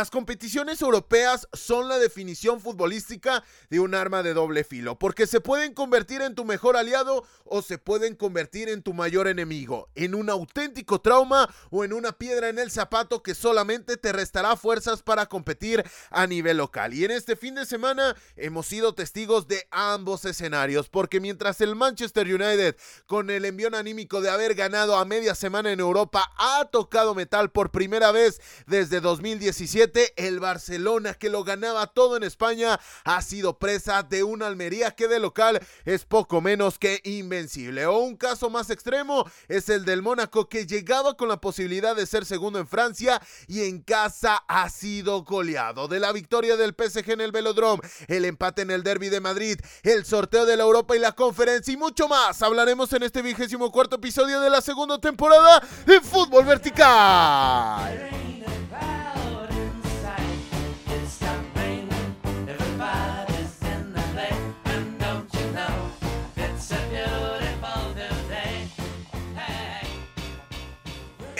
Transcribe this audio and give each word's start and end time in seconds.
Las 0.00 0.10
competiciones 0.10 0.80
europeas 0.80 1.46
son 1.52 1.86
la 1.86 1.98
definición 1.98 2.62
futbolística 2.62 3.44
de 3.68 3.80
un 3.80 3.94
arma 3.94 4.22
de 4.22 4.32
doble 4.32 4.64
filo, 4.64 4.98
porque 4.98 5.26
se 5.26 5.42
pueden 5.42 5.74
convertir 5.74 6.22
en 6.22 6.34
tu 6.34 6.46
mejor 6.46 6.78
aliado 6.78 7.26
o 7.44 7.60
se 7.60 7.76
pueden 7.76 8.14
convertir 8.14 8.70
en 8.70 8.82
tu 8.82 8.94
mayor 8.94 9.28
enemigo, 9.28 9.90
en 9.94 10.14
un 10.14 10.30
auténtico 10.30 11.02
trauma 11.02 11.54
o 11.68 11.84
en 11.84 11.92
una 11.92 12.12
piedra 12.12 12.48
en 12.48 12.58
el 12.58 12.70
zapato 12.70 13.22
que 13.22 13.34
solamente 13.34 13.98
te 13.98 14.10
restará 14.12 14.56
fuerzas 14.56 15.02
para 15.02 15.26
competir 15.26 15.84
a 16.08 16.26
nivel 16.26 16.56
local. 16.56 16.94
Y 16.94 17.04
en 17.04 17.10
este 17.10 17.36
fin 17.36 17.56
de 17.56 17.66
semana 17.66 18.16
hemos 18.36 18.64
sido 18.64 18.94
testigos 18.94 19.48
de 19.48 19.68
ambos 19.70 20.24
escenarios, 20.24 20.88
porque 20.88 21.20
mientras 21.20 21.60
el 21.60 21.76
Manchester 21.76 22.26
United, 22.26 22.74
con 23.04 23.28
el 23.28 23.44
envío 23.44 23.68
anímico 23.76 24.22
de 24.22 24.30
haber 24.30 24.54
ganado 24.54 24.96
a 24.96 25.04
media 25.04 25.34
semana 25.34 25.70
en 25.72 25.80
Europa, 25.80 26.32
ha 26.38 26.64
tocado 26.72 27.14
metal 27.14 27.50
por 27.50 27.70
primera 27.70 28.12
vez 28.12 28.40
desde 28.66 29.02
2017, 29.02 29.89
el 30.16 30.40
Barcelona, 30.40 31.14
que 31.14 31.28
lo 31.28 31.44
ganaba 31.44 31.86
todo 31.88 32.16
en 32.16 32.22
España, 32.22 32.80
ha 33.04 33.22
sido 33.22 33.58
presa 33.58 34.02
de 34.02 34.22
una 34.22 34.46
Almería 34.46 34.92
que 34.92 35.08
de 35.08 35.18
local 35.18 35.60
es 35.84 36.04
poco 36.04 36.40
menos 36.40 36.78
que 36.78 37.00
invencible. 37.04 37.86
O 37.86 37.98
un 37.98 38.16
caso 38.16 38.50
más 38.50 38.70
extremo 38.70 39.30
es 39.48 39.68
el 39.68 39.84
del 39.84 40.02
Mónaco, 40.02 40.48
que 40.48 40.66
llegaba 40.66 41.16
con 41.16 41.28
la 41.28 41.40
posibilidad 41.40 41.96
de 41.96 42.06
ser 42.06 42.24
segundo 42.24 42.58
en 42.58 42.66
Francia 42.66 43.20
y 43.46 43.62
en 43.62 43.80
casa 43.80 44.44
ha 44.48 44.68
sido 44.70 45.22
goleado. 45.24 45.88
De 45.88 46.00
la 46.00 46.12
victoria 46.12 46.56
del 46.56 46.74
PSG 46.74 47.10
en 47.10 47.20
el 47.20 47.32
Velodrome, 47.32 47.82
el 48.08 48.24
empate 48.24 48.62
en 48.62 48.70
el 48.70 48.82
Derby 48.82 49.08
de 49.08 49.20
Madrid, 49.20 49.58
el 49.82 50.04
sorteo 50.04 50.46
de 50.46 50.56
la 50.56 50.64
Europa 50.64 50.96
y 50.96 50.98
la 50.98 51.12
conferencia 51.12 51.72
y 51.72 51.76
mucho 51.76 52.08
más. 52.08 52.42
Hablaremos 52.42 52.92
en 52.92 53.02
este 53.02 53.22
vigésimo 53.22 53.70
cuarto 53.70 53.96
episodio 53.96 54.40
de 54.40 54.50
la 54.50 54.60
segunda 54.60 55.00
temporada 55.00 55.62
de 55.86 56.00
Fútbol 56.00 56.44
Vertical. 56.44 58.10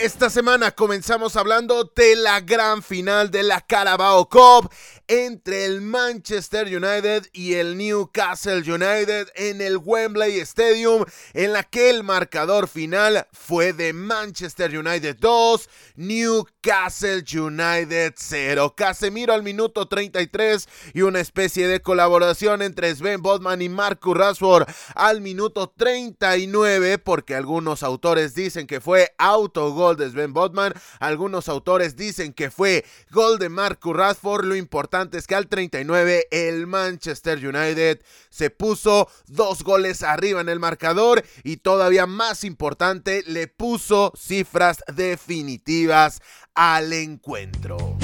Esta 0.01 0.31
semana 0.31 0.71
comenzamos 0.71 1.35
hablando 1.35 1.83
de 1.95 2.15
la 2.15 2.39
gran 2.39 2.81
final 2.81 3.29
de 3.29 3.43
la 3.43 3.61
Carabao 3.61 4.27
Cup 4.27 4.67
entre 5.07 5.65
el 5.65 5.81
Manchester 5.81 6.67
United 6.67 7.27
y 7.33 7.53
el 7.53 7.77
Newcastle 7.77 8.59
United 8.59 9.29
en 9.35 9.61
el 9.61 9.77
Wembley 9.77 10.39
Stadium, 10.39 11.05
en 11.33 11.53
la 11.53 11.63
que 11.63 11.89
el 11.89 12.03
marcador 12.03 12.67
final 12.67 13.27
fue 13.31 13.73
de 13.73 13.93
Manchester 13.93 14.77
United 14.77 15.17
2, 15.19 15.69
Newcastle 15.95 17.23
United 17.33 18.13
0. 18.15 18.73
Casemiro 18.75 19.33
al 19.33 19.43
minuto 19.43 19.87
33 19.87 20.67
y 20.93 21.01
una 21.01 21.19
especie 21.19 21.67
de 21.67 21.81
colaboración 21.81 22.61
entre 22.61 22.93
Sven 22.93 23.21
Bodman 23.21 23.61
y 23.61 23.69
Marcus 23.69 24.15
Rashford 24.15 24.67
al 24.95 25.21
minuto 25.21 25.73
39, 25.75 26.97
porque 26.99 27.35
algunos 27.35 27.83
autores 27.83 28.35
dicen 28.35 28.67
que 28.67 28.81
fue 28.81 29.13
autogol 29.17 29.97
de 29.97 30.09
Sven 30.09 30.33
Botman. 30.33 30.73
Algunos 30.99 31.49
autores 31.49 31.95
dicen 31.95 32.33
que 32.33 32.51
fue 32.51 32.85
gol 33.09 33.39
de 33.39 33.49
Marcus 33.49 33.95
Rashford. 33.95 34.45
Lo 34.45 34.55
importante 34.55 34.90
es 34.91 35.25
que 35.25 35.35
al 35.35 35.47
39 35.47 36.27
el 36.31 36.67
Manchester 36.67 37.37
United 37.37 38.01
se 38.29 38.49
puso 38.49 39.07
dos 39.25 39.63
goles 39.63 40.03
arriba 40.03 40.41
en 40.41 40.49
el 40.49 40.59
marcador 40.59 41.23
y 41.43 41.57
todavía 41.57 42.07
más 42.07 42.43
importante 42.43 43.23
le 43.25 43.47
puso 43.47 44.11
cifras 44.17 44.83
definitivas 44.93 46.21
al 46.55 46.91
encuentro. 46.91 48.00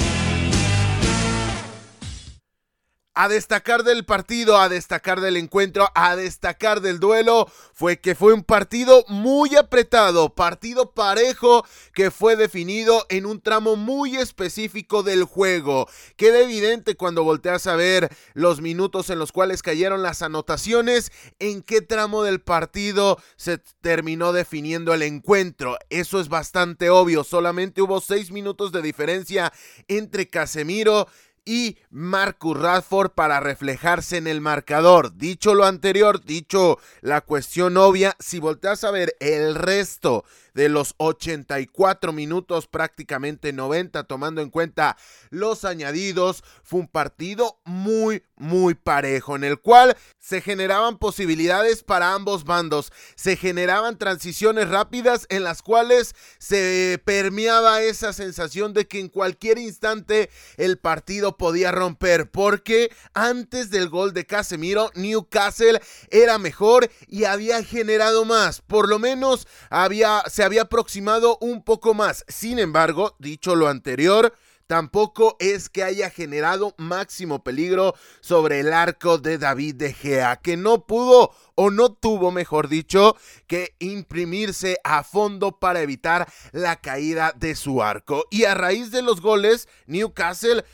A 3.18 3.26
destacar 3.26 3.82
del 3.82 4.04
partido, 4.04 4.58
a 4.58 4.68
destacar 4.68 5.20
del 5.20 5.36
encuentro, 5.36 5.88
a 5.96 6.14
destacar 6.14 6.80
del 6.80 7.00
duelo, 7.00 7.50
fue 7.74 7.98
que 7.98 8.14
fue 8.14 8.32
un 8.32 8.44
partido 8.44 9.04
muy 9.08 9.56
apretado, 9.56 10.36
partido 10.36 10.92
parejo 10.92 11.66
que 11.94 12.12
fue 12.12 12.36
definido 12.36 13.04
en 13.08 13.26
un 13.26 13.40
tramo 13.40 13.74
muy 13.74 14.14
específico 14.14 15.02
del 15.02 15.24
juego. 15.24 15.88
Queda 16.14 16.38
evidente 16.38 16.94
cuando 16.94 17.24
volteas 17.24 17.66
a 17.66 17.74
ver 17.74 18.08
los 18.34 18.60
minutos 18.60 19.10
en 19.10 19.18
los 19.18 19.32
cuales 19.32 19.62
cayeron 19.62 20.00
las 20.00 20.22
anotaciones, 20.22 21.10
en 21.40 21.62
qué 21.62 21.80
tramo 21.80 22.22
del 22.22 22.40
partido 22.40 23.18
se 23.34 23.58
terminó 23.80 24.32
definiendo 24.32 24.94
el 24.94 25.02
encuentro. 25.02 25.76
Eso 25.90 26.20
es 26.20 26.28
bastante 26.28 26.88
obvio, 26.88 27.24
solamente 27.24 27.82
hubo 27.82 28.00
seis 28.00 28.30
minutos 28.30 28.70
de 28.70 28.80
diferencia 28.80 29.52
entre 29.88 30.30
Casemiro 30.30 31.08
y 31.48 31.78
Marcus 31.90 32.60
Radford 32.60 33.12
para 33.12 33.40
reflejarse 33.40 34.18
en 34.18 34.26
el 34.26 34.42
marcador. 34.42 35.16
Dicho 35.16 35.54
lo 35.54 35.64
anterior, 35.64 36.22
dicho 36.22 36.78
la 37.00 37.22
cuestión 37.22 37.78
obvia, 37.78 38.14
si 38.18 38.38
volteas 38.38 38.84
a 38.84 38.90
ver 38.90 39.16
el 39.18 39.54
resto 39.54 40.26
de 40.58 40.68
los 40.68 40.96
84 40.96 42.12
minutos, 42.12 42.66
prácticamente 42.66 43.52
90, 43.52 44.02
tomando 44.04 44.42
en 44.42 44.50
cuenta 44.50 44.96
los 45.30 45.64
añadidos. 45.64 46.42
Fue 46.64 46.80
un 46.80 46.88
partido 46.88 47.60
muy, 47.64 48.24
muy 48.34 48.74
parejo, 48.74 49.36
en 49.36 49.44
el 49.44 49.60
cual 49.60 49.96
se 50.18 50.40
generaban 50.40 50.98
posibilidades 50.98 51.84
para 51.84 52.12
ambos 52.12 52.42
bandos. 52.42 52.92
Se 53.14 53.36
generaban 53.36 53.98
transiciones 53.98 54.68
rápidas 54.68 55.26
en 55.28 55.44
las 55.44 55.62
cuales 55.62 56.16
se 56.40 57.00
permeaba 57.04 57.80
esa 57.82 58.12
sensación 58.12 58.72
de 58.72 58.88
que 58.88 58.98
en 58.98 59.10
cualquier 59.10 59.58
instante 59.58 60.28
el 60.56 60.76
partido 60.78 61.36
podía 61.36 61.70
romper, 61.70 62.32
porque 62.32 62.90
antes 63.14 63.70
del 63.70 63.88
gol 63.88 64.12
de 64.12 64.26
Casemiro, 64.26 64.90
Newcastle 64.96 65.80
era 66.10 66.38
mejor 66.38 66.90
y 67.06 67.24
había 67.24 67.62
generado 67.62 68.24
más. 68.24 68.60
Por 68.60 68.88
lo 68.88 68.98
menos 68.98 69.46
había, 69.70 70.24
se 70.26 70.47
había 70.48 70.62
aproximado 70.62 71.36
un 71.42 71.62
poco 71.62 71.92
más. 71.92 72.24
Sin 72.26 72.58
embargo, 72.58 73.14
dicho 73.18 73.54
lo 73.54 73.68
anterior, 73.68 74.32
tampoco 74.66 75.36
es 75.40 75.68
que 75.68 75.84
haya 75.84 76.08
generado 76.08 76.74
máximo 76.78 77.44
peligro 77.44 77.94
sobre 78.20 78.60
el 78.60 78.72
arco 78.72 79.18
de 79.18 79.36
David 79.36 79.74
de 79.74 79.92
Gea, 79.92 80.36
que 80.36 80.56
no 80.56 80.86
pudo 80.86 81.32
o 81.54 81.70
no 81.70 81.92
tuvo, 81.92 82.30
mejor 82.30 82.68
dicho, 82.68 83.14
que 83.46 83.74
imprimirse 83.78 84.78
a 84.84 85.04
fondo 85.04 85.58
para 85.58 85.82
evitar 85.82 86.26
la 86.52 86.76
caída 86.76 87.34
de 87.36 87.54
su 87.54 87.82
arco. 87.82 88.24
Y 88.30 88.44
a 88.44 88.54
raíz 88.54 88.90
de 88.90 89.02
los 89.02 89.20
goles, 89.20 89.68
Newcastle 89.86 90.64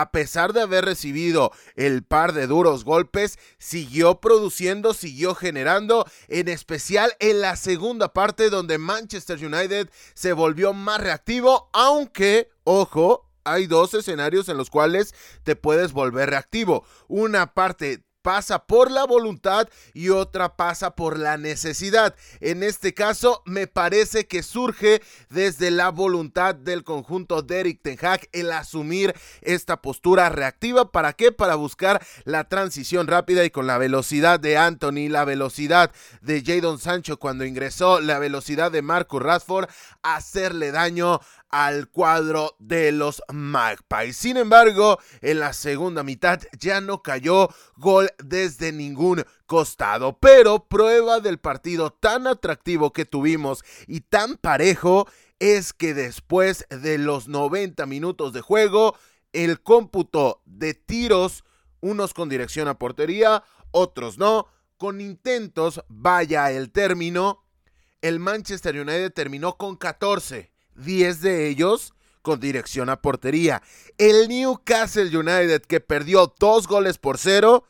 a 0.00 0.12
pesar 0.12 0.52
de 0.52 0.62
haber 0.62 0.84
recibido 0.84 1.52
el 1.74 2.04
par 2.04 2.32
de 2.32 2.46
duros 2.46 2.84
golpes, 2.84 3.38
siguió 3.58 4.20
produciendo, 4.20 4.94
siguió 4.94 5.34
generando, 5.34 6.06
en 6.28 6.48
especial 6.48 7.12
en 7.18 7.40
la 7.40 7.56
segunda 7.56 8.12
parte 8.12 8.50
donde 8.50 8.78
Manchester 8.78 9.44
United 9.44 9.90
se 10.14 10.32
volvió 10.32 10.72
más 10.72 11.00
reactivo, 11.00 11.68
aunque, 11.72 12.50
ojo, 12.64 13.28
hay 13.44 13.66
dos 13.66 13.94
escenarios 13.94 14.48
en 14.48 14.56
los 14.56 14.70
cuales 14.70 15.14
te 15.42 15.56
puedes 15.56 15.92
volver 15.92 16.30
reactivo. 16.30 16.84
Una 17.08 17.54
parte 17.54 18.04
pasa 18.28 18.66
por 18.66 18.90
la 18.90 19.06
voluntad 19.06 19.70
y 19.94 20.10
otra 20.10 20.54
pasa 20.54 20.94
por 20.94 21.18
la 21.18 21.38
necesidad. 21.38 22.14
En 22.40 22.62
este 22.62 22.92
caso, 22.92 23.42
me 23.46 23.66
parece 23.66 24.26
que 24.26 24.42
surge 24.42 25.00
desde 25.30 25.70
la 25.70 25.88
voluntad 25.88 26.54
del 26.54 26.84
conjunto 26.84 27.40
de 27.40 27.60
Eric 27.60 27.80
Ten 27.80 27.96
Hag 28.02 28.28
el 28.32 28.52
asumir 28.52 29.14
esta 29.40 29.80
postura 29.80 30.28
reactiva. 30.28 30.92
¿Para 30.92 31.14
qué? 31.14 31.32
Para 31.32 31.54
buscar 31.54 32.04
la 32.24 32.44
transición 32.50 33.06
rápida 33.06 33.46
y 33.46 33.50
con 33.50 33.66
la 33.66 33.78
velocidad 33.78 34.38
de 34.38 34.58
Anthony, 34.58 35.08
la 35.08 35.24
velocidad 35.24 35.90
de 36.20 36.42
Jadon 36.44 36.78
Sancho 36.78 37.18
cuando 37.18 37.46
ingresó, 37.46 37.98
la 38.02 38.18
velocidad 38.18 38.70
de 38.70 38.82
Marcus 38.82 39.22
Rashford, 39.22 39.70
hacerle 40.02 40.70
daño 40.70 41.22
al 41.50 41.88
cuadro 41.88 42.56
de 42.58 42.92
los 42.92 43.22
Magpies. 43.32 44.16
Sin 44.16 44.36
embargo, 44.36 44.98
en 45.20 45.40
la 45.40 45.52
segunda 45.52 46.02
mitad 46.02 46.40
ya 46.58 46.80
no 46.80 47.02
cayó 47.02 47.48
gol 47.76 48.10
desde 48.22 48.72
ningún 48.72 49.24
costado, 49.46 50.18
pero 50.18 50.68
prueba 50.68 51.20
del 51.20 51.38
partido 51.38 51.90
tan 51.90 52.26
atractivo 52.26 52.92
que 52.92 53.04
tuvimos 53.04 53.64
y 53.86 54.00
tan 54.00 54.36
parejo 54.36 55.08
es 55.38 55.72
que 55.72 55.94
después 55.94 56.66
de 56.68 56.98
los 56.98 57.28
90 57.28 57.86
minutos 57.86 58.32
de 58.32 58.40
juego, 58.40 58.96
el 59.32 59.60
cómputo 59.62 60.42
de 60.44 60.74
tiros, 60.74 61.44
unos 61.80 62.12
con 62.12 62.28
dirección 62.28 62.68
a 62.68 62.78
portería, 62.78 63.44
otros 63.70 64.18
no, 64.18 64.48
con 64.76 65.00
intentos, 65.00 65.82
vaya 65.88 66.50
el 66.50 66.70
término, 66.70 67.44
el 68.00 68.20
Manchester 68.20 68.76
United 68.76 69.12
terminó 69.12 69.56
con 69.56 69.76
14, 69.76 70.52
10 70.78 71.20
de 71.20 71.48
ellos 71.48 71.92
con 72.22 72.40
dirección 72.40 72.88
a 72.90 73.00
portería. 73.00 73.62
El 73.96 74.28
Newcastle 74.28 75.16
United, 75.16 75.62
que 75.62 75.80
perdió 75.80 76.34
dos 76.38 76.66
goles 76.66 76.98
por 76.98 77.18
cero, 77.18 77.64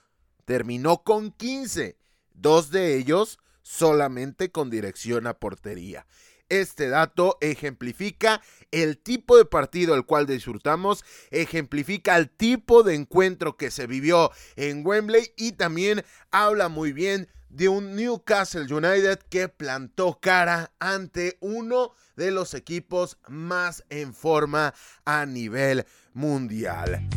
terminó 0.45 1.03
con 1.03 1.31
15, 1.33 1.97
dos 2.33 2.71
de 2.71 2.97
ellos 2.97 3.39
solamente 3.63 4.51
con 4.51 4.71
dirección 4.71 5.27
a 5.27 5.35
portería. 5.35 6.07
Este 6.49 6.89
dato 6.89 7.37
ejemplifica 7.43 8.41
el 8.71 8.97
tipo 8.97 9.37
de 9.37 9.45
partido 9.45 9.95
el 9.95 10.07
cual 10.07 10.27
disfrutamos, 10.27 11.05
ejemplifica 11.31 12.17
el 12.17 12.31
tipo 12.31 12.83
de 12.83 12.95
encuentro 12.95 13.59
que 13.59 13.71
se 13.71 13.87
vivió 13.87 14.31
en 14.57 14.87
Wembley 14.87 15.33
y 15.37 15.53
también 15.53 16.05
habla 16.31 16.69
muy 16.71 16.93
bien 16.93 17.29
de 17.49 17.69
un 17.69 17.97
Newcastle 17.97 18.73
United 18.73 19.19
que 19.29 19.49
plantó 19.49 20.19
cara 20.21 20.73
ante 20.79 21.39
uno 21.41 21.93
de 22.17 22.31
los 22.31 22.55
equipos 22.55 23.19
más 23.29 23.85
en 23.89 24.15
forma 24.15 24.75
a 25.05 25.27
nivel 25.27 25.87
mundial. 26.13 27.09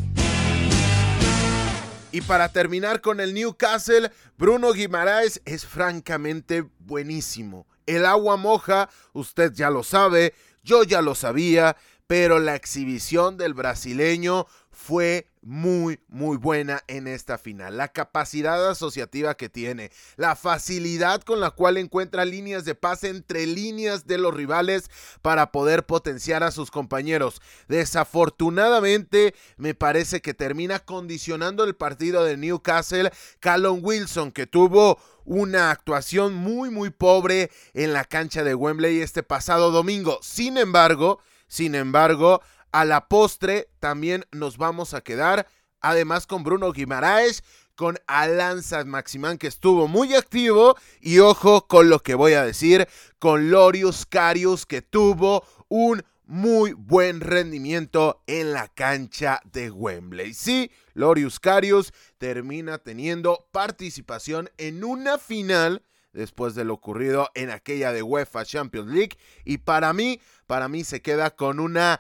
Y 2.13 2.22
para 2.22 2.50
terminar 2.50 3.00
con 3.00 3.22
el 3.22 3.33
Newcastle, 3.33 4.12
Bruno 4.38 4.74
Guimaraes 4.74 5.42
es 5.45 5.66
francamente 5.66 6.66
buenísimo. 6.80 7.68
El 7.86 8.06
agua 8.06 8.36
moja, 8.36 8.89
usted 9.13 9.54
ya 9.54 9.69
lo 9.69 9.84
sabe, 9.84 10.34
yo 10.62 10.84
ya 10.84 11.01
lo 11.01 11.16
sabía, 11.16 11.77
pero 12.07 12.39
la 12.39 12.56
exhibición 12.56 13.38
del 13.38 13.54
brasileño 13.54 14.45
fue 14.72 15.28
muy, 15.42 16.00
muy 16.08 16.38
buena 16.38 16.84
en 16.88 17.08
esta 17.08 17.38
final. 17.38 17.78
La 17.78 17.88
capacidad 17.88 18.70
asociativa 18.70 19.36
que 19.36 19.50
tiene, 19.50 19.92
la 20.16 20.36
facilidad 20.36 21.22
con 21.22 21.40
la 21.40 21.52
cual 21.52 21.78
encuentra 21.78 22.26
líneas 22.26 22.64
de 22.64 22.76
pase 22.76 23.10
entre 23.10 23.46
líneas 23.48 24.06
de 24.06 24.18
los 24.18 24.34
rivales 24.34 24.90
para 25.22 25.52
poder 25.52 25.86
potenciar 25.86 26.44
a 26.44 26.52
sus 26.52 26.72
compañeros. 26.72 27.42
Desafortunadamente, 27.68 29.34
me 29.58 29.74
parece 29.74 30.22
que 30.22 30.34
termina 30.34 30.80
condicionando 30.80 31.64
el 31.64 31.76
partido 31.76 32.24
de 32.24 32.38
Newcastle 32.38 33.12
Callum 33.40 33.80
Wilson, 33.84 34.32
que 34.32 34.48
tuvo 34.48 35.00
una 35.26 35.72
actuación 35.72 36.34
muy, 36.34 36.70
muy 36.70 36.90
pobre 36.90 37.52
en 37.74 37.94
la 37.94 38.06
cancha 38.06 38.44
de 38.44 38.56
Wembley 38.56 39.02
este 39.02 39.24
pasado 39.24 39.72
domingo. 39.72 40.20
Sin 40.22 40.58
embargo, 40.58 41.20
sin 41.48 41.76
embargo, 41.76 42.42
a 42.72 42.86
la 42.86 43.08
postre 43.08 43.70
también 43.80 44.26
nos 44.32 44.58
vamos 44.58 44.94
a 44.94 45.02
quedar, 45.02 45.48
además 45.80 46.28
con 46.28 46.44
Bruno 46.44 46.72
Guimaraes, 46.72 47.44
con 47.76 47.98
Alan 48.08 48.62
Maximán 48.86 49.38
que 49.38 49.48
estuvo 49.48 49.88
muy 49.88 50.14
activo 50.14 50.76
y 51.00 51.20
ojo 51.20 51.68
con 51.68 51.90
lo 51.90 52.00
que 52.00 52.16
voy 52.16 52.34
a 52.34 52.46
decir, 52.46 52.88
con 53.20 53.50
Lorius 53.50 54.06
Carius 54.06 54.66
que 54.66 54.82
tuvo 54.82 55.44
un 55.68 56.04
muy 56.26 56.74
buen 56.74 57.20
rendimiento 57.20 58.24
en 58.26 58.54
la 58.54 58.68
cancha 58.70 59.42
de 59.52 59.70
Wembley. 59.70 60.34
Sí, 60.34 60.72
Lorius 60.94 61.40
Carius 61.40 61.92
termina 62.20 62.78
teniendo 62.78 63.50
participación 63.52 64.50
en 64.58 64.84
una 64.84 65.18
final 65.18 65.84
después 66.14 66.56
de 66.56 66.66
lo 66.66 66.76
ocurrido 66.76 67.30
en 67.36 67.50
aquella 67.50 67.92
de 67.92 68.04
UEFA 68.04 68.46
Champions 68.46 68.92
League 68.92 69.18
y 69.44 69.58
para 69.58 69.92
mí, 69.92 70.22
para 70.46 70.68
mí 70.68 70.84
se 70.84 71.02
queda 71.02 71.32
con 71.32 71.60
una 71.60 72.00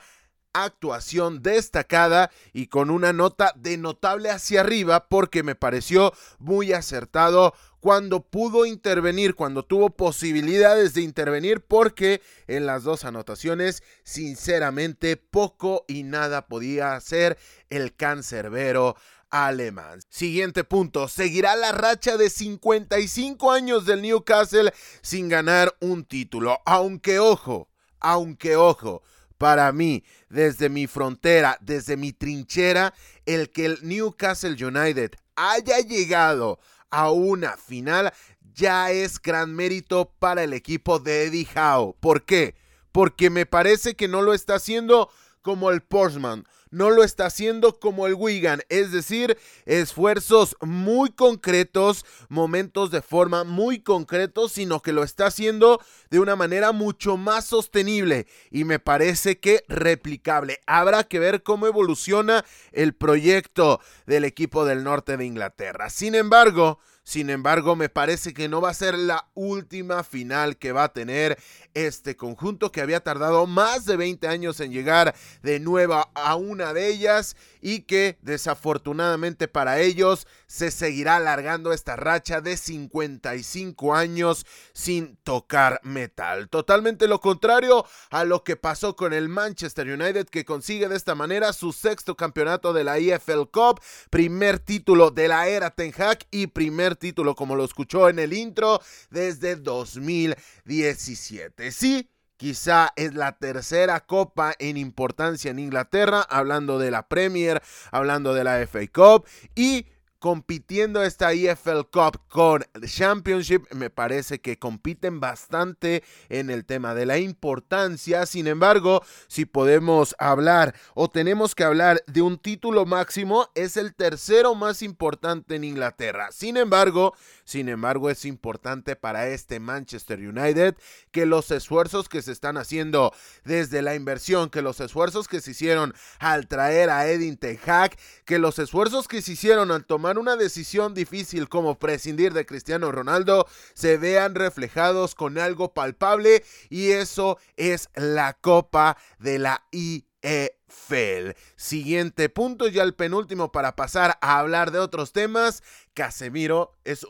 actuación 0.53 1.41
destacada 1.41 2.31
y 2.53 2.67
con 2.67 2.89
una 2.89 3.13
nota 3.13 3.53
de 3.55 3.77
notable 3.77 4.29
hacia 4.29 4.61
arriba 4.61 5.07
porque 5.07 5.43
me 5.43 5.55
pareció 5.55 6.13
muy 6.39 6.73
acertado 6.73 7.53
cuando 7.79 8.21
pudo 8.21 8.65
intervenir, 8.65 9.35
cuando 9.35 9.63
tuvo 9.63 9.89
posibilidades 9.89 10.93
de 10.93 11.01
intervenir 11.01 11.61
porque 11.61 12.21
en 12.47 12.65
las 12.65 12.83
dos 12.83 13.05
anotaciones 13.05 13.83
sinceramente 14.03 15.17
poco 15.17 15.85
y 15.87 16.03
nada 16.03 16.47
podía 16.47 16.95
hacer 16.95 17.37
el 17.69 17.95
cancerbero 17.95 18.95
alemán. 19.31 20.01
Siguiente 20.09 20.63
punto, 20.63 21.07
seguirá 21.07 21.55
la 21.55 21.71
racha 21.71 22.17
de 22.17 22.29
55 22.29 23.51
años 23.51 23.85
del 23.85 24.01
Newcastle 24.01 24.73
sin 25.01 25.29
ganar 25.29 25.75
un 25.79 26.05
título, 26.05 26.59
aunque 26.65 27.17
ojo, 27.17 27.69
aunque 27.99 28.57
ojo, 28.57 29.01
para 29.41 29.71
mí, 29.71 30.03
desde 30.29 30.69
mi 30.69 30.85
frontera, 30.85 31.57
desde 31.61 31.97
mi 31.97 32.13
trinchera, 32.13 32.93
el 33.25 33.49
que 33.49 33.65
el 33.65 33.79
Newcastle 33.81 34.51
United 34.51 35.13
haya 35.35 35.79
llegado 35.79 36.59
a 36.91 37.09
una 37.09 37.57
final 37.57 38.13
ya 38.53 38.91
es 38.91 39.19
gran 39.19 39.55
mérito 39.55 40.13
para 40.19 40.43
el 40.43 40.53
equipo 40.53 40.99
de 40.99 41.23
Eddie 41.23 41.47
Howe. 41.55 41.95
¿Por 41.99 42.23
qué? 42.23 42.53
Porque 42.91 43.31
me 43.31 43.47
parece 43.47 43.95
que 43.95 44.07
no 44.07 44.21
lo 44.21 44.35
está 44.35 44.53
haciendo 44.53 45.09
como 45.41 45.71
el 45.71 45.81
Portsmouth 45.81 46.45
no 46.71 46.89
lo 46.89 47.03
está 47.03 47.27
haciendo 47.27 47.79
como 47.79 48.07
el 48.07 48.15
Wigan, 48.15 48.61
es 48.69 48.91
decir, 48.91 49.37
esfuerzos 49.65 50.55
muy 50.61 51.11
concretos, 51.11 52.05
momentos 52.29 52.89
de 52.91 53.01
forma 53.01 53.43
muy 53.43 53.81
concretos, 53.81 54.53
sino 54.53 54.81
que 54.81 54.93
lo 54.93 55.03
está 55.03 55.27
haciendo 55.27 55.79
de 56.09 56.19
una 56.19 56.35
manera 56.35 56.71
mucho 56.71 57.17
más 57.17 57.45
sostenible 57.45 58.25
y 58.49 58.63
me 58.63 58.79
parece 58.79 59.39
que 59.39 59.63
replicable. 59.67 60.59
Habrá 60.65 61.03
que 61.03 61.19
ver 61.19 61.43
cómo 61.43 61.67
evoluciona 61.67 62.43
el 62.71 62.93
proyecto 62.93 63.79
del 64.05 64.25
equipo 64.25 64.65
del 64.65 64.83
norte 64.83 65.17
de 65.17 65.25
Inglaterra. 65.25 65.89
Sin 65.89 66.15
embargo, 66.15 66.79
sin 67.03 67.29
embargo, 67.29 67.75
me 67.75 67.89
parece 67.89 68.33
que 68.33 68.47
no 68.47 68.61
va 68.61 68.69
a 68.69 68.75
ser 68.75 68.97
la 68.97 69.27
última 69.33 70.03
final 70.03 70.57
que 70.57 70.71
va 70.71 70.85
a 70.85 70.93
tener 70.93 71.37
este 71.73 72.15
conjunto 72.15 72.71
que 72.71 72.81
había 72.81 73.01
tardado 73.01 73.47
más 73.47 73.85
de 73.85 73.97
20 73.97 74.27
años 74.27 74.59
en 74.59 74.71
llegar 74.71 75.15
de 75.41 75.59
nuevo 75.59 76.07
a 76.13 76.35
una 76.35 76.73
de 76.73 76.87
ellas 76.87 77.35
y 77.61 77.81
que 77.81 78.17
desafortunadamente 78.21 79.47
para 79.47 79.79
ellos 79.79 80.27
se 80.47 80.71
seguirá 80.71 81.17
alargando 81.17 81.73
esta 81.73 81.95
racha 81.95 82.41
de 82.41 82.57
55 82.57 83.93
años 83.95 84.45
sin 84.73 85.17
tocar 85.17 85.79
metal. 85.83 86.49
Totalmente 86.49 87.07
lo 87.07 87.21
contrario 87.21 87.85
a 88.09 88.25
lo 88.25 88.43
que 88.43 88.55
pasó 88.55 88.95
con 88.95 89.13
el 89.13 89.29
Manchester 89.29 89.87
United 89.87 90.27
que 90.27 90.45
consigue 90.45 90.89
de 90.89 90.97
esta 90.97 91.13
manera 91.15 91.53
su 91.53 91.71
sexto 91.71 92.17
campeonato 92.17 92.73
de 92.73 92.83
la 92.83 92.97
EFL 92.97 93.43
Cup, 93.51 93.79
primer 94.09 94.57
título 94.59 95.11
de 95.11 95.27
la 95.27 95.47
era 95.47 95.69
Ten 95.71 95.93
Hag 95.97 96.19
y 96.31 96.47
primer 96.47 96.95
título 96.95 97.35
como 97.35 97.55
lo 97.55 97.63
escuchó 97.63 98.09
en 98.09 98.17
el 98.19 98.33
intro 98.33 98.81
desde 99.09 99.55
2017. 99.55 101.60
Sí, 101.69 102.09
quizá 102.37 102.91
es 102.95 103.13
la 103.13 103.37
tercera 103.37 103.99
copa 103.99 104.53
en 104.57 104.77
importancia 104.77 105.51
en 105.51 105.59
Inglaterra, 105.59 106.25
hablando 106.27 106.79
de 106.79 106.89
la 106.89 107.07
Premier, 107.07 107.61
hablando 107.91 108.33
de 108.33 108.43
la 108.43 108.59
FA 108.61 108.87
Cup 108.91 109.27
y 109.53 109.85
compitiendo 110.21 111.01
esta 111.01 111.33
EFL 111.33 111.81
Cup 111.91 112.21
con 112.29 112.63
el 112.75 112.87
Championship, 112.87 113.63
me 113.73 113.89
parece 113.89 114.39
que 114.39 114.59
compiten 114.59 115.19
bastante 115.19 116.03
en 116.29 116.51
el 116.51 116.63
tema 116.63 116.93
de 116.93 117.07
la 117.07 117.17
importancia. 117.17 118.27
Sin 118.27 118.45
embargo, 118.45 119.01
si 119.27 119.45
podemos 119.45 120.15
hablar 120.19 120.75
o 120.93 121.09
tenemos 121.09 121.55
que 121.55 121.63
hablar 121.63 122.03
de 122.05 122.21
un 122.21 122.37
título 122.37 122.85
máximo, 122.85 123.49
es 123.55 123.77
el 123.77 123.95
tercero 123.95 124.53
más 124.53 124.83
importante 124.83 125.55
en 125.55 125.63
Inglaterra. 125.63 126.31
Sin 126.31 126.55
embargo, 126.55 127.15
sin 127.43 127.67
embargo, 127.67 128.11
es 128.11 128.23
importante 128.23 128.95
para 128.95 129.27
este 129.27 129.59
Manchester 129.59 130.19
United 130.19 130.75
que 131.09 131.25
los 131.25 131.49
esfuerzos 131.49 132.09
que 132.09 132.21
se 132.21 132.31
están 132.31 132.57
haciendo 132.57 133.11
desde 133.43 133.81
la 133.81 133.95
inversión, 133.95 134.51
que 134.51 134.61
los 134.61 134.79
esfuerzos 134.81 135.27
que 135.27 135.41
se 135.41 135.51
hicieron 135.51 135.95
al 136.19 136.47
traer 136.47 136.91
a 136.91 137.07
Edin 137.07 137.39
Hag, 137.65 137.97
que 138.23 138.37
los 138.37 138.59
esfuerzos 138.59 139.07
que 139.07 139.23
se 139.23 139.31
hicieron 139.31 139.71
al 139.71 139.83
tomar 139.83 140.10
una 140.17 140.35
decisión 140.35 140.93
difícil 140.93 141.49
como 141.49 141.79
prescindir 141.79 142.33
de 142.33 142.45
Cristiano 142.45 142.91
Ronaldo 142.91 143.47
se 143.73 143.97
vean 143.97 144.35
reflejados 144.35 145.15
con 145.15 145.37
algo 145.37 145.73
palpable 145.73 146.43
y 146.69 146.91
eso 146.91 147.37
es 147.57 147.89
la 147.95 148.33
Copa 148.33 148.97
de 149.19 149.39
la 149.39 149.65
IEFL. 149.71 151.31
Siguiente 151.55 152.29
punto, 152.29 152.67
ya 152.67 152.83
el 152.83 152.95
penúltimo 152.95 153.51
para 153.51 153.75
pasar 153.75 154.17
a 154.21 154.39
hablar 154.39 154.71
de 154.71 154.79
otros 154.79 155.11
temas. 155.11 155.63
Casemiro 155.93 156.71
es 156.83 157.05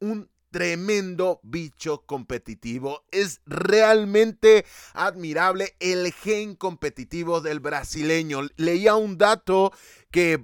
un 0.00 0.28
tremendo 0.50 1.40
bicho 1.42 2.06
competitivo. 2.06 3.04
Es 3.10 3.40
realmente 3.44 4.64
admirable 4.94 5.76
el 5.80 6.12
gen 6.12 6.54
competitivo 6.54 7.40
del 7.40 7.60
brasileño. 7.60 8.40
Leía 8.56 8.94
un 8.94 9.18
dato 9.18 9.72
que 10.10 10.42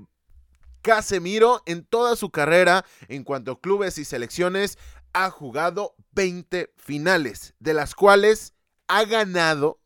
Casemiro 0.82 1.62
en 1.66 1.84
toda 1.84 2.16
su 2.16 2.30
carrera 2.30 2.84
en 3.08 3.24
cuanto 3.24 3.52
a 3.52 3.60
clubes 3.60 3.98
y 3.98 4.04
selecciones 4.04 4.78
ha 5.12 5.30
jugado 5.30 5.94
20 6.12 6.72
finales, 6.76 7.54
de 7.58 7.74
las 7.74 7.94
cuales 7.94 8.54
ha 8.88 9.04
ganado, 9.04 9.80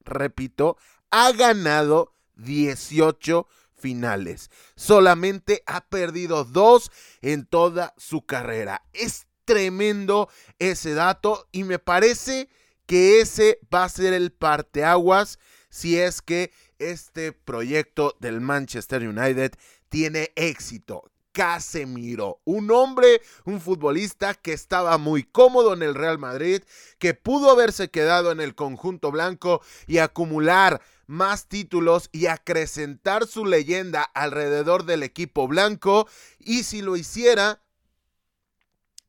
repito, 0.00 0.76
ha 1.10 1.32
ganado 1.32 2.14
18 2.36 3.46
finales. 3.74 4.50
Solamente 4.76 5.62
ha 5.66 5.86
perdido 5.88 6.44
dos 6.44 6.90
en 7.20 7.46
toda 7.46 7.94
su 7.96 8.24
carrera. 8.24 8.84
Es 8.92 9.26
tremendo 9.44 10.28
ese 10.58 10.94
dato 10.94 11.48
y 11.52 11.64
me 11.64 11.78
parece 11.78 12.48
que 12.86 13.20
ese 13.20 13.58
va 13.72 13.84
a 13.84 13.88
ser 13.88 14.12
el 14.12 14.32
parteaguas 14.32 15.38
si 15.68 15.98
es 15.98 16.20
que 16.22 16.52
este 16.78 17.32
proyecto 17.32 18.16
del 18.20 18.40
Manchester 18.40 19.08
United 19.08 19.52
tiene 19.92 20.32
éxito. 20.36 21.04
Casemiro, 21.32 22.40
un 22.44 22.70
hombre, 22.70 23.22
un 23.44 23.60
futbolista 23.60 24.34
que 24.34 24.52
estaba 24.52 24.98
muy 24.98 25.22
cómodo 25.22 25.72
en 25.72 25.82
el 25.82 25.94
Real 25.94 26.18
Madrid, 26.18 26.62
que 26.98 27.14
pudo 27.14 27.50
haberse 27.50 27.90
quedado 27.90 28.32
en 28.32 28.40
el 28.40 28.54
conjunto 28.54 29.10
blanco 29.10 29.62
y 29.86 29.98
acumular 29.98 30.82
más 31.06 31.46
títulos 31.46 32.08
y 32.12 32.26
acrecentar 32.26 33.26
su 33.26 33.46
leyenda 33.46 34.02
alrededor 34.02 34.84
del 34.84 35.02
equipo 35.02 35.48
blanco 35.48 36.06
y 36.38 36.64
si 36.64 36.82
lo 36.82 36.96
hiciera 36.96 37.61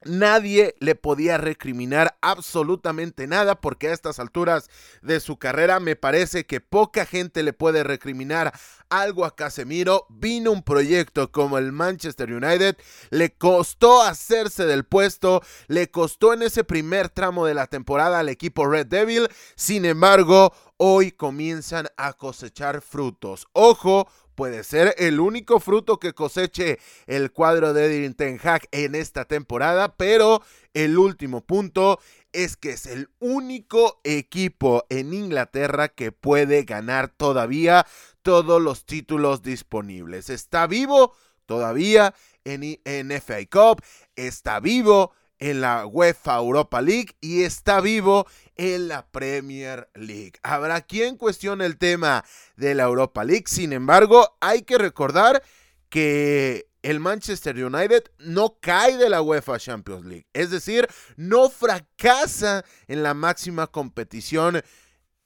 Nadie 0.05 0.75
le 0.79 0.95
podía 0.95 1.37
recriminar 1.37 2.17
absolutamente 2.21 3.27
nada 3.27 3.59
porque 3.61 3.87
a 3.87 3.93
estas 3.93 4.19
alturas 4.19 4.69
de 5.01 5.19
su 5.19 5.37
carrera 5.37 5.79
me 5.79 5.95
parece 5.95 6.45
que 6.45 6.61
poca 6.61 7.05
gente 7.05 7.43
le 7.43 7.53
puede 7.53 7.83
recriminar 7.83 8.53
algo 8.89 9.25
a 9.25 9.35
Casemiro. 9.35 10.05
Vino 10.09 10.51
un 10.51 10.63
proyecto 10.63 11.31
como 11.31 11.57
el 11.57 11.71
Manchester 11.71 12.31
United, 12.31 12.77
le 13.09 13.33
costó 13.33 14.01
hacerse 14.01 14.65
del 14.65 14.85
puesto, 14.85 15.41
le 15.67 15.89
costó 15.89 16.33
en 16.33 16.43
ese 16.43 16.63
primer 16.63 17.09
tramo 17.09 17.45
de 17.45 17.53
la 17.53 17.67
temporada 17.67 18.19
al 18.19 18.29
equipo 18.29 18.67
Red 18.67 18.87
Devil, 18.87 19.27
sin 19.55 19.85
embargo, 19.85 20.53
hoy 20.77 21.11
comienzan 21.11 21.87
a 21.97 22.13
cosechar 22.13 22.81
frutos. 22.81 23.47
Ojo, 23.53 24.07
puede 24.35 24.63
ser 24.63 24.95
el 24.97 25.19
único 25.19 25.59
fruto 25.59 25.99
que 25.99 26.13
coseche 26.13 26.79
el 27.07 27.31
cuadro 27.31 27.73
de 27.73 27.85
Edin 27.85 28.13
Ten 28.13 28.39
en 28.71 28.95
esta 28.95 29.25
temporada, 29.25 29.95
pero 29.95 30.41
el 30.73 30.97
último 30.97 31.41
punto 31.41 31.99
es 32.31 32.57
que 32.57 32.71
es 32.71 32.85
el 32.87 33.09
único 33.19 34.01
equipo 34.03 34.85
en 34.89 35.13
Inglaterra 35.13 35.87
que 35.89 36.11
puede 36.11 36.63
ganar 36.63 37.09
todavía 37.09 37.85
todos 38.21 38.61
los 38.61 38.85
títulos 38.85 39.43
disponibles. 39.43 40.29
Está 40.29 40.67
vivo 40.67 41.15
todavía 41.45 42.15
en, 42.43 42.79
en 42.83 43.21
FA 43.21 43.45
Cup, 43.51 43.83
está 44.15 44.59
vivo 44.59 45.13
en 45.39 45.61
la 45.61 45.85
UEFA 45.85 46.37
Europa 46.37 46.81
League 46.81 47.15
y 47.19 47.43
está 47.43 47.81
vivo 47.81 48.25
en 48.57 48.87
la 48.87 49.07
Premier 49.07 49.89
League. 49.95 50.33
Habrá 50.43 50.81
quien 50.81 51.17
cuestione 51.17 51.65
el 51.65 51.77
tema 51.77 52.23
de 52.55 52.75
la 52.75 52.83
Europa 52.83 53.23
League, 53.23 53.45
sin 53.47 53.73
embargo, 53.73 54.37
hay 54.41 54.63
que 54.63 54.77
recordar 54.77 55.43
que 55.89 56.67
el 56.81 56.99
Manchester 56.99 57.63
United 57.63 58.03
no 58.19 58.57
cae 58.59 58.97
de 58.97 59.09
la 59.09 59.21
UEFA 59.21 59.57
Champions 59.57 60.05
League, 60.05 60.27
es 60.33 60.51
decir, 60.51 60.87
no 61.15 61.49
fracasa 61.49 62.65
en 62.87 63.03
la 63.03 63.13
máxima 63.13 63.67
competición 63.67 64.61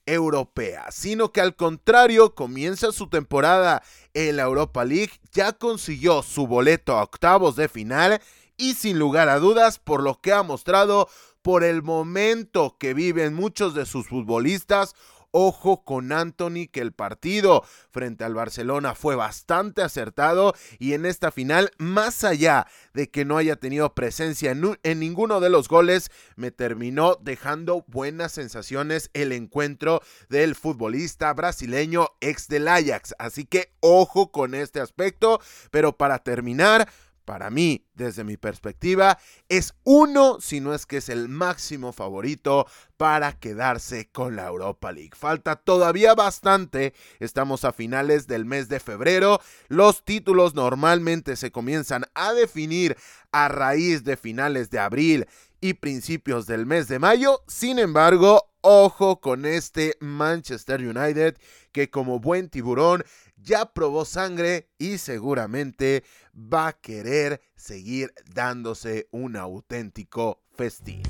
europea, 0.06 0.86
sino 0.90 1.32
que 1.32 1.40
al 1.40 1.54
contrario 1.54 2.34
comienza 2.34 2.92
su 2.92 3.08
temporada 3.08 3.82
en 4.14 4.36
la 4.36 4.44
Europa 4.44 4.84
League, 4.84 5.12
ya 5.32 5.52
consiguió 5.52 6.22
su 6.22 6.46
boleto 6.46 6.96
a 6.96 7.02
octavos 7.02 7.56
de 7.56 7.68
final 7.68 8.20
y 8.56 8.74
sin 8.74 8.98
lugar 8.98 9.28
a 9.28 9.38
dudas 9.38 9.78
por 9.78 10.02
lo 10.02 10.20
que 10.20 10.32
ha 10.32 10.42
mostrado, 10.42 11.08
por 11.48 11.64
el 11.64 11.82
momento 11.82 12.76
que 12.78 12.92
viven 12.92 13.32
muchos 13.32 13.72
de 13.74 13.86
sus 13.86 14.08
futbolistas. 14.08 14.94
Ojo 15.30 15.82
con 15.82 16.12
Anthony, 16.12 16.68
que 16.70 16.80
el 16.82 16.92
partido 16.92 17.64
frente 17.90 18.24
al 18.24 18.34
Barcelona 18.34 18.94
fue 18.94 19.16
bastante 19.16 19.80
acertado 19.80 20.52
y 20.78 20.92
en 20.92 21.06
esta 21.06 21.30
final, 21.30 21.70
más 21.78 22.22
allá 22.22 22.66
de 22.92 23.10
que 23.10 23.24
no 23.24 23.38
haya 23.38 23.56
tenido 23.56 23.94
presencia 23.94 24.50
en, 24.50 24.78
en, 24.82 25.00
ninguno 25.00 25.40
de 25.40 25.48
los 25.48 25.68
goles, 25.68 26.10
me 26.36 26.50
terminó 26.50 27.16
dejando 27.18 27.82
buenas 27.86 28.32
sensaciones 28.32 29.08
el 29.14 29.32
encuentro 29.32 30.02
del 30.28 30.54
futbolista 30.54 31.32
brasileño 31.32 32.08
ex 32.20 32.48
del 32.48 32.68
Ajax. 32.68 33.14
Así 33.18 33.46
que 33.46 33.72
ojo 33.80 34.32
con 34.32 34.54
este 34.54 34.80
aspecto, 34.80 35.40
pero 35.70 35.96
para 35.96 36.18
terminar, 36.18 36.90
para 37.28 37.50
mí, 37.50 37.84
desde 37.92 38.24
mi 38.24 38.38
perspectiva, 38.38 39.18
es 39.50 39.74
uno, 39.84 40.38
si 40.40 40.60
no 40.60 40.72
es 40.72 40.86
que 40.86 40.96
es 40.96 41.10
el 41.10 41.28
máximo 41.28 41.92
favorito 41.92 42.66
para 42.96 43.38
quedarse 43.38 44.08
con 44.10 44.34
la 44.34 44.46
Europa 44.46 44.92
League. 44.92 45.10
Falta 45.14 45.56
todavía 45.56 46.14
bastante, 46.14 46.94
estamos 47.20 47.66
a 47.66 47.74
finales 47.74 48.28
del 48.28 48.46
mes 48.46 48.70
de 48.70 48.80
febrero, 48.80 49.42
los 49.68 50.06
títulos 50.06 50.54
normalmente 50.54 51.36
se 51.36 51.52
comienzan 51.52 52.06
a 52.14 52.32
definir 52.32 52.96
a 53.30 53.48
raíz 53.48 54.04
de 54.04 54.16
finales 54.16 54.70
de 54.70 54.78
abril 54.78 55.26
y 55.60 55.74
principios 55.74 56.46
del 56.46 56.64
mes 56.64 56.88
de 56.88 56.98
mayo, 56.98 57.42
sin 57.46 57.78
embargo, 57.78 58.48
ojo 58.62 59.20
con 59.20 59.44
este 59.44 59.98
Manchester 60.00 60.80
United 60.80 61.36
que 61.72 61.90
como 61.90 62.20
buen 62.20 62.48
tiburón 62.48 63.04
ya 63.36 63.72
probó 63.72 64.04
sangre 64.04 64.68
y 64.78 64.98
seguramente 64.98 66.04
va 66.38 66.68
a 66.68 66.72
querer 66.72 67.40
seguir 67.56 68.12
dándose 68.32 69.08
un 69.10 69.36
auténtico 69.36 70.40
festín. 70.56 71.02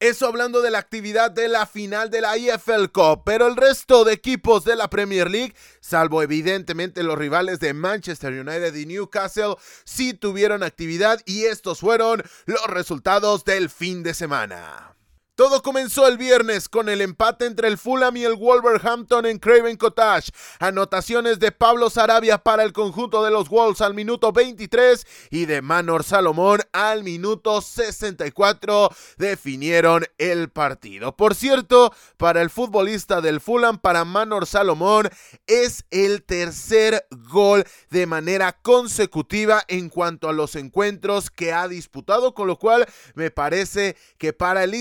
Eso 0.00 0.26
hablando 0.26 0.62
de 0.62 0.70
la 0.70 0.78
actividad 0.78 1.30
de 1.30 1.46
la 1.46 1.66
final 1.66 2.08
de 2.08 2.22
la 2.22 2.34
EFL 2.34 2.86
Cup, 2.90 3.22
pero 3.26 3.46
el 3.46 3.54
resto 3.54 4.04
de 4.04 4.14
equipos 4.14 4.64
de 4.64 4.74
la 4.74 4.88
Premier 4.88 5.30
League, 5.30 5.54
salvo 5.80 6.22
evidentemente 6.22 7.02
los 7.02 7.18
rivales 7.18 7.60
de 7.60 7.74
Manchester 7.74 8.32
United 8.32 8.74
y 8.74 8.86
Newcastle, 8.86 9.56
sí 9.84 10.14
tuvieron 10.14 10.62
actividad 10.62 11.20
y 11.26 11.42
estos 11.42 11.80
fueron 11.80 12.22
los 12.46 12.66
resultados 12.68 13.44
del 13.44 13.68
fin 13.68 14.02
de 14.02 14.14
semana. 14.14 14.96
Todo 15.40 15.62
comenzó 15.62 16.06
el 16.06 16.18
viernes 16.18 16.68
con 16.68 16.90
el 16.90 17.00
empate 17.00 17.46
entre 17.46 17.68
el 17.68 17.78
Fulham 17.78 18.14
y 18.18 18.24
el 18.24 18.34
Wolverhampton 18.34 19.24
en 19.24 19.38
Craven 19.38 19.78
Cottage. 19.78 20.32
Anotaciones 20.58 21.38
de 21.38 21.50
Pablo 21.50 21.88
Sarabia 21.88 22.36
para 22.36 22.62
el 22.62 22.74
conjunto 22.74 23.24
de 23.24 23.30
los 23.30 23.48
Wolves 23.48 23.80
al 23.80 23.94
minuto 23.94 24.32
23 24.32 25.06
y 25.30 25.46
de 25.46 25.62
Manor 25.62 26.04
Salomón 26.04 26.60
al 26.72 27.04
minuto 27.04 27.62
64 27.62 28.90
definieron 29.16 30.04
el 30.18 30.50
partido. 30.50 31.16
Por 31.16 31.34
cierto, 31.34 31.94
para 32.18 32.42
el 32.42 32.50
futbolista 32.50 33.22
del 33.22 33.40
Fulham, 33.40 33.78
para 33.78 34.04
Manor 34.04 34.44
Salomón, 34.44 35.08
es 35.46 35.86
el 35.90 36.22
tercer 36.22 37.06
gol 37.30 37.64
de 37.88 38.04
manera 38.04 38.60
consecutiva 38.60 39.64
en 39.68 39.88
cuanto 39.88 40.28
a 40.28 40.34
los 40.34 40.54
encuentros 40.54 41.30
que 41.30 41.54
ha 41.54 41.66
disputado, 41.66 42.34
con 42.34 42.46
lo 42.46 42.58
cual 42.58 42.86
me 43.14 43.30
parece 43.30 43.96
que 44.18 44.34
para 44.34 44.64
el 44.64 44.74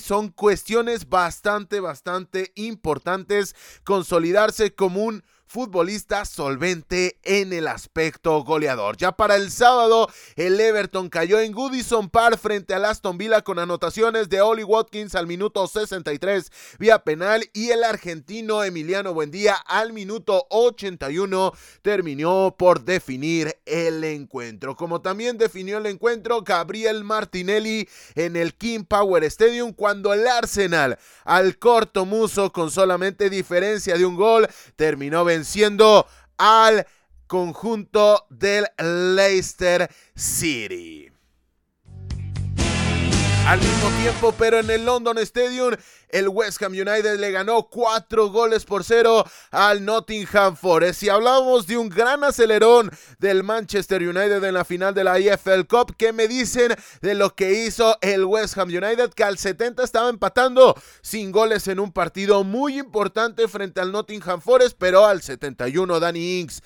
Son 0.00 0.28
cuestiones 0.28 1.08
bastante, 1.08 1.80
bastante 1.80 2.52
importantes. 2.54 3.54
Consolidarse 3.84 4.74
como 4.74 5.04
un 5.04 5.24
futbolista 5.52 6.24
solvente 6.24 7.18
en 7.24 7.52
el 7.52 7.68
aspecto 7.68 8.42
goleador. 8.42 8.96
Ya 8.96 9.12
para 9.12 9.36
el 9.36 9.50
sábado, 9.50 10.08
el 10.34 10.58
Everton 10.58 11.10
cayó 11.10 11.40
en 11.40 11.52
Goodison 11.52 12.08
Park 12.08 12.38
frente 12.38 12.72
al 12.72 12.86
Aston 12.86 13.18
Villa 13.18 13.42
con 13.42 13.58
anotaciones 13.58 14.30
de 14.30 14.40
Oli 14.40 14.64
Watkins 14.64 15.14
al 15.14 15.26
minuto 15.26 15.66
63 15.66 16.50
vía 16.78 17.00
penal 17.00 17.44
y 17.52 17.68
el 17.68 17.84
argentino 17.84 18.64
Emiliano 18.64 19.12
Buendía 19.12 19.54
al 19.54 19.92
minuto 19.92 20.46
81 20.48 21.52
terminó 21.82 22.54
por 22.58 22.82
definir 22.82 23.54
el 23.66 24.02
encuentro. 24.04 24.74
Como 24.74 25.02
también 25.02 25.36
definió 25.36 25.76
el 25.76 25.86
encuentro 25.86 26.40
Gabriel 26.40 27.04
Martinelli 27.04 27.86
en 28.14 28.36
el 28.36 28.54
King 28.54 28.84
Power 28.84 29.22
Stadium 29.24 29.74
cuando 29.74 30.14
el 30.14 30.26
Arsenal 30.26 30.98
al 31.24 31.58
corto 31.58 32.06
muso 32.06 32.50
con 32.52 32.70
solamente 32.70 33.28
diferencia 33.28 33.98
de 33.98 34.06
un 34.06 34.16
gol 34.16 34.48
terminó 34.76 35.26
venciendo 35.26 35.41
venciendo 35.42 36.06
al 36.36 36.86
conjunto 37.26 38.26
del 38.30 38.64
Leicester 38.78 39.92
City. 40.14 41.11
Al 43.46 43.60
mismo 43.60 43.90
tiempo, 44.00 44.32
pero 44.38 44.60
en 44.60 44.70
el 44.70 44.84
London 44.84 45.18
Stadium, 45.18 45.74
el 46.08 46.28
West 46.28 46.62
Ham 46.62 46.72
United 46.72 47.18
le 47.18 47.32
ganó 47.32 47.64
cuatro 47.64 48.30
goles 48.30 48.64
por 48.64 48.84
cero 48.84 49.24
al 49.50 49.84
Nottingham 49.84 50.56
Forest. 50.56 51.02
Y 51.02 51.08
hablamos 51.08 51.66
de 51.66 51.76
un 51.76 51.88
gran 51.88 52.22
acelerón 52.22 52.90
del 53.18 53.42
Manchester 53.42 54.00
United 54.00 54.44
en 54.44 54.54
la 54.54 54.64
final 54.64 54.94
de 54.94 55.04
la 55.04 55.18
EFL 55.18 55.64
Cup, 55.68 55.96
¿qué 55.98 56.12
me 56.12 56.28
dicen 56.28 56.72
de 57.02 57.14
lo 57.14 57.34
que 57.34 57.64
hizo 57.64 57.98
el 58.00 58.24
West 58.24 58.56
Ham 58.56 58.68
United? 58.68 59.10
Que 59.10 59.24
al 59.24 59.36
70 59.36 59.82
estaba 59.82 60.08
empatando 60.08 60.74
sin 61.02 61.32
goles 61.32 61.66
en 61.66 61.80
un 61.80 61.92
partido 61.92 62.44
muy 62.44 62.78
importante 62.78 63.48
frente 63.48 63.80
al 63.80 63.90
Nottingham 63.90 64.40
Forest, 64.40 64.76
pero 64.78 65.04
al 65.04 65.20
71 65.20 65.98
Danny 65.98 66.40
Inks 66.40 66.62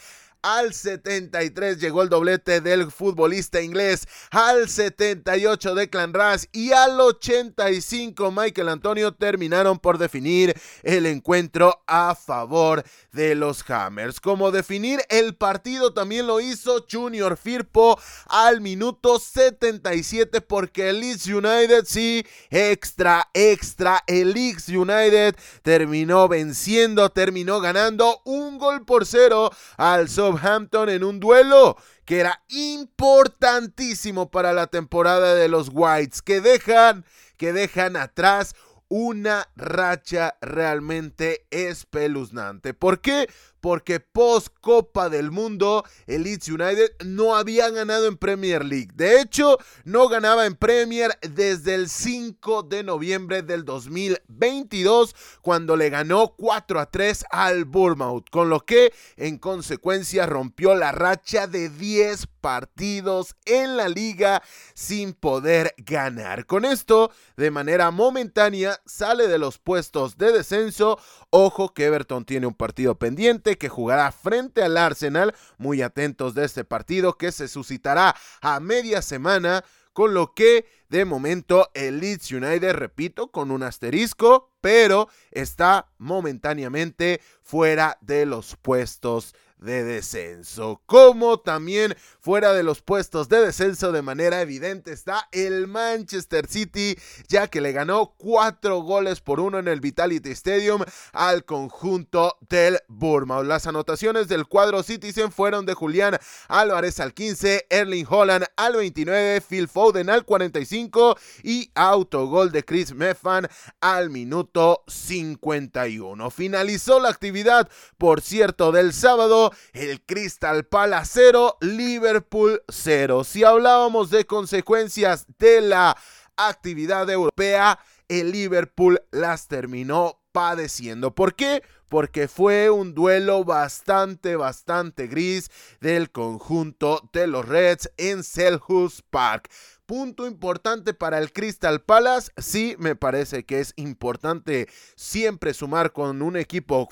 Al 0.47 0.73
73 0.73 1.81
llegó 1.81 2.03
el 2.03 2.09
doblete 2.09 2.61
del 2.61 2.93
futbolista 2.93 3.61
inglés. 3.61 4.07
Al 4.31 4.69
78 4.69 5.75
de 5.75 5.91
Clan 5.91 6.15
Ras 6.15 6.49
y 6.53 6.71
al 6.71 7.01
85 7.01 8.31
Michael 8.31 8.69
Antonio 8.69 9.13
terminaron 9.13 9.81
por 9.81 9.99
definir 9.99 10.55
el 10.85 11.07
encuentro 11.07 11.83
a 11.89 12.15
favor 12.15 12.85
de 13.11 13.35
los 13.35 13.69
Hammers. 13.69 14.21
Como 14.21 14.53
definir 14.53 15.01
el 15.09 15.35
partido 15.35 15.93
también 15.93 16.29
lo 16.29 16.39
hizo 16.39 16.87
Junior 16.89 17.37
Firpo 17.37 17.99
al 18.27 18.61
minuto 18.61 19.19
77 19.19 20.43
porque 20.43 20.91
el 20.91 21.01
Leeds 21.01 21.27
United 21.27 21.87
sí, 21.89 22.25
extra, 22.51 23.29
extra, 23.35 24.05
el 24.07 24.33
Leeds 24.33 24.69
United 24.69 25.35
terminó 25.63 26.29
venciendo, 26.29 27.11
terminó 27.11 27.61
ganando 27.61 28.21
un 28.25 28.59
gol 28.59 28.85
por 28.85 29.07
cero 29.07 29.51
al 29.77 30.09
Southampton 30.37 30.89
en 30.89 31.05
un 31.05 31.21
duelo 31.21 31.77
que 32.05 32.21
era 32.21 32.43
importantísimo 32.49 34.31
para 34.31 34.53
la 34.53 34.67
temporada 34.69 35.35
de 35.35 35.49
los 35.49 35.71
Whites, 35.73 36.23
que 36.23 36.41
dejan, 36.41 37.05
que 37.37 37.53
dejan 37.53 37.97
atrás 37.97 38.55
una 38.89 39.49
racha 39.57 40.37
realmente 40.41 41.47
espeluznante. 41.51 42.75
¿Por 42.75 43.01
qué? 43.01 43.29
Porque 43.67 43.99
post 43.99 44.47
Copa 44.61 45.09
del 45.09 45.33
Mundo 45.33 45.85
el 46.07 46.23
Leeds 46.23 46.51
United 46.51 46.89
no 47.05 47.35
había 47.35 47.69
ganado 47.71 48.07
en 48.07 48.17
Premier 48.17 48.65
League. 48.65 48.91
De 48.95 49.21
hecho, 49.21 49.59
no 49.83 50.07
ganaba 50.07 50.47
en 50.47 50.55
Premier 50.55 51.19
desde 51.21 51.75
el 51.75 51.89
5 51.89 52.63
de 52.63 52.85
noviembre 52.85 53.43
del 53.43 53.65
2022 53.65 55.17
cuando 55.43 55.77
le 55.77 55.91
ganó 55.91 56.37
4 56.37 56.79
a 56.79 56.87
3 56.87 57.25
al 57.29 57.65
Bournemouth, 57.65 58.31
con 58.31 58.51
lo 58.51 58.61
que 58.61 58.93
en 59.17 59.37
consecuencia 59.37 60.27
rompió 60.27 60.77
la 60.77 60.93
racha 60.93 61.49
de 61.49 61.69
10 61.69 62.29
partidos 62.41 63.35
en 63.45 63.77
la 63.77 63.89
liga 63.89 64.41
sin 64.75 65.13
poder 65.13 65.75
ganar. 65.79 66.47
Con 66.47 66.65
esto, 66.65 67.11
de 67.37 67.51
manera 67.51 67.91
momentánea, 67.91 68.81
sale 68.87 69.27
de 69.27 69.41
los 69.41 69.59
puestos 69.59 70.17
de 70.17 70.31
descenso. 70.31 71.01
Ojo 71.39 71.75
que 71.75 71.85
Everton 71.85 72.25
tiene 72.25 72.47
un 72.47 72.55
partido 72.55 72.95
pendiente 72.99 73.59
que 73.59 73.69
jugará 73.69 74.11
frente 74.11 74.63
al 74.63 74.79
Arsenal. 74.79 75.35
Muy 75.59 75.83
atentos 75.83 76.35
de 76.35 76.47
este 76.47 76.65
partido 76.65 77.19
que 77.19 77.31
se 77.31 77.47
suscitará 77.47 78.17
a 78.41 78.59
media 78.59 79.03
semana, 79.03 79.63
con 79.93 80.15
lo 80.15 80.33
que 80.33 80.65
de 80.89 81.05
momento 81.05 81.69
el 81.75 82.01
Leeds 82.01 82.33
United, 82.33 82.73
repito, 82.73 83.31
con 83.31 83.51
un 83.51 83.65
asterisco, 83.65 84.55
pero 84.63 85.11
está 85.31 85.91
momentáneamente 85.99 87.21
fuera 87.43 87.99
de 88.01 88.25
los 88.25 88.57
puestos 88.57 89.35
de 89.67 89.85
descenso. 89.85 90.81
Como 90.87 91.41
también 91.41 91.95
fuera 92.21 92.55
de 92.55 92.63
los 92.63 92.81
puestos 92.81 93.29
de 93.29 93.41
descenso 93.41 93.93
de 93.93 94.01
manera 94.01 94.41
evidente 94.41 94.93
está 94.93 95.29
el 95.33 95.67
Manchester 95.67 96.47
City, 96.47 96.97
ya 97.29 97.49
que 97.49 97.61
le 97.61 97.73
ganó 97.73 98.15
cuatro 98.17 98.81
goles 98.81 99.21
por 99.21 99.41
uno 99.41 99.59
en 99.59 99.69
el 99.69 99.81
Vitality 99.81 100.31
Stadium 100.31 100.83
al 101.13 101.45
conjunto 101.45 102.39
del 102.49 102.79
Bournemouth. 102.89 103.45
Las 103.45 103.67
anotaciones 103.67 104.29
del 104.29 104.47
cuadro 104.47 104.83
Citizen 104.83 105.33
fueron 105.33 105.67
de 105.67 105.75
Julián 105.75 106.17
Álvarez 106.49 107.01
al 107.01 107.13
15, 107.13 107.67
Erling 107.69 108.07
Holland 108.09 108.47
al 108.57 108.77
29, 108.77 109.41
Phil 109.41 109.69
Foden 109.69 110.09
al 110.09 110.25
45 110.25 111.19
y 111.43 111.71
autogol 111.75 112.53
de 112.53 112.65
Chris 112.65 112.95
Meffan 112.95 113.49
al 113.81 114.11
minuto 114.11 114.85
51. 114.87 116.31
Finalizó 116.31 117.01
la 117.01 117.09
actividad, 117.09 117.69
por 117.99 118.21
cierto, 118.21 118.71
del 118.71 118.93
sábado 118.93 119.53
el 119.73 120.03
Crystal 120.05 120.65
Palace 120.65 121.11
0, 121.15 121.59
Liverpool 121.61 122.63
0. 122.69 123.25
Si 123.25 123.45
hablábamos 123.45 124.11
de 124.11 124.27
consecuencias 124.27 125.27
de 125.39 125.61
la 125.61 125.97
actividad 126.37 127.09
europea, 127.11 127.79
el 128.09 128.33
Liverpool 128.33 129.03
las 129.11 129.49
terminó 129.49 130.21
padeciendo. 130.33 131.15
¿Por 131.15 131.35
qué? 131.35 131.63
Porque 131.89 132.29
fue 132.29 132.69
un 132.69 132.95
duelo 132.95 133.45
bastante, 133.45 134.37
bastante 134.37 135.07
gris 135.07 135.51
del 135.81 136.11
conjunto 136.11 137.09
de 137.13 137.27
los 137.27 137.47
Reds 137.47 137.91
en 137.97 138.23
Selhurst 138.23 139.01
Park. 139.09 139.49
Punto 139.87 140.27
importante 140.27 140.95
para 140.95 141.19
el 141.19 141.33
Crystal 141.33 141.81
Palace. 141.81 142.33
Sí, 142.37 142.77
me 142.79 142.97
parece 142.97 143.45
que 143.45 143.61
es 143.61 143.73
importante 143.77 144.69
siempre 144.97 145.55
sumar 145.55 145.93
con 145.93 146.23
un 146.23 146.37
equipo 146.37 146.89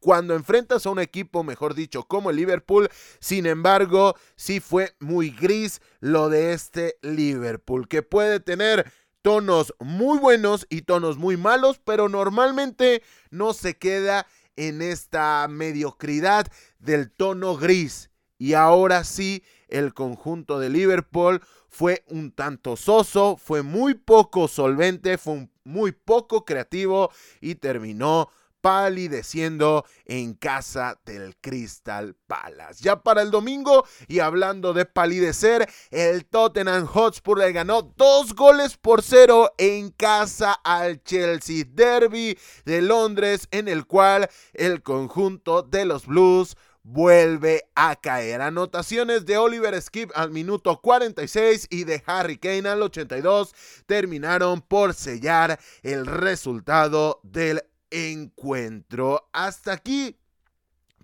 cuando 0.00 0.34
enfrentas 0.34 0.86
a 0.86 0.90
un 0.90 0.98
equipo, 0.98 1.44
mejor 1.44 1.74
dicho, 1.74 2.04
como 2.04 2.30
el 2.30 2.36
Liverpool. 2.36 2.88
Sin 3.20 3.46
embargo, 3.46 4.14
sí 4.36 4.60
fue 4.60 4.94
muy 5.00 5.30
gris 5.30 5.80
lo 6.00 6.28
de 6.28 6.52
este 6.52 6.96
Liverpool, 7.02 7.88
que 7.88 8.02
puede 8.02 8.40
tener 8.40 8.90
tonos 9.22 9.74
muy 9.80 10.18
buenos 10.18 10.66
y 10.70 10.82
tonos 10.82 11.18
muy 11.18 11.36
malos, 11.36 11.80
pero 11.84 12.08
normalmente 12.08 13.02
no 13.30 13.52
se 13.52 13.76
queda 13.76 14.26
en 14.56 14.82
esta 14.82 15.46
mediocridad 15.48 16.46
del 16.78 17.10
tono 17.10 17.56
gris. 17.56 18.10
Y 18.38 18.54
ahora 18.54 19.04
sí, 19.04 19.42
el 19.68 19.94
conjunto 19.94 20.58
de 20.58 20.70
Liverpool 20.70 21.42
fue 21.68 22.04
un 22.08 22.32
tanto 22.32 22.76
soso, 22.76 23.36
fue 23.36 23.62
muy 23.62 23.94
poco 23.94 24.48
solvente, 24.48 25.18
fue 25.18 25.48
muy 25.64 25.92
poco 25.92 26.44
creativo 26.44 27.10
y 27.40 27.56
terminó 27.56 28.30
palideciendo 28.68 29.86
en 30.04 30.34
casa 30.34 31.00
del 31.06 31.34
Crystal 31.40 32.14
Palace. 32.26 32.84
Ya 32.84 33.02
para 33.02 33.22
el 33.22 33.30
domingo, 33.30 33.86
y 34.08 34.18
hablando 34.18 34.74
de 34.74 34.84
palidecer, 34.84 35.66
el 35.90 36.26
Tottenham 36.26 36.84
Hotspur 36.84 37.38
le 37.38 37.52
ganó 37.52 37.80
dos 37.96 38.34
goles 38.34 38.76
por 38.76 39.02
cero 39.02 39.54
en 39.56 39.88
casa 39.88 40.52
al 40.52 41.02
Chelsea 41.02 41.64
Derby 41.66 42.38
de 42.66 42.82
Londres, 42.82 43.48
en 43.52 43.68
el 43.68 43.86
cual 43.86 44.28
el 44.52 44.82
conjunto 44.82 45.62
de 45.62 45.86
los 45.86 46.04
Blues 46.04 46.54
vuelve 46.82 47.64
a 47.74 47.96
caer. 47.96 48.40
Anotaciones 48.40 49.26
de 49.26 49.36
Oliver 49.36 49.80
Skip 49.80 50.10
al 50.14 50.30
minuto 50.30 50.80
46 50.80 51.68
y 51.70 51.84
de 51.84 52.02
Harry 52.06 52.38
Kane 52.38 52.68
al 52.68 52.82
82 52.82 53.54
terminaron 53.86 54.62
por 54.62 54.94
sellar 54.94 55.58
el 55.82 56.06
resultado 56.06 57.20
del 57.22 57.62
encuentro. 57.90 59.28
Hasta 59.32 59.72
aquí 59.72 60.16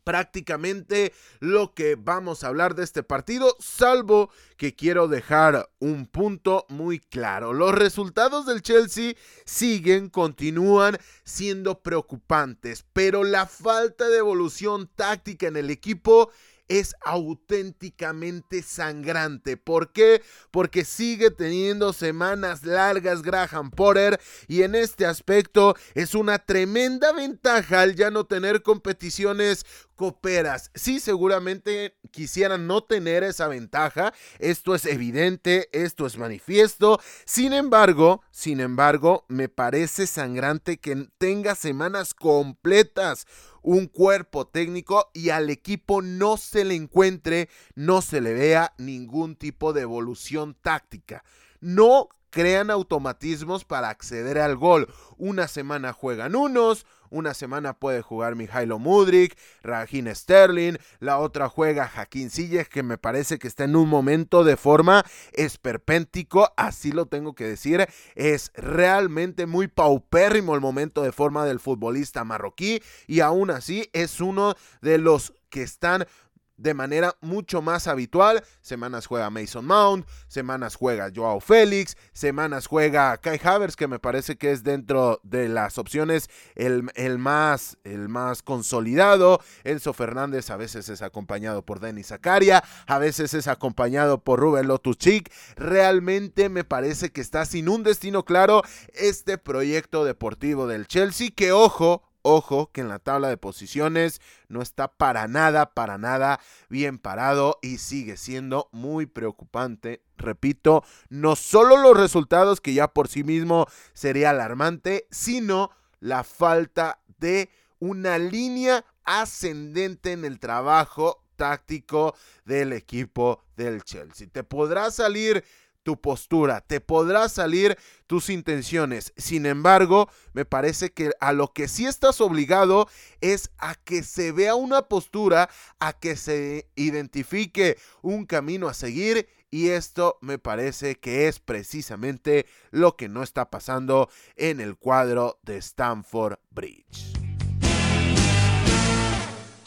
prácticamente 0.04 1.12
lo 1.40 1.74
que 1.74 1.96
vamos 1.96 2.44
a 2.44 2.48
hablar 2.48 2.74
de 2.74 2.84
este 2.84 3.02
partido, 3.02 3.56
salvo 3.58 4.30
que 4.56 4.76
quiero 4.76 5.08
dejar 5.08 5.70
un 5.80 6.06
punto 6.06 6.66
muy 6.68 7.00
claro. 7.00 7.52
Los 7.52 7.74
resultados 7.74 8.46
del 8.46 8.62
Chelsea 8.62 9.14
siguen, 9.44 10.10
continúan 10.10 10.98
siendo 11.24 11.82
preocupantes, 11.82 12.84
pero 12.92 13.24
la 13.24 13.46
falta 13.46 14.08
de 14.08 14.18
evolución 14.18 14.88
táctica 14.94 15.48
en 15.48 15.56
el 15.56 15.70
equipo 15.70 16.30
es 16.68 16.94
auténticamente 17.04 18.62
sangrante. 18.62 19.56
¿Por 19.56 19.92
qué? 19.92 20.22
Porque 20.50 20.84
sigue 20.84 21.30
teniendo 21.30 21.92
semanas 21.92 22.64
largas 22.64 23.22
Graham 23.22 23.70
Potter 23.70 24.20
y 24.48 24.62
en 24.62 24.74
este 24.74 25.06
aspecto 25.06 25.76
es 25.94 26.14
una 26.14 26.38
tremenda 26.38 27.12
ventaja 27.12 27.82
al 27.82 27.94
ya 27.94 28.10
no 28.10 28.24
tener 28.24 28.62
competiciones 28.62 29.64
coperas. 29.94 30.70
Sí, 30.74 31.00
seguramente 31.00 31.96
quisieran 32.10 32.66
no 32.66 32.84
tener 32.84 33.24
esa 33.24 33.48
ventaja. 33.48 34.12
Esto 34.38 34.74
es 34.74 34.86
evidente, 34.86 35.68
esto 35.72 36.06
es 36.06 36.18
manifiesto. 36.18 37.00
Sin 37.24 37.52
embargo, 37.52 38.22
sin 38.30 38.60
embargo, 38.60 39.24
me 39.28 39.48
parece 39.48 40.06
sangrante 40.06 40.78
que 40.78 41.08
tenga 41.18 41.54
semanas 41.54 42.14
completas 42.14 43.26
un 43.62 43.86
cuerpo 43.86 44.46
técnico 44.46 45.10
y 45.14 45.30
al 45.30 45.48
equipo 45.48 46.02
no 46.02 46.36
se 46.36 46.64
le 46.66 46.74
encuentre, 46.74 47.48
no 47.74 48.02
se 48.02 48.20
le 48.20 48.34
vea 48.34 48.74
ningún 48.76 49.36
tipo 49.36 49.72
de 49.72 49.80
evolución 49.80 50.54
táctica. 50.60 51.24
No 51.60 52.10
crean 52.28 52.70
automatismos 52.70 53.64
para 53.64 53.88
acceder 53.88 54.38
al 54.38 54.56
gol. 54.56 54.92
Una 55.16 55.48
semana 55.48 55.92
juegan 55.92 56.34
unos, 56.34 56.84
una 57.14 57.32
semana 57.32 57.78
puede 57.78 58.02
jugar 58.02 58.34
Mijailo 58.34 58.78
Mudrik, 58.78 59.38
Rajin 59.62 60.12
Sterling, 60.14 60.76
la 60.98 61.18
otra 61.18 61.48
juega 61.48 61.88
Jaquín 61.88 62.28
Silles, 62.28 62.68
que 62.68 62.82
me 62.82 62.98
parece 62.98 63.38
que 63.38 63.46
está 63.46 63.64
en 63.64 63.76
un 63.76 63.88
momento 63.88 64.42
de 64.42 64.56
forma 64.56 65.04
esperpéntico, 65.32 66.52
así 66.56 66.90
lo 66.90 67.06
tengo 67.06 67.34
que 67.34 67.44
decir. 67.44 67.88
Es 68.16 68.50
realmente 68.54 69.46
muy 69.46 69.68
paupérrimo 69.68 70.54
el 70.54 70.60
momento 70.60 71.02
de 71.02 71.12
forma 71.12 71.44
del 71.44 71.60
futbolista 71.60 72.24
marroquí 72.24 72.82
y 73.06 73.20
aún 73.20 73.50
así 73.50 73.88
es 73.92 74.20
uno 74.20 74.54
de 74.82 74.98
los 74.98 75.34
que 75.50 75.62
están 75.62 76.06
de 76.56 76.74
manera 76.74 77.16
mucho 77.20 77.62
más 77.62 77.86
habitual. 77.86 78.44
Semanas 78.60 79.06
juega 79.06 79.30
Mason 79.30 79.64
Mount, 79.64 80.06
semanas 80.28 80.76
juega 80.76 81.10
Joao 81.14 81.40
Félix, 81.40 81.96
semanas 82.12 82.66
juega 82.66 83.16
Kai 83.18 83.40
Havers, 83.42 83.76
que 83.76 83.88
me 83.88 83.98
parece 83.98 84.36
que 84.36 84.52
es 84.52 84.62
dentro 84.62 85.20
de 85.22 85.48
las 85.48 85.78
opciones 85.78 86.28
el, 86.54 86.90
el, 86.94 87.18
más, 87.18 87.78
el 87.84 88.08
más 88.08 88.42
consolidado. 88.42 89.40
Enzo 89.64 89.92
Fernández 89.92 90.50
a 90.50 90.56
veces 90.56 90.88
es 90.88 91.02
acompañado 91.02 91.64
por 91.64 91.80
Denis 91.80 92.08
Zakaria, 92.08 92.64
a 92.86 92.98
veces 92.98 93.34
es 93.34 93.48
acompañado 93.48 94.22
por 94.22 94.40
Rubén 94.40 94.68
Lotuchik. 94.68 95.32
Realmente 95.56 96.48
me 96.48 96.64
parece 96.64 97.10
que 97.10 97.20
está 97.20 97.44
sin 97.44 97.68
un 97.68 97.82
destino 97.82 98.24
claro 98.24 98.62
este 98.92 99.38
proyecto 99.38 100.04
deportivo 100.04 100.66
del 100.66 100.86
Chelsea, 100.86 101.30
que 101.34 101.52
ojo, 101.52 102.02
Ojo 102.26 102.70
que 102.72 102.80
en 102.80 102.88
la 102.88 103.00
tabla 103.00 103.28
de 103.28 103.36
posiciones 103.36 104.22
no 104.48 104.62
está 104.62 104.88
para 104.88 105.28
nada, 105.28 105.74
para 105.74 105.98
nada 105.98 106.40
bien 106.70 106.98
parado 106.98 107.58
y 107.60 107.76
sigue 107.76 108.16
siendo 108.16 108.70
muy 108.72 109.04
preocupante. 109.04 110.00
Repito, 110.16 110.84
no 111.10 111.36
solo 111.36 111.76
los 111.76 111.94
resultados 111.94 112.62
que 112.62 112.72
ya 112.72 112.88
por 112.88 113.08
sí 113.08 113.24
mismo 113.24 113.66
sería 113.92 114.30
alarmante, 114.30 115.06
sino 115.10 115.68
la 116.00 116.24
falta 116.24 116.98
de 117.18 117.50
una 117.78 118.16
línea 118.16 118.86
ascendente 119.04 120.12
en 120.12 120.24
el 120.24 120.40
trabajo 120.40 121.22
táctico 121.36 122.16
del 122.46 122.72
equipo 122.72 123.42
del 123.54 123.82
Chelsea. 123.84 124.28
Te 124.32 124.44
podrá 124.44 124.90
salir 124.90 125.44
tu 125.84 126.00
postura, 126.00 126.62
te 126.62 126.80
podrá 126.80 127.28
salir 127.28 127.78
tus 128.08 128.30
intenciones. 128.30 129.12
Sin 129.16 129.46
embargo, 129.46 130.08
me 130.32 130.44
parece 130.44 130.92
que 130.92 131.12
a 131.20 131.32
lo 131.32 131.52
que 131.52 131.68
sí 131.68 131.86
estás 131.86 132.20
obligado 132.20 132.88
es 133.20 133.50
a 133.58 133.76
que 133.76 134.02
se 134.02 134.32
vea 134.32 134.56
una 134.56 134.82
postura, 134.82 135.48
a 135.78 135.92
que 135.92 136.16
se 136.16 136.68
identifique 136.74 137.78
un 138.02 138.26
camino 138.26 138.66
a 138.66 138.74
seguir 138.74 139.28
y 139.50 139.68
esto 139.68 140.18
me 140.20 140.38
parece 140.38 140.96
que 140.96 141.28
es 141.28 141.38
precisamente 141.38 142.46
lo 142.72 142.96
que 142.96 143.08
no 143.08 143.22
está 143.22 143.50
pasando 143.50 144.08
en 144.34 144.60
el 144.60 144.76
cuadro 144.76 145.38
de 145.44 145.58
Stamford 145.58 146.38
Bridge. 146.50 147.23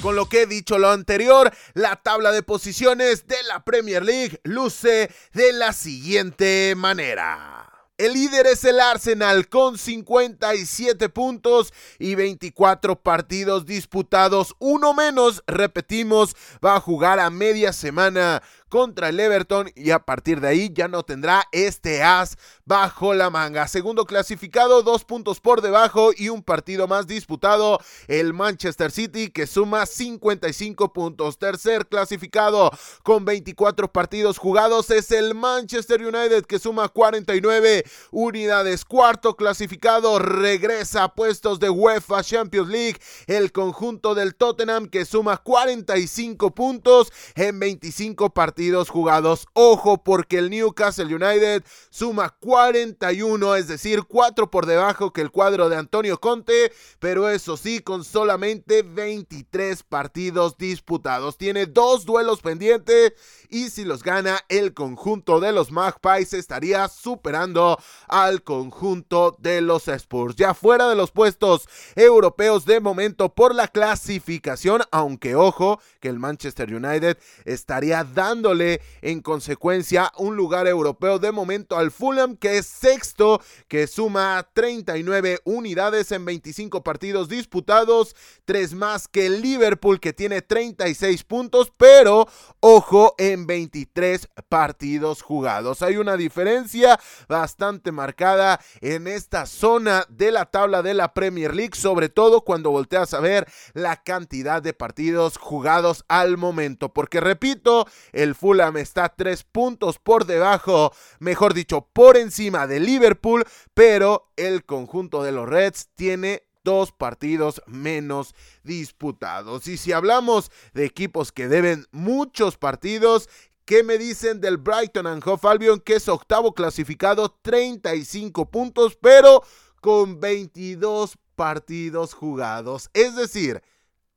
Con 0.01 0.15
lo 0.15 0.29
que 0.29 0.43
he 0.43 0.45
dicho 0.45 0.77
lo 0.77 0.91
anterior, 0.91 1.51
la 1.73 1.95
tabla 1.95 2.31
de 2.31 2.43
posiciones 2.43 3.27
de 3.27 3.41
la 3.47 3.63
Premier 3.63 4.05
League 4.05 4.39
luce 4.43 5.09
de 5.33 5.53
la 5.53 5.73
siguiente 5.73 6.75
manera. 6.77 7.67
El 7.97 8.13
líder 8.13 8.45
es 8.45 8.63
el 8.63 8.79
Arsenal 8.79 9.49
con 9.49 9.79
57 9.79 11.09
puntos 11.09 11.73
y 11.97 12.13
24 12.13 13.01
partidos 13.01 13.65
disputados. 13.65 14.55
Uno 14.59 14.93
menos, 14.93 15.43
repetimos, 15.47 16.35
va 16.63 16.75
a 16.75 16.79
jugar 16.79 17.19
a 17.19 17.31
media 17.31 17.73
semana 17.73 18.43
contra 18.69 19.09
el 19.09 19.19
Everton 19.19 19.71
y 19.75 19.91
a 19.91 19.99
partir 19.99 20.41
de 20.41 20.49
ahí 20.49 20.69
ya 20.73 20.87
no 20.87 21.03
tendrá 21.03 21.47
este 21.51 22.03
as 22.03 22.37
bajo 22.65 23.13
la 23.13 23.29
manga. 23.29 23.67
Segundo 23.67 24.05
clasificado, 24.05 24.83
dos 24.83 25.05
puntos 25.05 25.39
por 25.39 25.61
debajo 25.61 26.11
y 26.15 26.29
un 26.29 26.43
partido 26.43 26.87
más 26.87 27.07
disputado, 27.07 27.79
el 28.07 28.33
Manchester 28.33 28.91
City 28.91 29.29
que 29.29 29.47
suma 29.47 29.85
55 29.85 30.91
puntos. 30.91 31.37
Tercer 31.37 31.87
clasificado 31.87 32.71
con 33.03 33.23
24 33.23 33.91
partidos 33.91 34.37
jugados 34.37 34.89
es 34.89 35.11
el 35.11 35.33
Manchester 35.33 36.01
United 36.01 36.45
que 36.45 36.59
suma 36.59 36.89
49 36.89 37.85
unidades. 38.11 38.83
Cuarto 38.83 39.35
clasificado 39.35 40.19
regresa 40.19 41.05
a 41.05 41.15
puestos 41.15 41.59
de 41.59 41.69
UEFA 41.69 42.23
Champions 42.23 42.69
League 42.69 42.99
el 43.27 43.51
conjunto 43.51 44.13
del 44.13 44.35
Tottenham 44.35 44.87
que 44.87 45.05
suma 45.05 45.37
45 45.37 46.51
puntos 46.51 47.13
en 47.35 47.59
25 47.59 48.31
partidos 48.31 48.56
jugados. 48.89 49.47
Ojo 49.53 50.03
porque 50.03 50.39
el 50.39 50.49
Newcastle 50.49 51.13
United 51.13 51.63
suma 51.89 52.29
41, 52.29 53.55
es 53.55 53.67
decir, 53.67 54.03
4 54.03 54.49
por 54.49 54.65
debajo 54.65 55.13
que 55.13 55.21
el 55.21 55.31
cuadro 55.31 55.69
de 55.69 55.75
Antonio 55.75 56.19
Conte, 56.19 56.71
pero 56.99 57.29
eso 57.29 57.55
sí, 57.55 57.81
con 57.81 58.03
solamente 58.03 58.81
23 58.81 59.83
partidos 59.83 60.57
disputados. 60.57 61.37
Tiene 61.37 61.67
dos 61.67 62.05
duelos 62.05 62.41
pendientes 62.41 63.13
y 63.49 63.69
si 63.69 63.85
los 63.85 64.01
gana 64.03 64.39
el 64.49 64.73
conjunto 64.73 65.39
de 65.39 65.51
los 65.51 65.71
Magpies 65.71 66.33
estaría 66.33 66.87
superando 66.87 67.77
al 68.07 68.41
conjunto 68.41 69.35
de 69.39 69.61
los 69.61 69.87
Spurs. 69.87 70.35
Ya 70.35 70.53
fuera 70.53 70.89
de 70.89 70.95
los 70.95 71.11
puestos 71.11 71.67
europeos 71.95 72.65
de 72.65 72.79
momento 72.79 73.29
por 73.29 73.53
la 73.53 73.67
clasificación, 73.67 74.81
aunque 74.91 75.35
ojo 75.35 75.79
que 75.99 76.09
el 76.09 76.19
Manchester 76.19 76.73
United 76.73 77.17
estaría 77.45 78.03
dándole 78.47 78.81
en 79.01 79.21
consecuencia 79.21 80.11
un 80.17 80.37
lugar 80.37 80.67
europeo 80.67 81.19
de 81.19 81.33
momento 81.33 81.77
al 81.77 81.91
Fulham 81.91 82.37
que 82.37 82.59
es 82.59 82.65
sexto 82.65 83.41
que 83.67 83.87
suma 83.87 84.47
39 84.53 85.41
unidades 85.43 86.13
en 86.13 86.23
25 86.23 86.81
partidos 86.81 87.27
disputados, 87.27 88.15
tres 88.45 88.73
más 88.73 89.09
que 89.09 89.29
Liverpool 89.29 89.99
que 89.99 90.13
tiene 90.13 90.41
36 90.41 91.23
puntos, 91.25 91.73
pero 91.75 92.27
ojo 92.61 93.15
en 93.17 93.47
23 93.47 94.29
partidos 94.47 95.21
jugados. 95.21 95.81
Hay 95.81 95.97
una 95.97 96.15
diferencia 96.15 96.97
bastante 97.27 97.91
marcada 97.91 98.61
en 98.79 99.07
esta 99.07 99.45
zona 99.45 100.05
de 100.09 100.31
la 100.31 100.45
tabla 100.45 100.81
de 100.83 100.93
la 100.93 101.13
Premier 101.13 101.53
League, 101.53 101.75
sobre 101.75 102.07
todo 102.07 102.41
cuando 102.41 102.71
volteas 102.71 103.13
a 103.13 103.19
ver 103.19 103.47
la 103.73 103.97
cantidad 103.97 104.61
de 104.61 104.73
partidos 104.73 105.37
jugados 105.37 106.05
al 106.07 106.37
momento. 106.37 106.93
Porque 106.93 107.19
repito, 107.19 107.87
el 108.13 108.35
Fulham 108.37 108.77
está 108.77 109.09
tres 109.09 109.43
puntos 109.43 109.97
por 109.99 110.25
debajo, 110.25 110.93
mejor 111.19 111.53
dicho, 111.53 111.87
por 111.93 112.17
encima 112.17 112.67
de 112.67 112.79
Liverpool, 112.79 113.43
pero 113.73 114.31
el 114.35 114.63
conjunto 114.63 115.23
de 115.23 115.31
los 115.31 115.49
Reds 115.49 115.89
tiene 115.95 116.43
dos 116.63 116.91
partidos 116.91 117.61
menos 117.65 118.35
disputados. 118.63 119.67
Y 119.67 119.77
si 119.77 119.93
hablamos 119.93 120.51
de 120.73 120.85
equipos 120.85 121.31
que 121.31 121.47
deben 121.47 121.85
muchos 121.91 122.57
partidos, 122.57 123.29
¿Qué 123.67 123.83
me 123.83 123.97
dicen 123.97 124.39
del 124.39 124.55
Brighton 124.55 125.07
and 125.07 125.21
Hove 125.27 125.45
Albion 125.49 125.81
que 125.81 125.95
es 125.95 126.07
octavo 126.07 126.53
clasificado, 126.53 127.37
35 127.41 128.49
puntos, 128.49 128.97
pero 129.01 129.43
con 129.81 130.21
22 130.21 131.17
partidos 131.35 132.13
jugados? 132.13 132.89
Es 132.93 133.17
decir, 133.17 133.61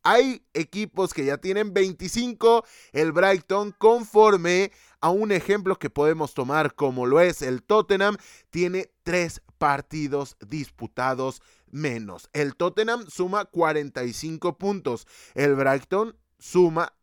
hay 0.03 0.45
equipos 0.55 1.15
que 1.15 1.25
ya 1.25 1.39
tienen 1.39 1.75
25, 1.75 2.65
el 2.93 3.13
Brighton 3.13 3.75
conforme 3.77 4.73
a 5.01 5.11
un 5.11 5.33
ejemplo 5.33 5.79
que 5.79 5.91
podemos 5.91 6.35
tomar 6.35 6.75
como 6.75 7.07
lo 7.07 7.21
es 7.21 7.43
el 7.43 7.63
Tottenham, 7.63 8.17
tiene 8.51 8.91
3 9.03 9.43
partidos 9.59 10.37
disputados 10.47 11.43
menos. 11.71 12.29
El 12.33 12.57
Tottenham 12.57 13.07
suma 13.09 13.45
45 13.45 14.59
puntos, 14.59 15.07
el 15.35 15.55
Brighton 15.55 16.17
suma 16.39 16.95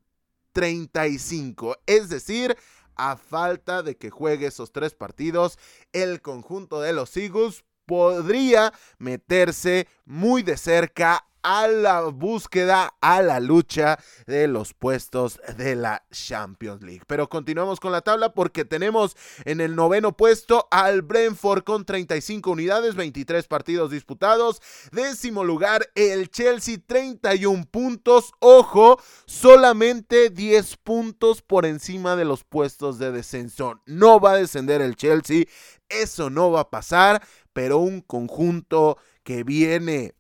35. 0.54 1.78
Es 1.86 2.10
decir, 2.10 2.58
a 2.96 3.16
falta 3.16 3.84
de 3.84 3.96
que 3.96 4.10
juegue 4.10 4.48
esos 4.48 4.72
tres 4.72 4.96
partidos, 4.96 5.60
el 5.94 6.22
conjunto 6.22 6.82
de 6.82 6.94
los 6.94 7.16
Eagles 7.16 7.64
podría 7.86 8.74
meterse 8.98 9.88
muy 10.06 10.44
de 10.44 10.58
cerca 10.58 11.28
a 11.50 11.66
la 11.70 12.02
búsqueda, 12.02 12.94
a 13.00 13.22
la 13.22 13.40
lucha 13.40 13.98
de 14.26 14.50
los 14.50 14.74
puestos 14.74 15.40
de 15.56 15.78
la 15.78 16.04
Champions 16.12 16.82
League. 16.82 17.04
Pero 17.08 17.30
continuamos 17.30 17.80
con 17.80 17.94
la 17.94 18.02
tabla 18.02 18.34
porque 18.34 18.66
tenemos 18.66 19.16
en 19.46 19.62
el 19.62 19.74
noveno 19.74 20.12
puesto 20.12 20.68
al 20.72 21.04
Brentford 21.04 21.64
con 21.64 21.86
35 21.86 22.52
unidades, 22.52 22.96
23 22.96 23.48
partidos 23.48 23.92
disputados. 23.92 24.62
Décimo 24.92 25.46
lugar 25.46 25.90
el 25.96 26.30
Chelsea, 26.30 26.80
31 26.86 27.64
puntos. 27.72 28.34
Ojo, 28.40 29.02
solamente 29.26 30.30
10 30.30 30.76
puntos 30.84 31.42
por 31.42 31.66
encima 31.66 32.18
de 32.18 32.26
los 32.26 32.44
puestos 32.44 33.00
de 33.00 33.14
descenso. 33.14 33.80
No 33.86 34.20
va 34.20 34.32
a 34.32 34.38
descender 34.38 34.82
el 34.82 34.98
Chelsea, 34.98 35.46
eso 35.88 36.30
no 36.30 36.52
va 36.52 36.60
a 36.60 36.70
pasar, 36.70 37.26
pero 37.54 37.78
un 37.78 38.02
conjunto 38.02 38.98
que 39.24 39.46
viene 39.46 40.18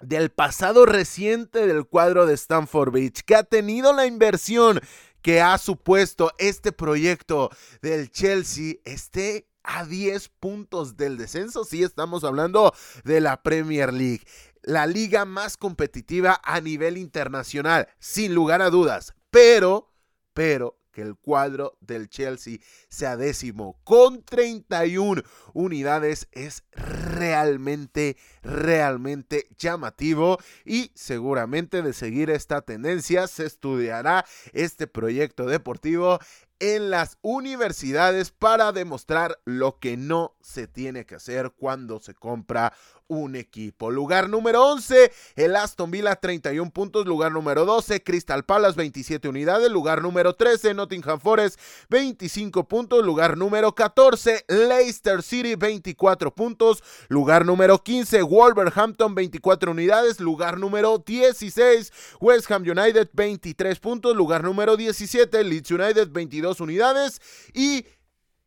del 0.00 0.30
pasado 0.30 0.86
reciente 0.86 1.66
del 1.66 1.84
cuadro 1.84 2.26
de 2.26 2.34
Stanford 2.34 2.92
Beach, 2.92 3.22
que 3.22 3.34
ha 3.34 3.42
tenido 3.42 3.92
la 3.92 4.06
inversión 4.06 4.80
que 5.22 5.40
ha 5.40 5.58
supuesto 5.58 6.32
este 6.38 6.72
proyecto 6.72 7.50
del 7.82 8.10
Chelsea, 8.10 8.76
esté 8.84 9.46
a 9.62 9.84
10 9.84 10.28
puntos 10.40 10.96
del 10.96 11.18
descenso. 11.18 11.64
Sí, 11.64 11.82
estamos 11.82 12.24
hablando 12.24 12.74
de 13.04 13.20
la 13.20 13.42
Premier 13.42 13.92
League, 13.92 14.22
la 14.62 14.86
liga 14.86 15.24
más 15.24 15.56
competitiva 15.56 16.40
a 16.42 16.60
nivel 16.60 16.96
internacional, 16.96 17.88
sin 17.98 18.34
lugar 18.34 18.62
a 18.62 18.70
dudas. 18.70 19.14
Pero, 19.30 19.92
pero, 20.32 20.80
que 20.92 21.02
el 21.02 21.16
cuadro 21.16 21.76
del 21.80 22.08
Chelsea 22.08 22.58
sea 22.88 23.16
décimo 23.16 23.78
con 23.84 24.24
31 24.24 25.22
unidades 25.52 26.28
es 26.32 26.64
realmente, 26.72 28.16
realmente 28.42 29.48
llamativo 29.58 30.38
y 30.64 30.90
seguramente 30.94 31.82
de 31.82 31.92
seguir 31.92 32.30
esta 32.30 32.62
tendencia 32.62 33.26
se 33.26 33.46
estudiará 33.46 34.24
este 34.52 34.86
proyecto 34.86 35.46
deportivo 35.46 36.18
en 36.60 36.90
las 36.90 37.16
universidades 37.22 38.30
para 38.30 38.70
demostrar 38.72 39.40
lo 39.44 39.78
que 39.78 39.96
no 39.96 40.36
se 40.42 40.66
tiene 40.66 41.06
que 41.06 41.16
hacer 41.16 41.52
cuando 41.56 42.00
se 42.00 42.14
compra 42.14 42.72
un 43.10 43.34
equipo. 43.34 43.90
Lugar 43.90 44.28
número 44.28 44.64
11, 44.68 45.10
el 45.34 45.56
Aston 45.56 45.90
Villa 45.90 46.14
31 46.14 46.70
puntos. 46.70 47.06
Lugar 47.06 47.32
número 47.32 47.64
12, 47.64 48.04
Crystal 48.04 48.44
Palace 48.44 48.76
27 48.76 49.28
unidades. 49.28 49.68
Lugar 49.70 50.00
número 50.00 50.36
13, 50.36 50.74
Nottingham 50.74 51.18
Forest 51.18 51.58
25 51.88 52.68
puntos. 52.68 53.04
Lugar 53.04 53.36
número 53.36 53.74
14, 53.74 54.44
Leicester 54.48 55.22
City 55.22 55.56
24 55.56 56.32
puntos. 56.32 56.84
Lugar 57.08 57.44
número 57.44 57.82
15, 57.82 58.22
Wolverhampton 58.30 59.14
24 59.16 59.72
unidades. 59.72 60.20
Lugar 60.20 60.56
número 60.56 61.02
16, 61.04 61.92
West 62.20 62.50
Ham 62.50 62.62
United 62.62 63.10
23 63.12 63.80
puntos. 63.80 64.16
Lugar 64.16 64.44
número 64.44 64.76
17, 64.76 65.42
Leeds 65.42 65.70
United 65.72 66.08
22 66.10 66.60
unidades. 66.60 67.20
Y 67.52 67.84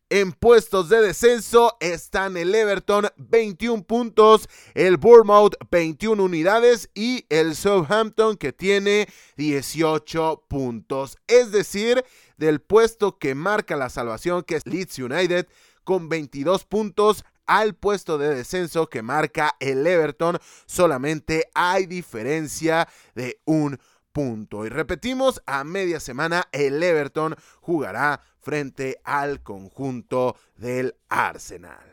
en 0.09 0.31
puestos 0.31 0.87
de 0.87 1.01
descenso 1.01 1.75
están 1.81 2.37
el 2.37 2.55
Everton 2.55 3.07
21 3.17 3.83
puntos, 3.83 4.47
el 4.73 4.97
Bournemouth 4.97 5.55
21 5.69 6.23
unidades 6.23 6.89
y 6.93 7.25
el 7.29 7.55
Southampton 7.55 8.37
que 8.37 8.53
tiene 8.53 9.09
18 9.35 10.45
puntos. 10.47 11.17
Es 11.27 11.51
decir, 11.51 12.05
del 12.37 12.61
puesto 12.61 13.17
que 13.17 13.35
marca 13.35 13.75
la 13.75 13.89
salvación 13.89 14.43
que 14.43 14.55
es 14.55 14.65
Leeds 14.65 14.99
United 14.99 15.47
con 15.83 16.07
22 16.09 16.63
puntos 16.65 17.25
al 17.45 17.75
puesto 17.75 18.17
de 18.17 18.35
descenso 18.35 18.87
que 18.89 19.01
marca 19.01 19.55
el 19.59 19.85
Everton 19.85 20.37
solamente 20.65 21.49
hay 21.53 21.85
diferencia 21.85 22.87
de 23.15 23.39
un 23.45 23.79
punto. 24.11 24.65
Y 24.65 24.69
repetimos, 24.69 25.41
a 25.45 25.63
media 25.63 25.99
semana 25.99 26.47
el 26.51 26.81
Everton 26.81 27.35
jugará 27.61 28.21
frente 28.39 28.99
al 29.03 29.41
conjunto 29.41 30.37
del 30.55 30.95
Arsenal. 31.09 31.92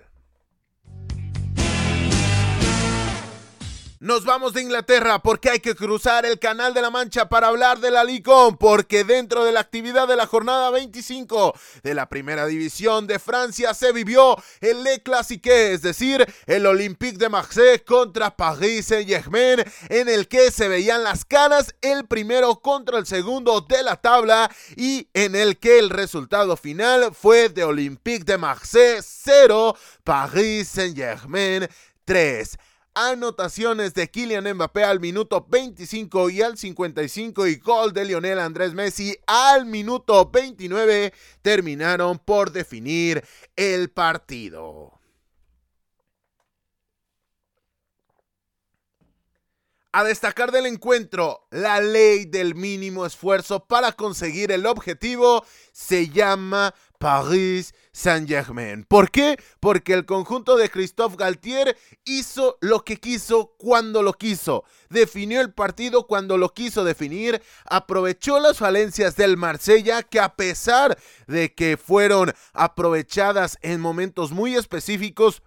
Nos 4.03 4.25
vamos 4.25 4.55
de 4.55 4.63
Inglaterra 4.63 5.19
porque 5.19 5.51
hay 5.51 5.61
que 5.61 5.75
cruzar 5.75 6.25
el 6.25 6.39
Canal 6.39 6.73
de 6.73 6.81
la 6.81 6.89
Mancha 6.89 7.29
para 7.29 7.49
hablar 7.49 7.81
de 7.81 7.91
la 7.91 8.03
Licon, 8.03 8.57
porque 8.57 9.05
dentro 9.05 9.45
de 9.45 9.53
la 9.53 9.61
actividad 9.61 10.09
de 10.09 10.17
la 10.17 10.27
jornada 10.27 10.71
25 10.71 11.55
de 11.83 11.93
la 11.93 12.09
Primera 12.09 12.47
División 12.47 13.07
de 13.07 13.19
Francia 13.19 13.75
se 13.75 13.93
vivió 13.93 14.43
el 14.63 14.85
Le 14.85 15.03
Classique, 15.03 15.75
es 15.75 15.83
decir, 15.83 16.27
el 16.47 16.65
Olympique 16.65 17.19
de 17.19 17.29
Marseille 17.29 17.85
contra 17.85 18.35
Paris 18.35 18.87
Saint-Germain, 18.87 19.63
en 19.91 20.09
el 20.09 20.29
que 20.29 20.51
se 20.51 20.69
veían 20.69 21.05
las 21.05 21.27
caras 21.27 21.75
el 21.83 22.07
primero 22.07 22.59
contra 22.63 22.97
el 22.97 23.05
segundo 23.05 23.61
de 23.61 23.83
la 23.83 23.97
tabla 23.97 24.51
y 24.77 25.09
en 25.13 25.37
el 25.37 25.59
que 25.59 25.79
el 25.79 25.91
resultado 25.91 26.57
final 26.57 27.15
fue 27.15 27.51
de 27.51 27.65
Olympique 27.65 28.25
de 28.25 28.39
Marseille 28.39 29.03
0, 29.03 29.77
Paris 30.05 30.69
Saint-Germain 30.69 31.69
3 32.07 32.57
anotaciones 32.95 33.95
de 33.95 34.11
Kylian 34.11 34.53
Mbappé 34.55 34.85
al 34.85 35.01
minuto 35.01 35.47
25 35.49 36.31
y 36.31 36.43
al 36.43 36.59
55 36.59 37.47
y 37.47 37.57
gol 37.57 37.93
de 37.93 38.05
Lionel 38.05 38.39
Andrés 38.39 38.75
Messi 38.75 39.17
al 39.27 39.67
minuto 39.67 40.31
29 40.31 41.13
terminaron 41.43 42.19
por 42.19 42.53
definir 42.53 43.25
el 43.57 43.91
partido. 43.91 45.01
A 49.93 50.05
destacar 50.05 50.53
del 50.53 50.67
encuentro, 50.67 51.49
la 51.51 51.81
ley 51.81 52.25
del 52.25 52.55
mínimo 52.55 53.05
esfuerzo 53.05 53.67
para 53.67 53.91
conseguir 53.91 54.53
el 54.53 54.67
objetivo 54.67 55.45
se 55.73 56.09
llama 56.09 56.73
Paris 57.01 57.75
Saint-Germain. 57.93 58.85
¿Por 58.85 59.11
qué? 59.11 59.39
Porque 59.59 59.95
el 59.95 60.05
conjunto 60.05 60.59
de 60.59 60.69
Christophe 60.69 61.17
Galtier 61.17 61.75
hizo 62.05 62.59
lo 62.61 62.85
que 62.85 62.99
quiso 62.99 63.55
cuando 63.57 64.03
lo 64.03 64.13
quiso. 64.13 64.65
Definió 64.91 65.41
el 65.41 65.55
partido 65.55 66.07
cuando 66.07 66.37
lo 66.37 66.53
quiso 66.53 66.85
definir. 66.85 67.43
Aprovechó 67.65 68.39
las 68.39 68.59
falencias 68.59 69.17
del 69.17 69.39
Marsella 69.39 70.03
que 70.03 70.21
a 70.21 70.37
pesar 70.37 70.99
de 71.27 71.55
que 71.55 71.79
fueron 71.79 72.35
aprovechadas 72.53 73.57
en 73.63 73.81
momentos 73.81 74.31
muy 74.31 74.55
específicos, 74.55 75.43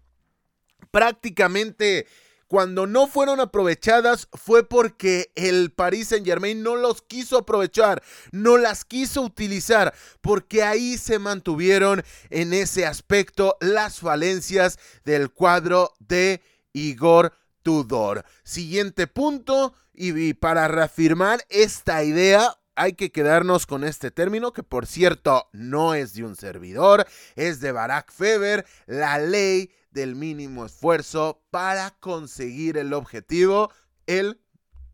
prácticamente 0.89 2.07
cuando 2.53 2.85
no 2.85 3.07
fueron 3.07 3.39
aprovechadas 3.39 4.27
fue 4.31 4.63
porque 4.63 5.31
el 5.33 5.71
Paris 5.71 6.09
Saint 6.09 6.23
Germain 6.23 6.61
no 6.61 6.75
los 6.75 7.01
quiso 7.01 7.39
aprovechar, 7.39 8.03
no 8.31 8.59
las 8.59 8.85
quiso 8.85 9.23
utilizar, 9.23 9.91
porque 10.21 10.61
ahí 10.61 10.99
se 10.99 11.17
mantuvieron 11.17 12.03
en 12.29 12.53
ese 12.53 12.85
aspecto 12.85 13.57
las 13.59 14.01
falencias 14.01 14.77
del 15.03 15.31
cuadro 15.31 15.93
de 15.97 16.43
Igor 16.73 17.33
Tudor. 17.63 18.23
Siguiente 18.43 19.07
punto, 19.07 19.73
y 19.91 20.35
para 20.35 20.67
reafirmar 20.67 21.43
esta 21.49 22.03
idea, 22.03 22.55
hay 22.75 22.93
que 22.93 23.11
quedarnos 23.11 23.65
con 23.65 23.83
este 23.83 24.11
término 24.11 24.53
que 24.53 24.63
por 24.63 24.87
cierto 24.87 25.49
no 25.51 25.93
es 25.93 26.13
de 26.13 26.23
un 26.23 26.35
servidor, 26.35 27.05
es 27.35 27.59
de 27.59 27.71
Barack 27.71 28.11
Feber, 28.11 28.65
la 28.85 29.17
ley 29.19 29.71
del 29.91 30.15
mínimo 30.15 30.65
esfuerzo 30.65 31.43
para 31.51 31.91
conseguir 31.99 32.77
el 32.77 32.93
objetivo. 32.93 33.71
Él 34.07 34.39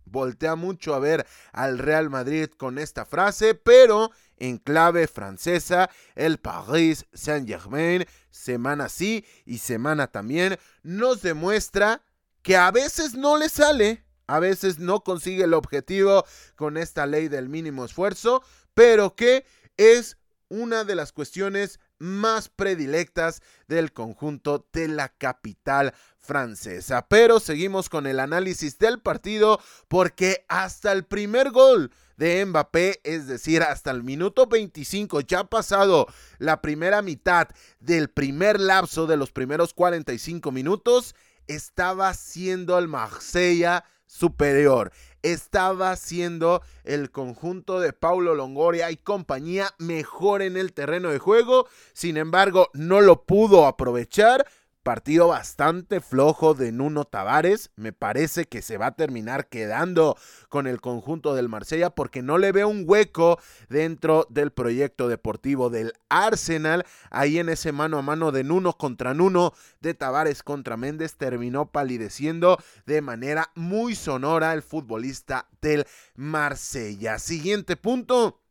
voltea 0.06 0.56
mucho 0.56 0.94
a 0.94 1.00
ver 1.00 1.26
al 1.52 1.78
Real 1.78 2.10
Madrid 2.10 2.50
con 2.50 2.78
esta 2.78 3.06
frase, 3.06 3.56
pero 3.56 4.12
en 4.38 4.58
clave 4.58 5.08
francesa, 5.08 5.90
el 6.16 6.40
Paris 6.40 7.06
Saint-Germain, 7.14 8.06
semana 8.30 8.90
sí 8.90 9.26
y 9.46 9.60
semana 9.60 10.08
también, 10.08 10.58
nos 10.84 11.22
demuestra 11.22 12.02
que 12.42 12.56
a 12.58 12.72
veces 12.72 13.16
no 13.16 13.38
le 13.38 13.50
sale, 13.50 14.04
a 14.30 14.40
veces 14.40 14.78
no 14.78 15.04
consigue 15.04 15.46
el 15.46 15.56
objetivo 15.56 16.24
con 16.56 16.78
esta 16.78 17.08
ley 17.08 17.30
del 17.30 17.50
mínimo 17.50 17.84
esfuerzo, 17.84 18.44
pero 18.76 19.16
que 19.16 19.46
es 19.76 20.18
una 20.50 20.84
de 20.84 20.96
las 20.96 21.12
cuestiones 21.12 21.80
más 21.98 22.48
predilectas 22.48 23.42
del 23.68 23.92
conjunto 23.92 24.68
de 24.72 24.88
la 24.88 25.10
capital 25.10 25.94
francesa. 26.20 27.08
Pero 27.08 27.40
seguimos 27.40 27.90
con 27.90 28.06
el 28.06 28.20
análisis 28.20 28.78
del 28.78 29.00
partido 29.00 29.60
porque 29.88 30.46
hasta 30.48 30.92
el 30.92 31.06
primer 31.06 31.50
gol 31.50 31.92
de 32.16 32.46
Mbappé, 32.46 33.02
es 33.04 33.28
decir, 33.28 33.64
hasta 33.64 33.90
el 33.90 34.04
minuto 34.04 34.46
25, 34.46 35.22
ya 35.22 35.44
pasado 35.46 36.08
la 36.38 36.62
primera 36.62 37.02
mitad 37.02 37.48
del 37.80 38.10
primer 38.10 38.60
lapso 38.60 39.08
de 39.08 39.18
los 39.18 39.32
primeros 39.32 39.74
45 39.74 40.52
minutos, 40.52 41.16
estaba 41.48 42.14
siendo 42.14 42.78
el 42.78 42.88
Marsella 42.88 43.84
superior 44.10 44.92
estaba 45.22 45.96
siendo 45.96 46.62
el 46.84 47.12
conjunto 47.12 47.80
de 47.80 47.94
Paulo 47.94 48.34
Longoria 48.34 48.90
y 48.90 48.98
compañía 48.98 49.74
mejor 49.78 50.42
en 50.42 50.58
el 50.58 50.74
terreno 50.74 51.10
de 51.10 51.20
juego. 51.20 51.68
Sin 51.94 52.18
embargo, 52.18 52.70
no 52.74 53.02
lo 53.02 53.24
pudo 53.24 53.68
aprovechar 53.68 54.46
Partido 54.90 55.28
bastante 55.28 56.02
flojo 56.02 56.56
de 56.56 56.72
Nuno 56.72 57.06
Tavares. 57.06 57.70
Me 57.76 57.94
parece 57.94 58.46
que 58.46 58.64
se 58.64 58.80
va 58.80 58.88
a 58.88 58.96
terminar 58.96 59.48
quedando 59.48 60.18
con 60.50 60.66
el 60.66 60.82
conjunto 60.82 61.36
del 61.36 61.48
Marsella 61.48 61.92
porque 61.92 62.24
no 62.24 62.40
le 62.40 62.52
veo 62.52 62.70
un 62.70 62.86
hueco 62.88 63.40
dentro 63.70 64.26
del 64.32 64.50
proyecto 64.50 65.08
deportivo 65.08 65.70
del 65.70 65.94
Arsenal. 66.10 66.88
Ahí 67.12 67.38
en 67.38 67.50
ese 67.50 67.72
mano 67.72 68.00
a 68.00 68.02
mano 68.02 68.32
de 68.32 68.44
Nuno 68.44 68.80
contra 68.80 69.14
Nuno, 69.14 69.54
de 69.80 69.94
Tavares 69.94 70.42
contra 70.42 70.76
Méndez, 70.76 71.18
terminó 71.18 71.72
palideciendo 71.72 72.58
de 72.88 73.04
manera 73.04 73.52
muy 73.54 73.94
sonora 73.94 74.54
el 74.54 74.64
futbolista 74.64 75.50
del 75.62 75.86
Marsella. 76.16 77.20
Siguiente 77.20 77.78
punto. 77.78 78.42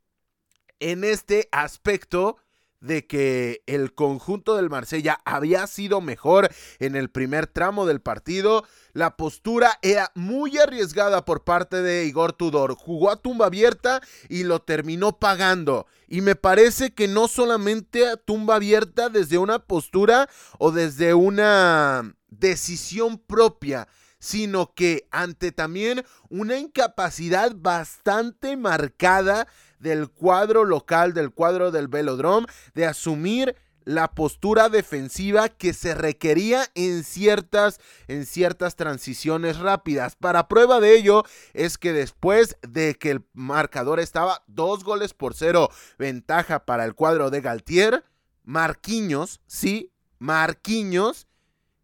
En 0.79 1.03
este 1.03 1.49
aspecto 1.51 2.37
de 2.81 3.07
que 3.07 3.63
el 3.67 3.95
conjunto 3.95 4.57
del 4.57 4.71
Marsella 4.71 5.21
había 5.25 5.67
sido 5.67 6.01
mejor 6.01 6.51
en 6.79 6.97
el 6.97 7.11
primer 7.11 7.47
tramo 7.47 7.87
del 7.87 8.01
partido. 8.01 8.65
La 8.93 9.17
postura 9.17 9.79
era 9.83 10.11
muy 10.15 10.59
arriesgada 10.59 11.25
por 11.25 11.45
parte 11.45 11.83
de 11.83 12.07
Igor 12.07 12.33
Tudor. 12.33 12.75
Jugó 12.75 13.11
a 13.11 13.21
tumba 13.21 13.47
abierta 13.47 14.01
y 14.29 14.45
lo 14.45 14.61
terminó 14.61 15.19
pagando. 15.19 15.87
Y 16.07 16.21
me 16.21 16.37
parece 16.37 16.95
que 16.95 17.09
no 17.09 17.29
solamente 17.29 18.07
a 18.07 18.17
tumba 18.17 18.57
abierta 18.57 19.09
desde 19.09 19.39
una 19.39 19.59
postura 19.59 20.29
o 20.59 20.71
desde 20.71 21.15
una 21.15 22.15
decisión 22.31 23.19
propia, 23.19 23.89
sino 24.19 24.75
que 24.75 25.07
ante 25.11 25.53
también 25.53 26.05
una 26.29 26.59
incapacidad 26.59 27.53
bastante 27.55 28.57
marcada 28.57 29.47
del 29.79 30.09
cuadro 30.09 30.65
local, 30.65 31.15
del 31.15 31.31
cuadro 31.31 31.71
del 31.71 31.89
Velodrome, 31.89 32.47
de 32.75 32.87
asumir 32.87 33.57
la 33.89 34.09
postura 34.09 34.69
defensiva 34.69 35.49
que 35.49 35.73
se 35.73 35.95
requería 35.95 36.67
en 36.75 37.05
ciertas, 37.05 37.81
en 38.07 38.27
ciertas 38.27 38.77
transiciones 38.77 39.59
rápidas. 39.59 40.15
Para 40.15 40.47
prueba 40.47 40.79
de 40.79 40.95
ello 40.95 41.25
es 41.55 41.79
que 41.79 41.95
después 41.95 42.59
de 42.61 42.97
que 42.97 43.13
el 43.13 43.25
marcador 43.33 43.99
estaba 43.99 44.45
dos 44.47 44.85
goles 44.85 45.15
por 45.15 45.33
cero, 45.33 45.71
ventaja 45.99 46.67
para 46.67 46.85
el 46.85 46.95
cuadro 46.95 47.31
de 47.31 47.41
Galtier, 47.41 48.05
Marquinhos, 48.45 49.41
sí, 49.47 49.91
Marquinhos 50.19 51.27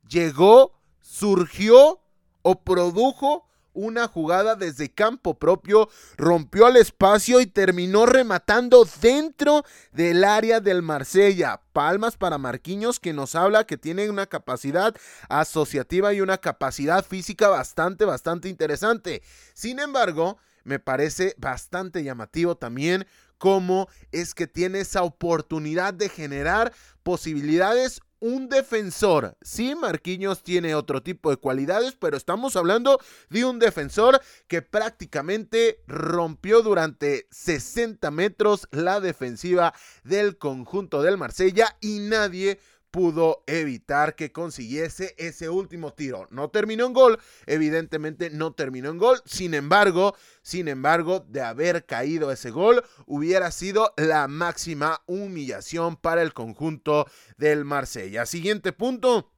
llegó, 0.07 0.79
surgió 1.01 2.03
o 2.43 2.65
produjo 2.65 3.47
una 3.75 4.09
jugada 4.09 4.57
desde 4.57 4.91
campo 4.91 5.39
propio, 5.39 5.89
rompió 6.17 6.69
el 6.69 6.77
espacio 6.77 7.41
y 7.41 7.47
terminó 7.47 8.07
rematando 8.07 8.89
dentro 9.01 9.65
del 9.93 10.25
área 10.25 10.61
del 10.61 10.83
Marsella. 10.83 11.61
Palmas 11.73 12.17
para 12.17 12.39
Marquinhos 12.39 13.01
que 13.01 13.13
nos 13.13 13.35
habla 13.35 13.67
que 13.67 13.77
tiene 13.77 14.09
una 14.09 14.27
capacidad 14.27 14.95
asociativa 15.29 16.15
y 16.15 16.21
una 16.21 16.39
capacidad 16.39 17.05
física 17.05 17.49
bastante, 17.49 18.05
bastante 18.05 18.49
interesante. 18.49 19.23
Sin 19.53 19.81
embargo, 19.81 20.39
me 20.63 20.79
parece 20.79 21.35
bastante 21.37 22.03
llamativo 22.03 22.57
también 22.57 23.07
cómo 23.39 23.89
es 24.13 24.35
que 24.35 24.47
tiene 24.47 24.81
esa 24.81 25.03
oportunidad 25.03 25.93
de 25.93 26.09
generar 26.09 26.73
posibilidades 27.03 28.01
un 28.25 28.49
defensor. 28.49 29.37
Sí, 29.43 29.75
Marquinhos 29.75 30.43
tiene 30.43 30.75
otro 30.75 31.03
tipo 31.03 31.29
de 31.29 31.37
cualidades, 31.37 31.95
pero 31.95 32.17
estamos 32.17 32.57
hablando 32.57 32.99
de 33.29 33.45
un 33.45 33.59
defensor 33.59 34.19
que 34.49 34.63
prácticamente 34.63 35.83
rompió 35.87 36.63
durante 36.63 37.29
60 37.31 38.11
metros 38.11 38.67
la 38.71 39.01
defensiva 39.01 39.75
del 40.05 40.39
conjunto 40.39 41.03
del 41.03 41.19
Marsella 41.19 41.77
y 41.83 41.99
nadie 41.99 42.59
pudo 42.95 43.43
evitar 43.49 44.15
que 44.15 44.31
consiguiese 44.31 45.17
ese 45.19 45.49
último 45.49 45.93
tiro. 45.93 46.29
No 46.31 46.51
terminó 46.51 46.87
en 46.87 46.93
gol, 46.93 47.19
evidentemente 47.45 48.31
no 48.31 48.53
terminó 48.53 48.89
en 48.89 48.99
gol. 48.99 49.21
Sin 49.25 49.55
embargo, 49.55 50.15
sin 50.43 50.69
embargo, 50.69 51.27
de 51.29 51.41
haber 51.41 51.87
caído 51.87 52.31
ese 52.31 52.53
gol, 52.53 52.85
hubiera 53.07 53.51
sido 53.51 53.93
la 53.97 54.29
máxima 54.29 55.03
humillación 55.07 55.97
para 55.97 56.23
el 56.23 56.35
conjunto 56.35 57.09
del 57.37 57.65
Marsella. 57.65 58.27
Siguiente 58.27 58.73
punto. 58.73 59.33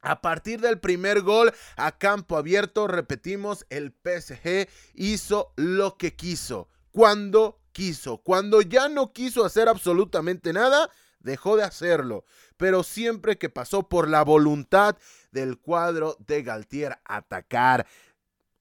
A 0.00 0.22
partir 0.22 0.62
del 0.62 0.80
primer 0.80 1.20
gol 1.20 1.52
a 1.76 1.98
campo 1.98 2.38
abierto, 2.38 2.86
repetimos, 2.86 3.66
el 3.68 3.92
PSG 3.92 4.70
hizo 4.94 5.52
lo 5.56 5.98
que 5.98 6.16
quiso, 6.16 6.70
cuando 6.92 7.60
quiso, 7.72 8.22
cuando 8.22 8.62
ya 8.62 8.88
no 8.88 9.12
quiso 9.12 9.44
hacer 9.44 9.68
absolutamente 9.68 10.54
nada, 10.54 10.90
dejó 11.26 11.56
de 11.56 11.64
hacerlo, 11.64 12.24
pero 12.56 12.82
siempre 12.82 13.38
que 13.38 13.48
pasó 13.48 13.88
por 13.88 14.08
la 14.08 14.22
voluntad 14.22 14.96
del 15.30 15.58
cuadro 15.58 16.16
de 16.26 16.42
Galtier 16.42 16.98
atacar, 17.04 17.86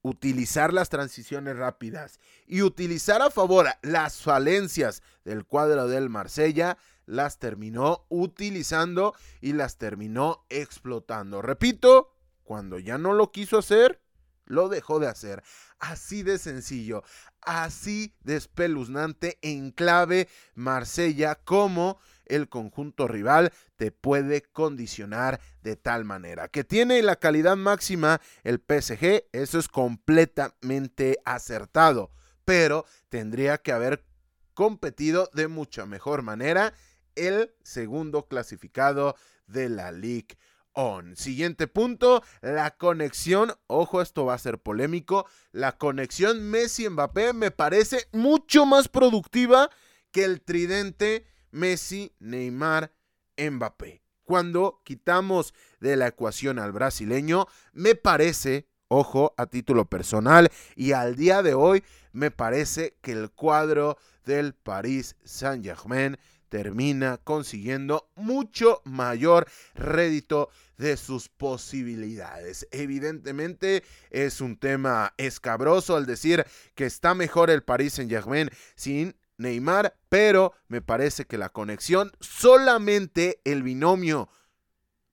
utilizar 0.01 0.71
las 0.71 0.89
transiciones 0.89 1.57
rápidas 1.57 2.19
y 2.45 2.61
utilizar 2.61 3.21
a 3.21 3.31
favor 3.31 3.67
las 3.81 4.21
falencias 4.21 5.01
del 5.23 5.45
cuadro 5.45 5.87
del 5.87 6.09
Marsella, 6.09 6.77
las 7.05 7.39
terminó 7.39 8.05
utilizando 8.09 9.15
y 9.41 9.53
las 9.53 9.77
terminó 9.77 10.45
explotando. 10.49 11.41
Repito, 11.41 12.11
cuando 12.43 12.77
ya 12.79 12.97
no 12.97 13.13
lo 13.13 13.31
quiso 13.31 13.57
hacer, 13.57 13.99
lo 14.45 14.69
dejó 14.69 14.99
de 14.99 15.07
hacer. 15.07 15.43
Así 15.79 16.23
de 16.23 16.37
sencillo, 16.37 17.03
así 17.41 18.13
de 18.23 18.37
espeluznante 18.37 19.37
en 19.41 19.71
clave 19.71 20.29
Marsella 20.53 21.35
como 21.35 21.99
el 22.27 22.49
conjunto 22.49 23.07
rival 23.07 23.51
te 23.75 23.91
puede 23.91 24.41
condicionar 24.41 25.39
de 25.61 25.75
tal 25.75 26.05
manera. 26.05 26.47
Que 26.47 26.63
tiene 26.63 27.01
la 27.01 27.15
calidad 27.17 27.55
máxima 27.55 28.21
el 28.43 28.57
PSG, 28.59 29.25
eso 29.31 29.59
es 29.59 29.67
completamente 29.67 31.19
acertado, 31.25 32.11
pero 32.45 32.85
tendría 33.09 33.57
que 33.57 33.71
haber 33.71 34.05
competido 34.53 35.29
de 35.33 35.47
mucha 35.47 35.85
mejor 35.85 36.21
manera 36.21 36.73
el 37.15 37.53
segundo 37.63 38.27
clasificado 38.27 39.15
de 39.47 39.69
la 39.69 39.91
Ligue 39.91 40.37
On. 40.73 41.15
Siguiente 41.15 41.67
punto, 41.67 42.21
la 42.41 42.75
conexión, 42.75 43.53
ojo, 43.67 44.01
esto 44.01 44.25
va 44.25 44.33
a 44.33 44.39
ser 44.39 44.59
polémico, 44.59 45.25
la 45.51 45.77
conexión 45.77 46.51
Messi-Mbappé 46.51 47.33
me 47.33 47.51
parece 47.51 48.07
mucho 48.11 48.65
más 48.65 48.89
productiva 48.89 49.69
que 50.11 50.25
el 50.25 50.41
tridente 50.41 51.25
Messi, 51.55 52.13
Neymar, 52.19 52.91
Mbappé. 53.37 54.01
Cuando 54.23 54.81
quitamos 54.83 55.53
de 55.79 55.95
la 55.95 56.07
ecuación 56.07 56.59
al 56.59 56.71
brasileño, 56.71 57.47
me 57.71 57.95
parece, 57.95 58.67
ojo, 58.87 59.33
a 59.37 59.45
título 59.45 59.85
personal 59.85 60.49
y 60.75 60.91
al 60.91 61.15
día 61.15 61.41
de 61.43 61.53
hoy, 61.53 61.83
me 62.11 62.29
parece 62.29 62.97
que 63.01 63.13
el 63.13 63.31
cuadro 63.31 63.97
del 64.25 64.53
Paris 64.53 65.15
Saint-Germain 65.23 66.17
termina 66.49 67.17
consiguiendo 67.17 68.09
mucho 68.15 68.81
mayor 68.83 69.47
rédito 69.75 70.49
de 70.77 70.97
sus 70.97 71.29
posibilidades. 71.29 72.67
Evidentemente 72.71 73.83
es 74.09 74.41
un 74.41 74.57
tema 74.57 75.13
escabroso 75.17 75.95
al 75.95 76.05
decir 76.05 76.45
que 76.75 76.85
está 76.85 77.13
mejor 77.13 77.49
el 77.49 77.63
Paris 77.63 77.93
Saint-Germain 77.93 78.49
sin 78.75 79.15
Neymar, 79.37 79.97
pero 80.09 80.53
me 80.67 80.81
parece 80.81 81.25
que 81.25 81.37
la 81.37 81.49
conexión, 81.49 82.11
solamente 82.19 83.41
el 83.43 83.63
binomio 83.63 84.29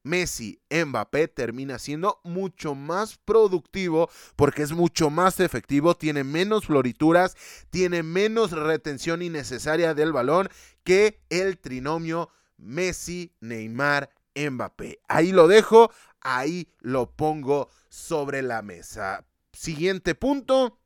Messi-Mbappé 0.04 1.28
termina 1.28 1.78
siendo 1.78 2.20
mucho 2.24 2.74
más 2.74 3.18
productivo 3.18 4.11
porque 4.37 4.62
es 4.62 4.72
mucho 4.72 5.11
más 5.11 5.38
efectivo, 5.40 5.96
tiene 5.96 6.24
menos 6.24 6.66
florituras, 6.66 7.37
tiene 7.70 8.02
menos 8.02 8.50
retención 8.52 9.22
innecesaria 9.22 9.94
del 9.94 10.12
balón 10.12 10.48
que 10.85 11.22
el 11.30 11.58
trinomio 11.58 12.28
Messi-Neymar-Mbappé. 12.58 15.00
Ahí 15.08 15.32
lo 15.32 15.48
dejo, 15.48 15.90
ahí 16.20 16.68
lo 16.80 17.11
pongo 17.11 17.70
sobre 17.88 18.42
la 18.42 18.61
mesa. 18.62 19.24
Siguiente 19.52 20.14
punto, 20.14 20.78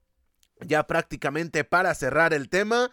ya 0.61 0.87
prácticamente 0.87 1.65
para 1.65 1.95
cerrar 1.95 2.33
el 2.35 2.49
tema. 2.49 2.93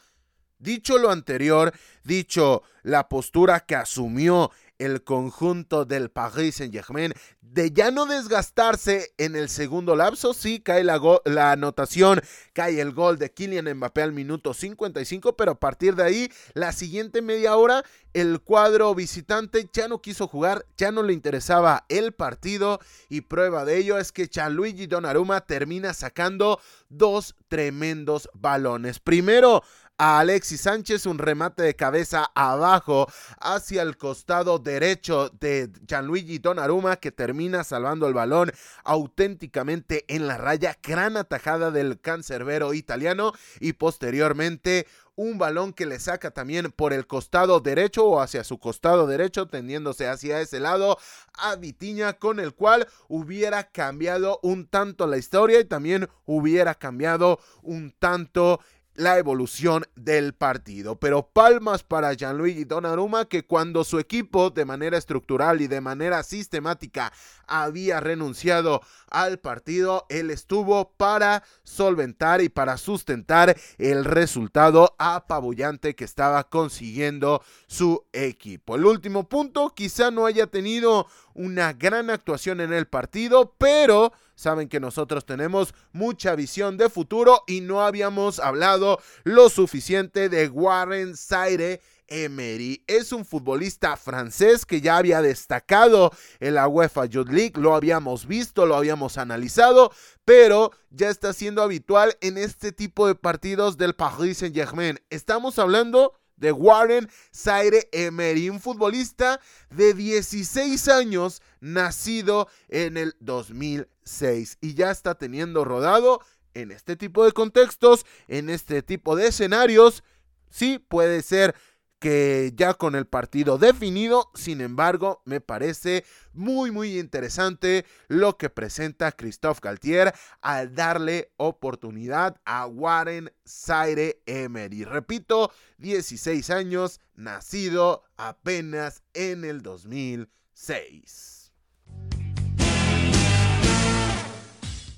Dicho 0.63 0.97
lo 0.97 1.11
anterior, 1.11 1.73
dicho 2.05 2.63
la 2.83 3.09
postura 3.09 3.59
que 3.59 3.75
asumió 3.75 4.49
el 4.77 5.03
conjunto 5.03 5.83
del 5.83 6.09
Paris 6.09 6.55
Saint-Germain 6.55 7.13
de 7.41 7.71
ya 7.71 7.91
no 7.91 8.05
desgastarse 8.05 9.13
en 9.17 9.35
el 9.35 9.47
segundo 9.47 9.95
lapso. 9.95 10.33
Sí, 10.33 10.59
cae 10.59 10.83
la, 10.83 11.51
anotación, 11.51 12.21
cae 12.53 12.81
el 12.81 12.93
gol 12.93 13.19
de 13.19 13.31
Kylian 13.31 13.71
Mbappé 13.75 14.01
al 14.01 14.13
minuto 14.13 14.53
55, 14.53 15.35
pero 15.37 15.51
a 15.51 15.59
partir 15.59 15.95
de 15.95 16.03
ahí, 16.03 16.31
la 16.53 16.71
siguiente 16.71 17.21
media 17.21 17.55
hora, 17.55 17.83
el 18.13 18.41
cuadro 18.41 18.93
visitante 18.95 19.69
ya 19.71 19.87
no 19.87 20.01
quiso 20.01 20.27
jugar, 20.27 20.65
ya 20.77 20.91
no 20.91 21.03
le 21.03 21.13
interesaba 21.13 21.85
el 21.89 22.13
partido 22.13 22.79
y 23.09 23.21
prueba 23.21 23.65
de 23.65 23.77
ello 23.77 23.97
es 23.97 24.11
que 24.11 24.27
Gianluigi 24.27 24.87
Donnarumma 24.87 25.41
termina 25.41 25.93
sacando 25.93 26.59
dos 26.89 27.35
tremendos 27.47 28.29
balones. 28.33 28.99
Primero, 28.99 29.63
a 29.97 30.19
Alexis 30.19 30.61
Sánchez, 30.61 31.05
un 31.05 31.19
remate 31.19 31.63
de 31.63 31.75
cabeza 31.75 32.31
abajo 32.35 33.07
hacia 33.39 33.81
el 33.81 33.97
costado 33.97 34.59
derecho 34.59 35.29
de 35.39 35.69
Gianluigi 35.87 36.39
Donnarumma 36.39 36.95
que 36.97 37.11
termina 37.11 37.63
salvando 37.63 38.07
el 38.07 38.13
balón 38.13 38.51
auténticamente 38.83 40.05
en 40.07 40.27
la 40.27 40.37
raya, 40.37 40.77
gran 40.81 41.17
atajada 41.17 41.71
del 41.71 41.99
cancerbero 41.99 42.73
italiano 42.73 43.33
y 43.59 43.73
posteriormente 43.73 44.87
un 45.15 45.37
balón 45.37 45.73
que 45.73 45.85
le 45.85 45.99
saca 45.99 46.31
también 46.31 46.71
por 46.71 46.93
el 46.93 47.05
costado 47.05 47.59
derecho 47.59 48.05
o 48.05 48.19
hacia 48.19 48.43
su 48.43 48.57
costado 48.59 49.05
derecho, 49.05 49.47
tendiéndose 49.47 50.07
hacia 50.07 50.41
ese 50.41 50.59
lado 50.59 50.97
a 51.33 51.55
Vitiña, 51.55 52.13
con 52.13 52.39
el 52.39 52.53
cual 52.53 52.87
hubiera 53.07 53.69
cambiado 53.69 54.39
un 54.41 54.67
tanto 54.67 55.05
la 55.07 55.17
historia 55.17 55.59
y 55.59 55.65
también 55.65 56.09
hubiera 56.25 56.75
cambiado 56.75 57.39
un 57.61 57.91
tanto 57.91 58.59
la 58.95 59.17
evolución 59.17 59.85
del 59.95 60.33
partido. 60.33 60.99
Pero 60.99 61.27
palmas 61.27 61.83
para 61.83 62.13
Gianluigi 62.13 62.65
Donnarumma 62.65 63.25
que 63.25 63.45
cuando 63.45 63.83
su 63.83 63.99
equipo 63.99 64.49
de 64.49 64.65
manera 64.65 64.97
estructural 64.97 65.61
y 65.61 65.67
de 65.67 65.81
manera 65.81 66.23
sistemática 66.23 67.11
había 67.53 67.99
renunciado 67.99 68.81
al 69.11 69.37
partido, 69.37 70.07
él 70.09 70.31
estuvo 70.31 70.91
para 70.97 71.43
solventar 71.61 72.41
y 72.41 72.49
para 72.49 72.77
sustentar 72.77 73.55
el 73.77 74.05
resultado 74.05 74.95
apabullante 74.97 75.95
que 75.95 76.03
estaba 76.03 76.49
consiguiendo 76.49 77.43
su 77.67 78.05
equipo. 78.11 78.75
El 78.75 78.85
último 78.85 79.29
punto, 79.29 79.69
quizá 79.69 80.09
no 80.09 80.25
haya 80.25 80.47
tenido 80.47 81.05
una 81.35 81.73
gran 81.73 82.09
actuación 82.09 82.59
en 82.59 82.73
el 82.73 82.87
partido, 82.87 83.53
pero 83.59 84.13
saben 84.33 84.67
que 84.67 84.79
nosotros 84.79 85.25
tenemos 85.25 85.75
mucha 85.91 86.35
visión 86.35 86.77
de 86.77 86.89
futuro 86.89 87.43
y 87.45 87.61
no 87.61 87.81
habíamos 87.81 88.39
hablado 88.39 88.99
lo 89.23 89.49
suficiente 89.49 90.27
de 90.27 90.49
Warren 90.49 91.15
Zaire 91.15 91.81
Emery. 92.07 92.83
Es 92.87 93.11
un 93.11 93.25
futbolista 93.25 93.97
francés 93.97 94.65
que 94.65 94.81
ya 94.81 94.97
había 94.97 95.21
destacado 95.21 96.11
en 96.39 96.55
la 96.55 96.67
UEFA 96.67 97.05
Youth 97.05 97.29
League, 97.29 97.53
lo 97.55 97.75
habíamos 97.75 98.25
visto, 98.25 98.65
lo 98.65 98.75
habíamos 98.75 99.17
analizado, 99.17 99.91
pero 100.25 100.71
ya 100.89 101.09
está 101.09 101.33
siendo 101.33 101.61
habitual 101.61 102.17
en 102.21 102.37
este 102.37 102.71
tipo 102.71 103.07
de 103.07 103.15
partidos 103.15 103.77
del 103.77 103.95
Paris 103.95 104.39
Saint-Germain. 104.39 104.99
Estamos 105.09 105.59
hablando 105.59 106.13
de 106.35 106.51
Warren 106.51 107.09
Zaire 107.33 107.89
Emery, 107.91 108.49
un 108.49 108.59
futbolista 108.59 109.39
de 109.69 109.93
16 109.93 110.87
años, 110.89 111.41
nacido 111.61 112.47
en 112.69 112.97
el 112.97 113.15
2006 113.19 114.57
y 114.61 114.73
ya 114.73 114.91
está 114.91 115.15
teniendo 115.15 115.63
rodado 115.63 116.19
en 116.53 116.71
este 116.71 116.95
tipo 116.95 117.25
de 117.25 117.31
contextos, 117.31 118.05
en 118.27 118.49
este 118.49 118.81
tipo 118.81 119.15
de 119.15 119.27
escenarios. 119.27 120.03
Sí, 120.49 120.79
puede 120.79 121.21
ser 121.21 121.55
que 122.03 122.51
ya 122.57 122.73
con 122.73 122.95
el 122.95 123.07
partido 123.07 123.57
definido, 123.57 124.29
sin 124.33 124.59
embargo, 124.59 125.21
me 125.23 125.39
parece 125.39 126.03
muy 126.33 126.69
muy 126.69 126.99
interesante 126.99 127.85
lo 128.09 128.37
que 128.37 128.49
presenta 128.49 129.13
Christophe 129.13 129.61
Galtier 129.63 130.13
al 130.41 130.75
darle 130.75 131.31
oportunidad 131.37 132.41
a 132.43 132.67
Warren 132.67 133.31
Zaire 133.47 134.21
Emery. 134.25 134.83
Repito, 134.83 135.49
16 135.77 136.49
años, 136.49 136.99
nacido 137.15 138.03
apenas 138.17 139.01
en 139.13 139.45
el 139.45 139.61
2006. 139.61 141.42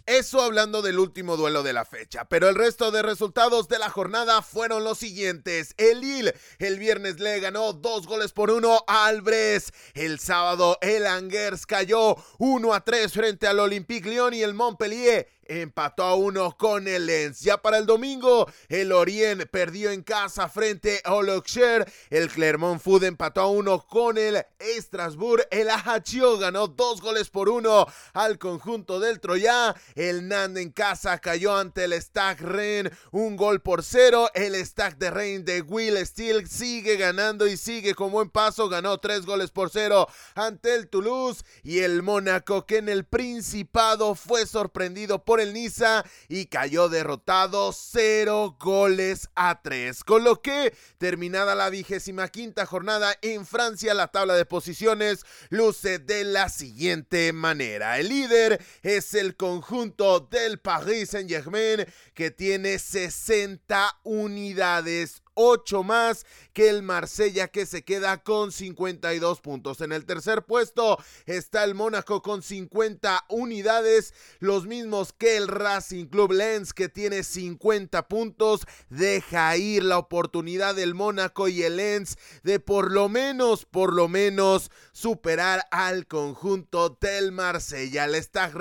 Eso 0.08 0.40
hablando 0.40 0.84
del 0.84 1.00
último 1.00 1.36
duelo 1.36 1.64
de 1.64 1.74
la 1.74 1.84
fecha, 1.84 2.26
pero 2.26 2.48
el 2.48 2.54
resto 2.54 2.92
de 2.92 3.02
resultados 3.02 3.68
de 3.68 3.80
la 3.80 3.90
jornada 3.90 4.44
fueron 4.44 4.84
los 4.84 5.00
siguientes. 5.00 5.74
El 5.78 6.02
Lille 6.02 6.36
el 6.60 6.78
viernes 6.78 7.20
le 7.20 7.40
ganó 7.40 7.74
dos 7.74 8.06
goles 8.06 8.32
por 8.32 8.52
uno 8.52 8.84
al 8.86 9.22
Brest. 9.22 9.74
El 9.96 10.20
sábado 10.20 10.78
el 10.82 11.08
Angers 11.08 11.66
cayó 11.66 12.18
1 12.38 12.74
a 12.76 12.86
3 12.86 13.12
frente 13.12 13.48
al 13.48 13.60
Olympique 13.60 14.08
Lyon 14.08 14.36
y 14.36 14.44
el 14.44 14.54
Montpellier 14.54 15.28
empató 15.46 16.04
a 16.04 16.16
uno 16.16 16.56
con 16.58 16.88
el 16.88 17.06
Lens. 17.06 17.42
Ya 17.42 17.62
para 17.62 17.78
el 17.78 17.86
domingo, 17.86 18.52
el 18.70 18.92
Orient 18.92 19.46
perdió 19.46 19.92
en 19.92 20.04
casa 20.04 20.50
frente 20.50 21.02
a 21.04 21.10
Auxerre. 21.10 21.86
El 22.10 22.30
Clermont 22.30 22.82
Food 22.82 23.04
empató 23.04 23.42
a 23.42 23.48
uno 23.48 23.86
con 23.86 24.18
el 24.18 24.44
Strasbourg. 24.60 25.48
El 25.52 25.70
Ajaccio 25.70 26.38
ganó 26.38 26.68
dos 26.68 27.02
goles 27.02 27.30
por 27.30 27.50
uno 27.50 27.86
al 28.14 28.38
conjunto 28.38 29.00
del 29.00 29.20
Troya. 29.20 29.76
El 29.96 30.28
Nand 30.28 30.58
en 30.58 30.72
casa 30.72 31.20
cayó 31.20 31.56
ante 31.56 31.86
el 31.86 32.02
Stag 32.02 32.42
Rennes 32.42 32.92
un 33.12 33.36
gol 33.36 33.62
por 33.62 33.84
cero. 33.84 34.30
El 34.34 34.56
Stag 34.66 34.98
de 34.98 35.12
Rennes 35.12 35.46
de 35.46 35.62
Will 35.62 35.98
Steel 36.06 36.48
sigue 36.48 36.98
ganando 36.98 37.48
y 37.48 37.58
sigue 37.58 37.94
con 37.94 38.12
buen 38.12 38.30
paso. 38.30 38.70
Ganó 38.70 38.98
tres 38.98 39.26
goles 39.26 39.52
por 39.52 39.70
cero 39.70 40.08
ante 40.36 40.76
el 40.76 40.90
Toulouse. 40.90 41.44
Y 41.64 41.80
el 41.80 42.04
Mónaco 42.04 42.66
que 42.66 42.78
en 42.78 42.90
el 42.90 43.06
Principado 43.06 44.16
fue 44.16 44.46
sorprendido 44.46 45.24
por 45.24 45.35
el 45.40 45.54
Niza 45.54 46.06
y 46.28 46.46
cayó 46.46 46.90
derrotado 46.90 47.72
0 47.74 48.58
goles 48.60 49.30
a 49.36 49.62
3. 49.62 50.04
Con 50.04 50.24
lo 50.24 50.42
que, 50.42 50.74
terminada 50.98 51.56
la 51.56 51.70
vigésima 51.70 52.28
quinta 52.28 52.66
jornada 52.66 53.16
en 53.22 53.46
Francia, 53.46 53.94
la 53.94 54.08
tabla 54.08 54.36
de 54.36 54.46
posiciones 54.46 55.26
luce 55.50 56.00
de 56.00 56.24
la 56.24 56.50
siguiente 56.50 57.34
manera. 57.34 58.00
El 58.00 58.10
líder 58.10 58.64
es 58.84 59.14
el 59.14 59.36
conjunto 59.36 60.20
del 60.20 60.60
Paris 60.60 61.10
Saint 61.10 61.30
Germain 61.30 61.86
que 62.14 62.32
tiene 62.32 62.80
60 62.80 64.00
unidades 64.04 65.22
8 65.36 65.84
más 65.84 66.26
que 66.54 66.70
el 66.70 66.84
Marsella 66.84 67.48
que 67.48 67.66
se 67.66 67.84
queda 67.84 68.24
con 68.24 68.52
52 68.52 69.42
puntos. 69.42 69.82
En 69.82 69.92
el 69.92 70.06
tercer 70.06 70.44
puesto 70.44 70.98
está 71.26 71.64
el 71.64 71.76
Mónaco 71.76 72.22
con 72.22 72.42
50 72.42 73.26
unidades, 73.30 74.14
los 74.40 74.66
mismos 74.66 75.14
que 75.14 75.38
el 75.38 75.48
Racing 75.48 76.06
Club 76.06 76.32
Lens 76.32 76.74
que 76.74 76.90
tiene 76.90 77.24
50 77.24 78.08
puntos. 78.08 78.62
Deja 78.90 79.56
ir 79.58 79.84
la 79.84 79.98
oportunidad 79.98 80.76
del 80.76 80.96
Mónaco 80.96 81.48
y 81.48 81.64
el 81.64 81.78
Lens 81.78 82.18
de 82.44 82.60
por 82.60 82.92
lo 82.92 83.10
menos, 83.10 83.66
por 83.66 83.94
lo 83.94 84.08
menos 84.08 84.72
superar 84.92 85.68
al 85.72 86.08
conjunto 86.08 86.98
del 87.02 87.32
Marsella. 87.32 88.06
El 88.06 88.16
Stag 88.16 88.56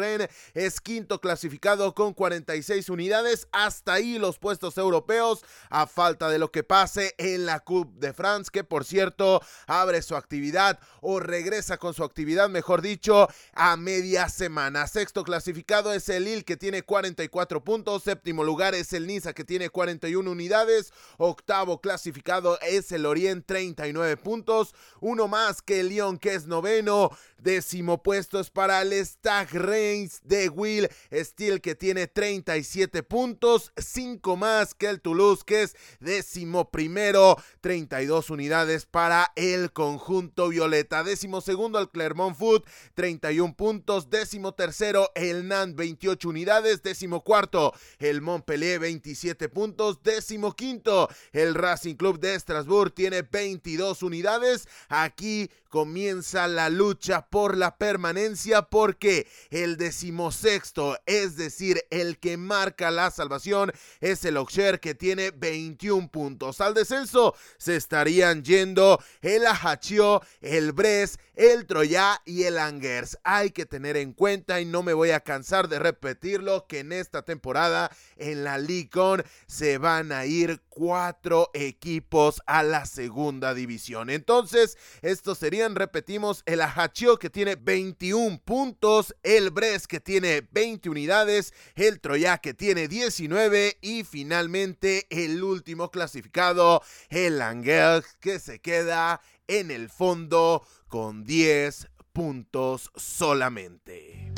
es 0.55 0.81
quinto 0.81 1.21
clasificado 1.21 1.95
con 1.95 2.15
46 2.15 2.89
unidades. 2.89 3.47
Hasta 3.53 3.95
ahí 3.95 4.19
los 4.19 4.39
puestos 4.39 4.77
europeos 4.77 5.45
a 5.71 5.87
falta 5.87 6.29
de 6.29 6.39
lo 6.39 6.51
que 6.51 6.64
pase 6.65 7.15
en 7.19 7.47
la 7.47 7.61
Coupe 7.61 7.99
de 7.99 8.13
France, 8.13 8.51
que 8.53 8.65
por 8.65 8.85
cierto 8.85 9.41
abre 9.67 10.03
su 10.03 10.17
actividad 10.17 10.79
o 11.01 11.21
regresa 11.21 11.77
con 11.79 11.95
su 11.95 12.03
actividad, 12.03 12.49
mejor 12.49 12.83
dicho, 12.83 13.29
a 13.53 13.77
media 13.77 14.29
semana. 14.29 14.87
Sexto 14.87 15.25
clasificado 15.25 15.93
es 15.93 16.09
el 16.09 16.25
Lille 16.25 16.45
que 16.45 16.57
tiene 16.57 16.83
44 16.83 17.63
puntos, 17.63 18.03
séptimo 18.03 18.45
lugar 18.45 18.75
es 18.75 18.93
el 18.93 19.07
Niza 19.07 19.33
que 19.33 19.45
tiene 19.45 19.71
41 19.71 20.31
unidades, 20.31 20.93
octavo 21.19 21.81
clasificado 21.81 22.59
es 22.61 22.91
el 22.93 23.07
Orient 23.07 23.45
39 23.47 24.17
puntos, 24.17 24.75
uno 25.01 25.29
más 25.29 25.63
que 25.63 25.81
el 25.81 25.89
Lyon 25.89 26.19
que 26.19 26.35
es 26.35 26.47
noveno, 26.47 27.11
décimo 27.45 28.03
puesto 28.03 28.41
es 28.41 28.51
para 28.51 28.83
el 28.83 28.93
Stag 29.07 29.53
Reims 29.53 30.21
de 30.25 30.49
Will 30.49 30.89
Steel 31.13 31.61
que 31.61 31.77
tiene 31.77 32.09
37 32.09 33.05
puntos, 33.05 33.71
cinco 33.77 34.37
más 34.37 34.75
que 34.75 34.89
el 34.89 35.01
Toulouse 35.01 35.45
que 35.47 35.63
es 35.63 35.77
décimo 36.01 36.71
primero, 36.71 37.37
32 37.61 38.31
unidades 38.31 38.87
para 38.87 39.31
el 39.37 39.73
conjunto 39.73 40.49
violeta. 40.49 41.05
Décimo 41.05 41.41
segundo 41.41 41.79
el 41.79 41.91
Clermont 41.91 42.37
Foot, 42.37 42.67
31 42.95 43.55
puntos. 43.55 44.09
Décimo 44.09 44.55
tercero 44.55 45.11
el 45.15 45.47
Nantes, 45.47 45.77
28 45.77 46.29
unidades. 46.29 46.83
Décimo 46.83 47.23
cuarto 47.23 47.75
el 47.99 48.23
Montpellier, 48.23 48.81
27 48.81 49.51
puntos. 49.51 50.03
Décimo 50.03 50.57
quinto 50.57 51.09
el 51.33 51.55
Racing 51.55 51.97
Club 51.97 52.19
de 52.19 52.35
Estrasburgo 52.35 52.91
tiene 52.91 53.23
22 53.23 54.03
unidades. 54.03 54.67
Aquí 54.89 55.51
comienza 55.75 56.47
la 56.47 56.71
lucha 56.71 57.27
por 57.27 57.57
la 57.57 57.77
permanencia 57.77 58.63
porque 58.63 59.27
el 59.51 59.77
decimosexto, 59.77 60.97
es 61.05 61.35
decir, 61.35 61.83
el 61.91 62.21
que 62.21 62.37
marca 62.37 62.93
la 62.93 63.11
salvación, 63.11 63.73
es 64.01 64.25
el 64.25 64.37
Auxerre 64.37 64.79
que 64.79 64.95
tiene 64.95 65.33
21 65.33 66.13
puntos. 66.13 66.61
Al 66.61 66.75
descenso 66.75 67.35
se 67.59 67.75
estarían 67.75 68.45
yendo 68.45 69.03
el 69.21 69.49
Ajaccio, 69.49 70.23
el 70.41 70.71
Bres, 70.71 71.19
el 71.35 71.67
Troya 71.67 72.21
y 72.25 72.45
el 72.45 72.59
Angers. 72.59 73.19
Hay 73.25 73.51
que 73.51 73.67
tener 73.67 73.97
en 73.97 74.13
cuenta 74.13 74.61
y 74.61 74.65
no 74.65 74.83
me 74.83 74.93
voy 74.93 75.11
a 75.11 75.21
cansar 75.21 75.69
de 75.69 75.79
repetirlo 75.79 76.67
que 76.67 76.81
en 76.81 76.93
esta 76.93 77.23
temporada 77.23 77.91
en 78.17 78.45
la 78.45 78.59
Licon 78.59 79.25
se 79.47 79.79
van 79.79 80.13
a 80.13 80.27
ir 80.27 80.61
cuatro 80.69 81.51
equipos 81.55 82.43
a 82.47 82.63
la 82.63 82.87
segunda 82.87 83.55
división. 83.55 84.11
Entonces, 84.11 84.77
estos 85.03 85.39
serían, 85.39 85.75
repetimos, 85.75 86.43
el 86.47 86.61
Ajaccio 86.61 87.19
que 87.19 87.31
tiene 87.31 87.57
21 87.57 88.41
puntos, 88.45 89.15
el 89.23 89.51
Bres 89.51 89.87
que 89.87 90.01
tiene 90.01 90.47
20 90.53 90.91
unidades, 90.91 91.53
el 91.75 92.01
Troya 92.01 92.39
que 92.39 92.55
tiene 92.55 92.89
19 92.89 93.79
y 93.81 94.05
finalmente 94.05 95.07
el 95.11 95.43
último 95.43 95.91
clasificado, 95.91 96.83
el 97.09 97.41
Angers 97.41 98.17
que 98.21 98.39
se 98.39 98.61
queda 98.61 99.21
en 99.47 99.71
el 99.71 99.91
fondo 99.91 100.67
con 100.95 101.25
10 101.25 101.89
puntos 102.13 102.89
solamente. 102.95 104.33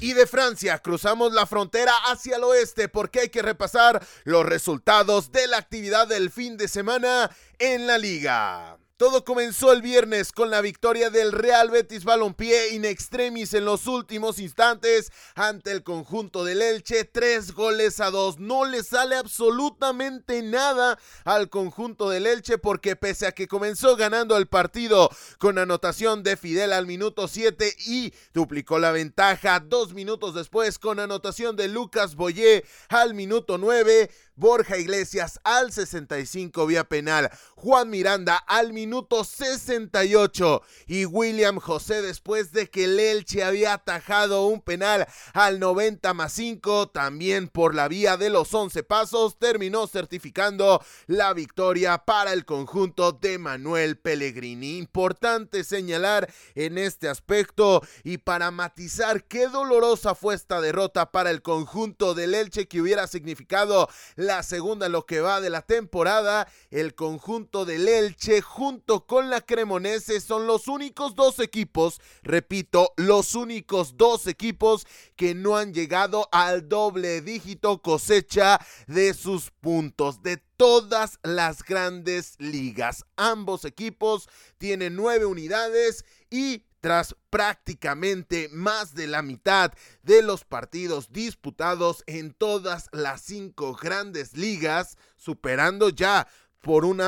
Y 0.00 0.12
de 0.12 0.26
Francia 0.26 0.80
cruzamos 0.80 1.32
la 1.32 1.46
frontera 1.46 1.94
hacia 2.08 2.36
el 2.36 2.44
oeste 2.44 2.90
porque 2.90 3.20
hay 3.20 3.28
que 3.30 3.40
repasar 3.40 4.06
los 4.24 4.44
resultados 4.44 5.32
de 5.32 5.46
la 5.46 5.56
actividad 5.56 6.06
del 6.06 6.30
fin 6.30 6.58
de 6.58 6.68
semana 6.68 7.34
en 7.58 7.86
la 7.86 7.96
liga. 7.96 8.76
Todo 9.00 9.24
comenzó 9.24 9.72
el 9.72 9.80
viernes 9.80 10.30
con 10.30 10.50
la 10.50 10.60
victoria 10.60 11.08
del 11.08 11.32
Real 11.32 11.70
Betis 11.70 12.04
Balompié 12.04 12.74
in 12.74 12.84
extremis 12.84 13.54
en 13.54 13.64
los 13.64 13.86
últimos 13.86 14.38
instantes 14.38 15.10
ante 15.34 15.72
el 15.72 15.82
conjunto 15.82 16.44
del 16.44 16.60
Elche, 16.60 17.06
tres 17.06 17.52
goles 17.52 17.98
a 18.00 18.10
dos. 18.10 18.38
No 18.38 18.66
le 18.66 18.82
sale 18.82 19.16
absolutamente 19.16 20.42
nada 20.42 20.98
al 21.24 21.48
conjunto 21.48 22.10
del 22.10 22.26
Elche 22.26 22.58
porque 22.58 22.94
pese 22.94 23.26
a 23.26 23.32
que 23.32 23.48
comenzó 23.48 23.96
ganando 23.96 24.36
el 24.36 24.48
partido 24.48 25.08
con 25.38 25.56
anotación 25.56 26.22
de 26.22 26.36
Fidel 26.36 26.70
al 26.74 26.86
minuto 26.86 27.26
7 27.26 27.74
y 27.86 28.12
duplicó 28.34 28.78
la 28.78 28.92
ventaja 28.92 29.60
dos 29.60 29.94
minutos 29.94 30.34
después 30.34 30.78
con 30.78 31.00
anotación 31.00 31.56
de 31.56 31.68
Lucas 31.68 32.16
Boyé 32.16 32.66
al 32.90 33.14
minuto 33.14 33.56
9, 33.56 34.10
Borja 34.40 34.78
Iglesias 34.78 35.38
al 35.44 35.70
65 35.70 36.66
vía 36.66 36.84
penal, 36.84 37.30
Juan 37.56 37.90
Miranda 37.90 38.36
al 38.36 38.72
minuto 38.72 39.22
68 39.22 40.62
y 40.86 41.04
William 41.04 41.58
José 41.58 42.00
después 42.00 42.50
de 42.50 42.70
que 42.70 42.84
el 42.84 42.98
Elche 42.98 43.44
había 43.44 43.74
atajado 43.74 44.46
un 44.46 44.62
penal 44.62 45.06
al 45.34 45.60
90 45.60 46.14
más 46.14 46.32
5, 46.32 46.88
también 46.88 47.48
por 47.48 47.74
la 47.74 47.86
vía 47.86 48.16
de 48.16 48.30
los 48.30 48.54
11 48.54 48.82
pasos, 48.82 49.38
terminó 49.38 49.86
certificando 49.86 50.82
la 51.06 51.34
victoria 51.34 51.98
para 52.06 52.32
el 52.32 52.46
conjunto 52.46 53.12
de 53.12 53.36
Manuel 53.36 53.98
Pellegrini. 53.98 54.78
Importante 54.78 55.64
señalar 55.64 56.32
en 56.54 56.78
este 56.78 57.10
aspecto 57.10 57.82
y 58.04 58.16
para 58.16 58.50
matizar 58.50 59.24
qué 59.24 59.48
dolorosa 59.48 60.14
fue 60.14 60.34
esta 60.34 60.62
derrota 60.62 61.12
para 61.12 61.30
el 61.30 61.42
conjunto 61.42 62.14
del 62.14 62.34
Elche 62.34 62.68
que 62.68 62.80
hubiera 62.80 63.06
significado 63.06 63.86
la 64.16 64.29
segunda 64.42 64.86
en 64.86 64.92
lo 64.92 65.04
que 65.04 65.20
va 65.20 65.40
de 65.40 65.50
la 65.50 65.62
temporada. 65.62 66.48
El 66.70 66.94
conjunto 66.94 67.64
del 67.64 67.88
Elche 67.88 68.40
junto 68.40 69.06
con 69.06 69.28
la 69.28 69.40
Cremonese 69.40 70.20
son 70.20 70.46
los 70.46 70.68
únicos 70.68 71.14
dos 71.14 71.38
equipos, 71.40 72.00
repito, 72.22 72.92
los 72.96 73.34
únicos 73.34 73.96
dos 73.96 74.26
equipos 74.26 74.86
que 75.16 75.34
no 75.34 75.56
han 75.56 75.74
llegado 75.74 76.28
al 76.32 76.68
doble 76.68 77.20
dígito 77.20 77.82
cosecha 77.82 78.60
de 78.86 79.12
sus 79.14 79.50
puntos 79.50 80.22
de 80.22 80.36
todas 80.56 81.18
las 81.22 81.64
grandes 81.64 82.36
ligas. 82.38 83.04
Ambos 83.16 83.64
equipos 83.64 84.28
tienen 84.58 84.94
nueve 84.94 85.26
unidades 85.26 86.04
y 86.30 86.64
tras 86.80 87.14
prácticamente 87.28 88.48
más 88.50 88.94
de 88.94 89.06
la 89.06 89.22
mitad 89.22 89.72
de 90.02 90.22
los 90.22 90.44
partidos 90.44 91.12
disputados 91.12 92.02
en 92.06 92.32
todas 92.32 92.88
las 92.92 93.22
cinco 93.22 93.74
grandes 93.74 94.36
ligas, 94.36 94.96
superando 95.16 95.90
ya 95.90 96.26
por 96.60 96.84
un, 96.84 97.00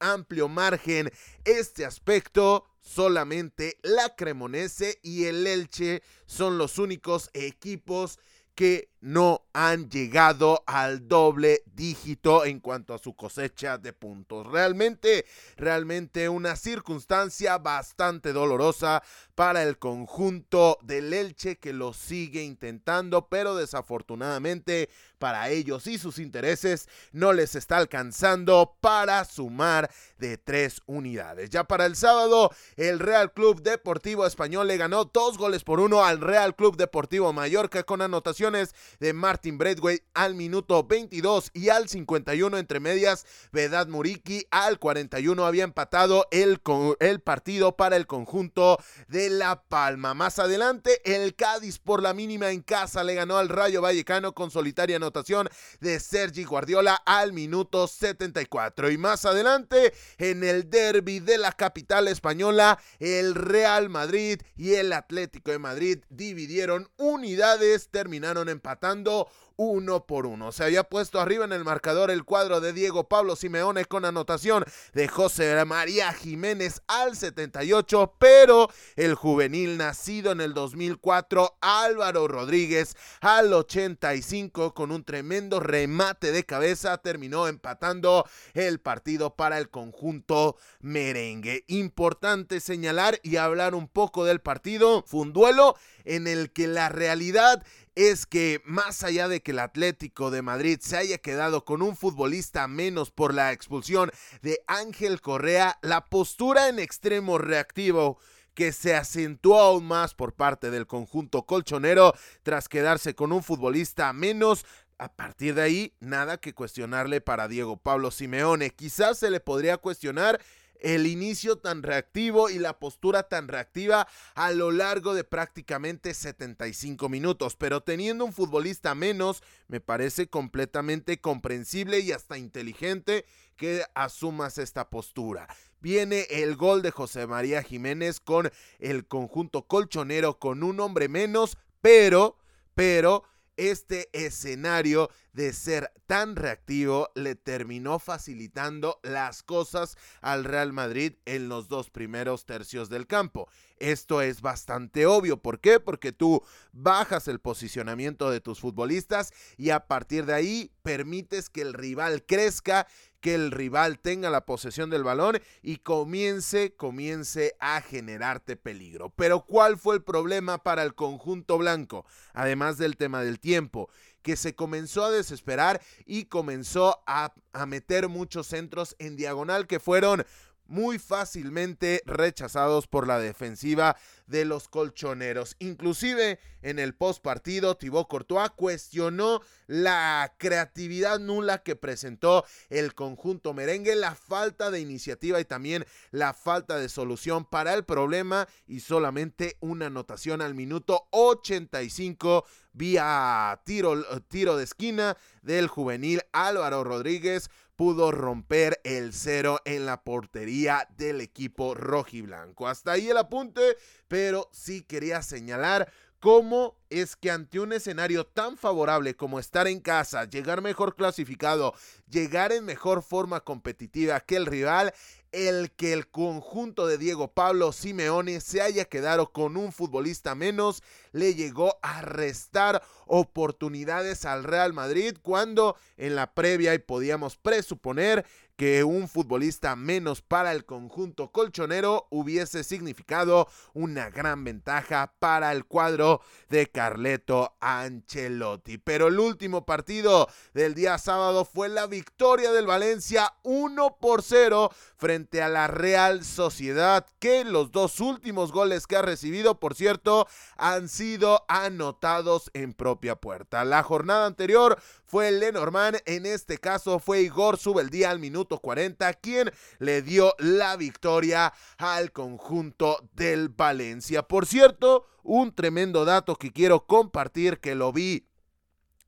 amplio 0.00 0.48
margen 0.48 1.10
este 1.44 1.84
aspecto, 1.84 2.64
solamente 2.80 3.78
la 3.82 4.14
Cremonese 4.14 5.00
y 5.02 5.24
el 5.24 5.46
Elche 5.46 6.02
son 6.26 6.56
los 6.56 6.78
únicos 6.78 7.30
equipos 7.32 8.18
que 8.54 8.90
no 9.00 9.44
han 9.52 9.90
llegado 9.90 10.62
al 10.66 11.08
doble 11.08 11.62
dígito 11.66 12.44
en 12.44 12.60
cuanto 12.60 12.94
a 12.94 12.98
su 12.98 13.14
cosecha 13.14 13.78
de 13.78 13.92
puntos. 13.92 14.46
Realmente, 14.46 15.26
realmente 15.56 16.28
una 16.28 16.56
circunstancia 16.56 17.58
bastante 17.58 18.32
dolorosa 18.32 19.02
para 19.34 19.62
el 19.62 19.78
conjunto 19.78 20.78
del 20.82 21.12
Elche 21.12 21.58
que 21.58 21.72
lo 21.72 21.92
sigue 21.92 22.42
intentando, 22.42 23.28
pero 23.28 23.54
desafortunadamente 23.54 24.88
para 25.18 25.48
ellos 25.50 25.86
y 25.86 25.98
sus 25.98 26.18
intereses 26.18 26.88
no 27.12 27.32
les 27.32 27.54
está 27.54 27.76
alcanzando 27.76 28.76
para 28.80 29.24
sumar 29.24 29.90
de 30.18 30.38
tres 30.38 30.80
unidades. 30.86 31.50
Ya 31.50 31.64
para 31.64 31.86
el 31.86 31.96
sábado, 31.96 32.50
el 32.76 32.98
Real 32.98 33.32
Club 33.32 33.62
Deportivo 33.62 34.26
Español 34.26 34.68
le 34.68 34.76
ganó 34.76 35.04
dos 35.04 35.38
goles 35.38 35.64
por 35.64 35.80
uno 35.80 36.04
al 36.04 36.20
Real 36.20 36.54
Club 36.54 36.76
Deportivo 36.76 37.32
Mallorca 37.32 37.82
con 37.82 38.02
anotaciones 38.02 38.74
de 39.00 39.12
Martin 39.12 39.58
Bradway 39.58 40.02
al 40.14 40.34
minuto 40.34 40.84
22 40.84 41.50
y 41.54 41.68
al 41.68 41.88
51 41.88 42.58
entre 42.58 42.80
medias, 42.80 43.26
Vedad 43.52 43.88
Muriki 43.88 44.46
al 44.50 44.78
41 44.78 45.44
había 45.44 45.64
empatado 45.64 46.26
el, 46.30 46.60
el 47.00 47.20
partido 47.20 47.76
para 47.76 47.96
el 47.96 48.06
conjunto 48.06 48.78
de 49.08 49.30
La 49.30 49.62
Palma. 49.62 50.14
Más 50.14 50.38
adelante, 50.38 51.00
el 51.04 51.34
Cádiz 51.34 51.78
por 51.78 52.02
la 52.02 52.14
mínima 52.14 52.50
en 52.50 52.62
casa 52.62 53.04
le 53.04 53.14
ganó 53.14 53.38
al 53.38 53.48
Rayo 53.48 53.82
Vallecano 53.82 54.34
con 54.34 54.50
solitaria 54.50 54.96
anotación 54.96 55.48
de 55.80 56.00
Sergi 56.00 56.44
Guardiola 56.44 56.94
al 57.06 57.32
minuto 57.32 57.86
74. 57.86 58.90
Y 58.90 58.98
más 58.98 59.24
adelante, 59.24 59.92
en 60.18 60.44
el 60.44 60.70
derby 60.70 61.20
de 61.20 61.38
la 61.38 61.52
capital 61.52 62.08
española, 62.08 62.78
el 62.98 63.34
Real 63.34 63.88
Madrid 63.88 64.40
y 64.56 64.74
el 64.74 64.92
Atlético 64.92 65.50
de 65.50 65.58
Madrid 65.58 65.98
dividieron 66.08 66.88
unidades, 66.96 67.88
terminaron 67.90 68.48
empatando 68.78 69.28
uno 69.56 70.06
por 70.06 70.24
uno. 70.24 70.52
Se 70.52 70.62
había 70.62 70.84
puesto 70.84 71.20
arriba 71.20 71.44
en 71.44 71.52
el 71.52 71.64
marcador 71.64 72.12
el 72.12 72.22
cuadro 72.22 72.60
de 72.60 72.72
Diego 72.72 73.08
Pablo 73.08 73.34
Simeone 73.34 73.86
con 73.86 74.04
anotación 74.04 74.64
de 74.94 75.08
José 75.08 75.64
María 75.64 76.12
Jiménez 76.12 76.80
al 76.86 77.16
78, 77.16 78.14
pero 78.20 78.70
el 78.94 79.16
juvenil 79.16 79.76
nacido 79.76 80.30
en 80.30 80.40
el 80.40 80.54
2004 80.54 81.58
Álvaro 81.60 82.28
Rodríguez 82.28 82.96
al 83.20 83.52
85 83.52 84.74
con 84.74 84.92
un 84.92 85.02
tremendo 85.02 85.58
remate 85.58 86.30
de 86.30 86.44
cabeza 86.44 86.98
terminó 86.98 87.48
empatando 87.48 88.26
el 88.54 88.78
partido 88.78 89.34
para 89.34 89.58
el 89.58 89.70
conjunto 89.70 90.56
merengue. 90.78 91.64
Importante 91.66 92.60
señalar 92.60 93.18
y 93.24 93.38
hablar 93.38 93.74
un 93.74 93.88
poco 93.88 94.24
del 94.24 94.40
partido. 94.40 95.02
Fue 95.04 95.22
un 95.22 95.32
duelo 95.32 95.74
en 96.04 96.28
el 96.28 96.52
que 96.52 96.68
la 96.68 96.88
realidad 96.88 97.64
es 97.98 98.26
que 98.26 98.62
más 98.64 99.02
allá 99.02 99.26
de 99.26 99.42
que 99.42 99.50
el 99.50 99.58
Atlético 99.58 100.30
de 100.30 100.40
Madrid 100.40 100.78
se 100.80 100.96
haya 100.96 101.18
quedado 101.18 101.64
con 101.64 101.82
un 101.82 101.96
futbolista 101.96 102.68
menos 102.68 103.10
por 103.10 103.34
la 103.34 103.50
expulsión 103.50 104.12
de 104.40 104.60
Ángel 104.68 105.20
Correa, 105.20 105.80
la 105.82 106.04
postura 106.04 106.68
en 106.68 106.78
extremo 106.78 107.38
reactivo 107.38 108.18
que 108.54 108.70
se 108.70 108.94
acentuó 108.94 109.58
aún 109.58 109.84
más 109.84 110.14
por 110.14 110.34
parte 110.34 110.70
del 110.70 110.86
conjunto 110.86 111.42
colchonero 111.44 112.14
tras 112.44 112.68
quedarse 112.68 113.16
con 113.16 113.32
un 113.32 113.42
futbolista 113.42 114.12
menos. 114.12 114.64
A 114.98 115.12
partir 115.12 115.56
de 115.56 115.62
ahí, 115.62 115.94
nada 115.98 116.38
que 116.38 116.54
cuestionarle 116.54 117.20
para 117.20 117.48
Diego 117.48 117.78
Pablo 117.78 118.12
Simeone. 118.12 118.70
Quizás 118.70 119.18
se 119.18 119.30
le 119.30 119.40
podría 119.40 119.76
cuestionar 119.76 120.40
el 120.80 121.06
inicio 121.06 121.58
tan 121.58 121.82
reactivo 121.82 122.50
y 122.50 122.58
la 122.58 122.78
postura 122.78 123.24
tan 123.24 123.48
reactiva 123.48 124.08
a 124.34 124.50
lo 124.50 124.70
largo 124.70 125.14
de 125.14 125.24
prácticamente 125.24 126.14
75 126.14 127.08
minutos. 127.08 127.56
Pero 127.56 127.82
teniendo 127.82 128.24
un 128.24 128.32
futbolista 128.32 128.94
menos, 128.94 129.42
me 129.66 129.80
parece 129.80 130.28
completamente 130.28 131.20
comprensible 131.20 132.00
y 132.00 132.12
hasta 132.12 132.38
inteligente 132.38 133.24
que 133.56 133.84
asumas 133.94 134.58
esta 134.58 134.88
postura. 134.88 135.48
Viene 135.80 136.26
el 136.30 136.56
gol 136.56 136.82
de 136.82 136.90
José 136.90 137.26
María 137.26 137.62
Jiménez 137.62 138.20
con 138.20 138.50
el 138.78 139.06
conjunto 139.06 139.66
colchonero 139.66 140.38
con 140.38 140.62
un 140.62 140.80
hombre 140.80 141.08
menos, 141.08 141.56
pero, 141.80 142.36
pero 142.74 143.24
este 143.58 144.08
escenario 144.12 145.10
de 145.34 145.52
ser 145.52 145.92
tan 146.06 146.36
reactivo 146.36 147.10
le 147.14 147.34
terminó 147.34 147.98
facilitando 147.98 148.98
las 149.02 149.42
cosas 149.42 149.96
al 150.20 150.44
Real 150.44 150.72
Madrid 150.72 151.14
en 151.26 151.48
los 151.48 151.68
dos 151.68 151.90
primeros 151.90 152.46
tercios 152.46 152.88
del 152.88 153.06
campo. 153.06 153.48
Esto 153.78 154.22
es 154.22 154.40
bastante 154.40 155.06
obvio. 155.06 155.40
¿Por 155.42 155.60
qué? 155.60 155.80
Porque 155.80 156.12
tú 156.12 156.42
bajas 156.72 157.28
el 157.28 157.40
posicionamiento 157.40 158.30
de 158.30 158.40
tus 158.40 158.60
futbolistas 158.60 159.32
y 159.56 159.70
a 159.70 159.86
partir 159.86 160.24
de 160.24 160.34
ahí 160.34 160.72
permites 160.82 161.50
que 161.50 161.62
el 161.62 161.74
rival 161.74 162.24
crezca 162.24 162.86
que 163.20 163.34
el 163.34 163.50
rival 163.50 163.98
tenga 163.98 164.30
la 164.30 164.46
posesión 164.46 164.90
del 164.90 165.04
balón 165.04 165.40
y 165.62 165.78
comience, 165.78 166.74
comience 166.74 167.56
a 167.60 167.80
generarte 167.80 168.56
peligro. 168.56 169.10
Pero 169.10 169.44
¿cuál 169.44 169.78
fue 169.78 169.96
el 169.96 170.02
problema 170.02 170.62
para 170.62 170.82
el 170.82 170.94
conjunto 170.94 171.58
blanco? 171.58 172.06
Además 172.32 172.78
del 172.78 172.96
tema 172.96 173.22
del 173.22 173.40
tiempo, 173.40 173.88
que 174.22 174.36
se 174.36 174.54
comenzó 174.54 175.04
a 175.04 175.10
desesperar 175.10 175.80
y 176.04 176.26
comenzó 176.26 177.02
a, 177.06 177.32
a 177.52 177.66
meter 177.66 178.08
muchos 178.08 178.46
centros 178.46 178.94
en 178.98 179.16
diagonal 179.16 179.66
que 179.66 179.80
fueron 179.80 180.24
muy 180.68 180.98
fácilmente 180.98 182.02
rechazados 182.06 182.86
por 182.86 183.06
la 183.06 183.18
defensiva 183.18 183.96
de 184.26 184.44
los 184.44 184.68
colchoneros. 184.68 185.56
Inclusive 185.58 186.38
en 186.62 186.78
el 186.78 186.94
post 186.94 187.22
partido, 187.22 187.76
Thibaut 187.76 188.08
Courtois 188.08 188.50
cuestionó 188.50 189.40
la 189.66 190.34
creatividad 190.38 191.18
nula 191.18 191.62
que 191.62 191.76
presentó 191.76 192.44
el 192.68 192.94
conjunto 192.94 193.54
merengue, 193.54 193.96
la 193.96 194.14
falta 194.14 194.70
de 194.70 194.80
iniciativa 194.80 195.40
y 195.40 195.44
también 195.44 195.86
la 196.10 196.34
falta 196.34 196.76
de 196.76 196.88
solución 196.88 197.44
para 197.44 197.74
el 197.74 197.84
problema 197.84 198.46
y 198.66 198.80
solamente 198.80 199.56
una 199.60 199.86
anotación 199.86 200.42
al 200.42 200.54
minuto 200.54 201.08
85 201.10 202.44
vía 202.72 203.60
tiro, 203.64 204.04
tiro 204.28 204.56
de 204.56 204.64
esquina 204.64 205.16
del 205.42 205.66
juvenil 205.66 206.22
Álvaro 206.32 206.84
Rodríguez 206.84 207.50
pudo 207.78 208.10
romper 208.10 208.80
el 208.82 209.12
cero 209.12 209.60
en 209.64 209.86
la 209.86 210.02
portería 210.02 210.88
del 210.96 211.20
equipo 211.20 211.76
rojiblanco. 211.76 212.66
Hasta 212.66 212.90
ahí 212.90 213.08
el 213.08 213.16
apunte, 213.16 213.76
pero 214.08 214.48
sí 214.52 214.82
quería 214.82 215.22
señalar 215.22 215.88
cómo 216.18 216.76
es 216.90 217.14
que 217.14 217.30
ante 217.30 217.60
un 217.60 217.72
escenario 217.72 218.26
tan 218.26 218.56
favorable 218.56 219.14
como 219.14 219.38
estar 219.38 219.68
en 219.68 219.78
casa, 219.78 220.24
llegar 220.24 220.60
mejor 220.60 220.96
clasificado, 220.96 221.72
llegar 222.10 222.50
en 222.50 222.64
mejor 222.64 223.00
forma 223.00 223.42
competitiva 223.42 224.18
que 224.18 224.34
el 224.34 224.46
rival, 224.46 224.92
el 225.32 225.70
que 225.72 225.92
el 225.92 226.08
conjunto 226.08 226.86
de 226.86 226.98
Diego 226.98 227.28
Pablo 227.28 227.72
Simeone 227.72 228.40
se 228.40 228.62
haya 228.62 228.84
quedado 228.84 229.32
con 229.32 229.56
un 229.56 229.72
futbolista 229.72 230.34
menos 230.34 230.82
le 231.12 231.34
llegó 231.34 231.78
a 231.82 232.02
restar 232.02 232.82
oportunidades 233.06 234.24
al 234.24 234.44
Real 234.44 234.72
Madrid 234.72 235.16
cuando 235.22 235.76
en 235.96 236.14
la 236.14 236.32
previa 236.34 236.74
y 236.74 236.78
podíamos 236.78 237.36
presuponer 237.36 238.26
que 238.58 238.82
un 238.82 239.08
futbolista 239.08 239.76
menos 239.76 240.20
para 240.20 240.50
el 240.50 240.64
conjunto 240.64 241.30
colchonero 241.30 242.08
hubiese 242.10 242.64
significado 242.64 243.46
una 243.72 244.10
gran 244.10 244.42
ventaja 244.42 245.12
para 245.20 245.52
el 245.52 245.64
cuadro 245.64 246.20
de 246.48 246.66
Carleto 246.66 247.56
Ancelotti. 247.60 248.78
Pero 248.78 249.06
el 249.06 249.20
último 249.20 249.64
partido 249.64 250.28
del 250.54 250.74
día 250.74 250.98
sábado 250.98 251.44
fue 251.44 251.68
la 251.68 251.86
victoria 251.86 252.50
del 252.50 252.66
Valencia 252.66 253.32
1 253.44 253.98
por 254.00 254.24
0 254.24 254.72
frente 254.96 255.40
a 255.40 255.48
la 255.48 255.68
Real 255.68 256.24
Sociedad, 256.24 257.06
que 257.20 257.44
los 257.44 257.70
dos 257.70 258.00
últimos 258.00 258.50
goles 258.50 258.88
que 258.88 258.96
ha 258.96 259.02
recibido, 259.02 259.60
por 259.60 259.76
cierto, 259.76 260.26
han 260.56 260.88
sido 260.88 261.44
anotados 261.46 262.50
en 262.54 262.74
propia 262.74 263.14
puerta. 263.14 263.64
La 263.64 263.84
jornada 263.84 264.26
anterior 264.26 264.82
fue 265.08 265.32
Lenormand, 265.32 266.02
en 266.04 266.26
este 266.26 266.58
caso 266.58 266.98
fue 266.98 267.22
Igor 267.22 267.56
Subeldía 267.56 268.10
al 268.10 268.18
minuto 268.18 268.58
40 268.58 269.14
quien 269.14 269.50
le 269.78 270.02
dio 270.02 270.34
la 270.38 270.76
victoria 270.76 271.54
al 271.78 272.12
conjunto 272.12 273.08
del 273.14 273.48
Valencia. 273.48 274.22
Por 274.22 274.44
cierto, 274.44 275.06
un 275.22 275.54
tremendo 275.54 276.04
dato 276.04 276.36
que 276.36 276.52
quiero 276.52 276.86
compartir 276.86 277.58
que 277.58 277.74
lo 277.74 277.90
vi 277.90 278.28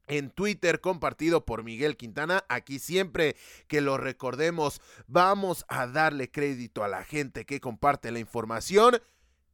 en 0.09 0.31
Twitter 0.31 0.81
compartido 0.81 1.45
por 1.45 1.65
Miguel 1.65 1.99
Quintana. 1.99 2.45
Aquí 2.49 2.79
siempre 2.79 3.37
que 3.69 3.83
lo 3.83 3.99
recordemos 3.99 4.81
vamos 5.07 5.67
a 5.69 5.87
darle 5.87 6.31
crédito 6.31 6.83
a 6.83 6.89
la 6.89 7.05
gente 7.05 7.45
que 7.45 7.61
comparte 7.61 8.11
la 8.11 8.21
información. 8.21 9.03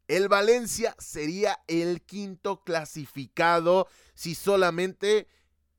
El 0.07 0.29
Valencia 0.29 0.95
sería 0.99 1.59
el 1.67 2.03
quinto 2.03 2.63
clasificado 2.63 3.89
si 4.15 4.37
solamente 4.37 5.27